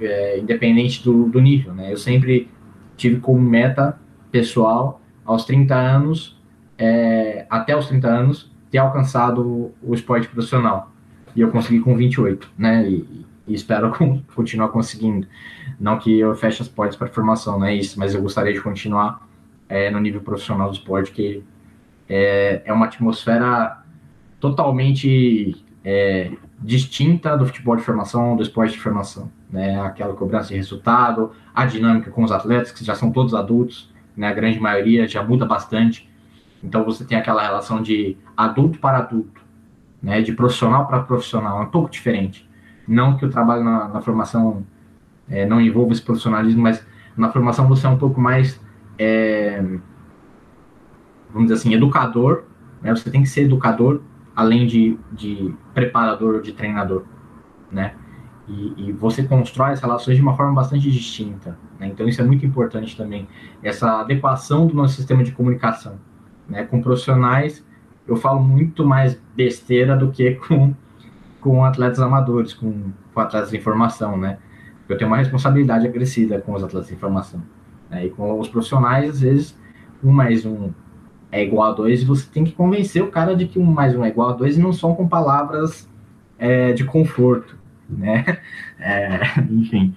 é, 0.00 0.38
independente 0.38 1.02
do, 1.02 1.28
do 1.28 1.40
nível. 1.40 1.74
Né? 1.74 1.92
Eu 1.92 1.96
sempre 1.96 2.48
tive 2.96 3.20
como 3.20 3.40
meta 3.40 3.98
pessoal, 4.30 5.00
aos 5.24 5.44
30 5.44 5.74
anos, 5.74 6.40
é, 6.76 7.46
até 7.48 7.76
os 7.76 7.86
30 7.86 8.08
anos, 8.08 8.50
ter 8.70 8.78
alcançado 8.78 9.72
o 9.82 9.94
esporte 9.94 10.28
profissional 10.28 10.92
e 11.34 11.40
eu 11.40 11.50
consegui 11.50 11.80
com 11.80 11.96
28, 11.96 12.50
né? 12.56 12.88
E, 12.88 13.24
e 13.46 13.54
espero 13.54 13.92
continuar 14.34 14.68
conseguindo. 14.68 15.26
Não 15.80 15.98
que 15.98 16.18
eu 16.18 16.34
feche 16.34 16.62
as 16.62 16.68
portas 16.68 16.96
para 16.96 17.08
formação, 17.08 17.58
não 17.58 17.66
é 17.66 17.74
isso, 17.74 17.98
mas 17.98 18.14
eu 18.14 18.22
gostaria 18.22 18.52
de 18.52 18.60
continuar 18.60 19.26
é, 19.68 19.90
no 19.90 19.98
nível 19.98 20.20
profissional 20.20 20.68
do 20.68 20.74
esporte, 20.74 21.10
que 21.12 21.42
é, 22.08 22.62
é 22.64 22.72
uma 22.72 22.86
atmosfera 22.86 23.82
totalmente 24.38 25.64
é, 25.84 26.30
distinta 26.62 27.36
do 27.36 27.46
futebol 27.46 27.76
de 27.76 27.82
formação, 27.82 28.36
do 28.36 28.42
esporte 28.42 28.74
de 28.74 28.80
formação, 28.80 29.30
né? 29.50 29.80
Aquela 29.80 30.14
cobrança 30.14 30.48
de 30.48 30.56
resultado, 30.56 31.32
a 31.54 31.66
dinâmica 31.66 32.10
com 32.10 32.22
os 32.22 32.32
atletas, 32.32 32.72
que 32.72 32.84
já 32.84 32.94
são 32.94 33.10
todos 33.10 33.34
adultos, 33.34 33.92
né? 34.16 34.28
A 34.28 34.32
grande 34.32 34.60
maioria 34.60 35.06
já 35.06 35.22
muda 35.22 35.44
bastante. 35.44 36.10
Então 36.62 36.84
você 36.84 37.04
tem 37.04 37.18
aquela 37.18 37.42
relação 37.42 37.82
de 37.82 38.16
adulto 38.36 38.78
para 38.78 38.98
adulto, 38.98 39.40
né, 40.00 40.22
de 40.22 40.32
profissional 40.32 40.86
para 40.86 41.00
profissional, 41.00 41.60
é 41.60 41.62
um 41.62 41.70
pouco 41.70 41.90
diferente. 41.90 42.48
Não 42.86 43.16
que 43.16 43.24
o 43.24 43.30
trabalho 43.30 43.64
na, 43.64 43.88
na 43.88 44.00
formação 44.00 44.64
é, 45.28 45.44
não 45.44 45.60
envolva 45.60 45.92
esse 45.92 46.02
profissionalismo, 46.02 46.62
mas 46.62 46.84
na 47.16 47.30
formação 47.30 47.66
você 47.66 47.86
é 47.86 47.90
um 47.90 47.98
pouco 47.98 48.20
mais, 48.20 48.60
é, 48.98 49.60
vamos 51.32 51.48
dizer 51.48 51.54
assim, 51.54 51.74
educador, 51.74 52.44
né, 52.80 52.94
você 52.94 53.10
tem 53.10 53.22
que 53.22 53.28
ser 53.28 53.42
educador, 53.42 54.00
além 54.34 54.66
de, 54.66 54.98
de 55.12 55.54
preparador 55.74 56.36
ou 56.36 56.40
de 56.40 56.52
treinador, 56.52 57.04
né, 57.70 57.94
e, 58.48 58.88
e, 58.88 58.92
você 58.92 59.22
constrói 59.22 59.72
as 59.72 59.80
relações 59.80 60.16
de 60.16 60.22
uma 60.22 60.36
forma 60.36 60.52
bastante 60.52 60.90
distinta, 60.90 61.56
né, 61.78 61.86
então 61.88 62.08
isso 62.08 62.20
é 62.20 62.24
muito 62.24 62.44
importante 62.44 62.96
também, 62.96 63.28
essa 63.62 64.00
adequação 64.00 64.66
do 64.66 64.74
nosso 64.74 64.94
sistema 64.96 65.22
de 65.22 65.32
comunicação, 65.32 65.98
né, 66.48 66.64
com 66.64 66.82
profissionais 66.82 67.64
eu 68.06 68.16
falo 68.16 68.42
muito 68.42 68.84
mais 68.84 69.18
besteira 69.34 69.96
do 69.96 70.10
que 70.10 70.32
com, 70.34 70.74
com 71.40 71.64
atletas 71.64 72.00
amadores, 72.00 72.52
com, 72.52 72.92
com 73.12 73.20
atletas 73.20 73.52
em 73.52 73.60
formação, 73.60 74.16
né? 74.16 74.38
Eu 74.88 74.98
tenho 74.98 75.08
uma 75.08 75.16
responsabilidade 75.16 75.86
acrescida 75.86 76.40
com 76.40 76.52
os 76.52 76.62
atletas 76.62 76.90
em 76.90 76.96
formação. 76.96 77.42
Né? 77.88 78.06
E 78.06 78.10
com 78.10 78.38
os 78.38 78.48
profissionais, 78.48 79.08
às 79.08 79.20
vezes, 79.20 79.58
um 80.02 80.10
mais 80.10 80.44
um 80.44 80.70
é 81.32 81.42
igual 81.42 81.72
a 81.72 81.74
dois, 81.74 82.04
você 82.04 82.28
tem 82.30 82.44
que 82.44 82.52
convencer 82.52 83.02
o 83.02 83.10
cara 83.10 83.34
de 83.34 83.46
que 83.46 83.58
um 83.58 83.64
mais 83.64 83.96
um 83.96 84.04
é 84.04 84.08
igual 84.08 84.28
a 84.28 84.32
dois, 84.34 84.58
e 84.58 84.60
não 84.60 84.72
são 84.72 84.94
com 84.94 85.08
palavras 85.08 85.88
é, 86.38 86.72
de 86.72 86.84
conforto, 86.84 87.56
né? 87.88 88.38
É, 88.84 89.20
enfim. 89.48 89.94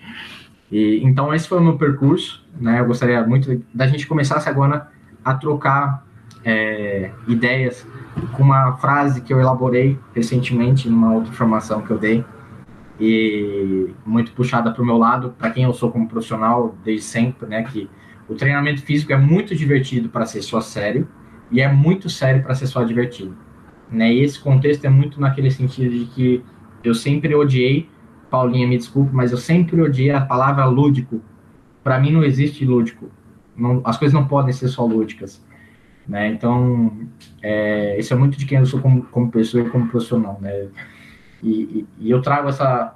E, 0.72 1.02
então, 1.04 1.34
esse 1.34 1.48
foi 1.48 1.58
o 1.58 1.64
meu 1.64 1.76
percurso, 1.76 2.46
né? 2.62 2.80
Eu 2.80 2.86
gostaria 2.86 3.26
muito 3.26 3.64
da 3.74 3.88
gente 3.88 4.06
começasse 4.06 4.48
agora 4.48 4.92
a 5.24 5.34
trocar 5.34 6.06
é, 6.44 7.10
ideias 7.28 7.84
com 8.34 8.44
uma 8.44 8.74
frase 8.78 9.22
que 9.22 9.34
eu 9.34 9.40
elaborei 9.40 9.98
recentemente 10.14 10.88
numa 10.88 11.16
outra 11.16 11.34
formação 11.34 11.82
que 11.82 11.90
eu 11.90 11.98
dei 11.98 12.24
e 13.00 13.90
muito 14.06 14.32
puxada 14.34 14.72
para 14.72 14.84
o 14.84 14.86
meu 14.86 14.98
lado, 14.98 15.34
para 15.36 15.50
quem 15.50 15.64
eu 15.64 15.74
sou 15.74 15.92
como 15.92 16.08
profissional 16.08 16.76
desde 16.86 17.06
sempre, 17.06 17.48
né, 17.48 17.64
que 17.64 17.90
o 18.30 18.36
treinamento 18.36 18.84
físico 18.84 19.12
é 19.12 19.18
muito 19.18 19.56
divertido 19.56 20.10
para 20.10 20.28
ser 20.28 20.44
só 20.44 20.62
sério 20.62 21.08
e 21.52 21.62
é 21.62 21.72
muito 21.72 22.10
sério 22.10 22.44
para 22.44 22.56
ser 22.56 22.68
só 22.68 22.84
divertido, 22.84 23.36
né? 23.90 24.14
E 24.14 24.22
esse 24.22 24.40
contexto 24.40 24.86
é 24.86 24.90
muito 24.90 25.20
naquele 25.20 25.52
sentido 25.52 25.92
de 25.92 26.06
que 26.06 26.44
eu 26.84 26.94
sempre 26.94 27.34
odiei, 27.34 27.90
Paulinha, 28.30 28.68
me 28.68 28.78
desculpe, 28.78 29.14
mas 29.14 29.32
eu 29.32 29.38
sempre 29.38 29.82
odiei 29.82 30.12
a 30.12 30.22
palavra 30.22 30.66
lúdico. 30.66 31.22
Para 31.84 32.00
mim 32.00 32.12
não 32.12 32.24
existe 32.24 32.66
lúdico. 32.66 33.10
Não, 33.56 33.82
as 33.86 33.98
coisas 33.98 34.14
não 34.14 34.28
podem 34.28 34.52
ser 34.52 34.68
só 34.68 34.86
lúdicas. 34.86 35.44
Né? 36.08 36.28
Então, 36.30 37.08
é, 37.42 37.98
isso 37.98 38.14
é 38.14 38.18
muito 38.18 38.38
de 38.38 38.46
quem 38.46 38.60
eu 38.60 38.66
sou 38.66 38.80
como, 38.80 39.04
como 39.04 39.32
pessoa 39.32 39.64
e 39.64 39.70
como 39.70 39.88
profissional. 39.88 40.38
Né? 40.42 40.68
E, 41.42 41.50
e, 41.50 41.88
e 42.00 42.12
eu 42.12 42.22
trago 42.22 42.50
essa, 42.50 42.96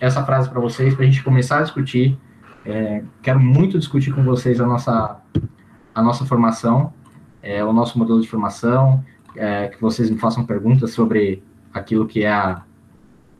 essa 0.00 0.24
frase 0.24 0.50
para 0.50 0.60
vocês 0.60 0.94
para 0.94 1.04
a 1.04 1.06
gente 1.06 1.22
começar 1.22 1.58
a 1.58 1.62
discutir. 1.62 2.18
É, 2.64 3.02
quero 3.22 3.40
muito 3.40 3.78
discutir 3.78 4.12
com 4.12 4.22
vocês 4.22 4.60
a 4.60 4.66
nossa, 4.66 5.20
a 5.94 6.02
nossa 6.02 6.24
formação, 6.24 6.92
é, 7.42 7.64
o 7.64 7.72
nosso 7.72 7.98
modelo 7.98 8.20
de 8.20 8.28
formação, 8.28 9.04
é, 9.36 9.68
que 9.68 9.80
vocês 9.80 10.10
me 10.10 10.18
façam 10.18 10.44
perguntas 10.44 10.92
sobre 10.92 11.42
aquilo 11.72 12.06
que 12.06 12.24
é 12.24 12.30
a, 12.30 12.62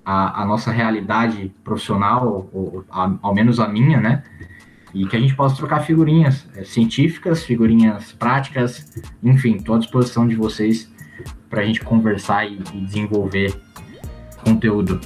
a, 0.04 0.42
a 0.42 0.46
nossa 0.46 0.70
realidade 0.70 1.54
profissional, 1.62 2.48
ou, 2.52 2.84
a, 2.90 3.12
ao 3.22 3.34
menos 3.34 3.60
a 3.60 3.68
minha, 3.68 4.00
né? 4.00 4.22
e 4.94 5.06
que 5.06 5.16
a 5.16 5.20
gente 5.20 5.34
possa 5.34 5.56
trocar 5.56 5.80
figurinhas 5.80 6.46
é, 6.54 6.64
científicas, 6.64 7.44
figurinhas 7.44 8.12
práticas, 8.12 8.92
enfim, 9.22 9.56
estou 9.56 9.74
à 9.74 9.78
disposição 9.78 10.26
de 10.28 10.36
vocês 10.36 10.92
para 11.48 11.62
a 11.62 11.64
gente 11.64 11.80
conversar 11.80 12.46
e, 12.46 12.58
e 12.74 12.80
desenvolver 12.80 13.58
conteúdo. 14.44 15.00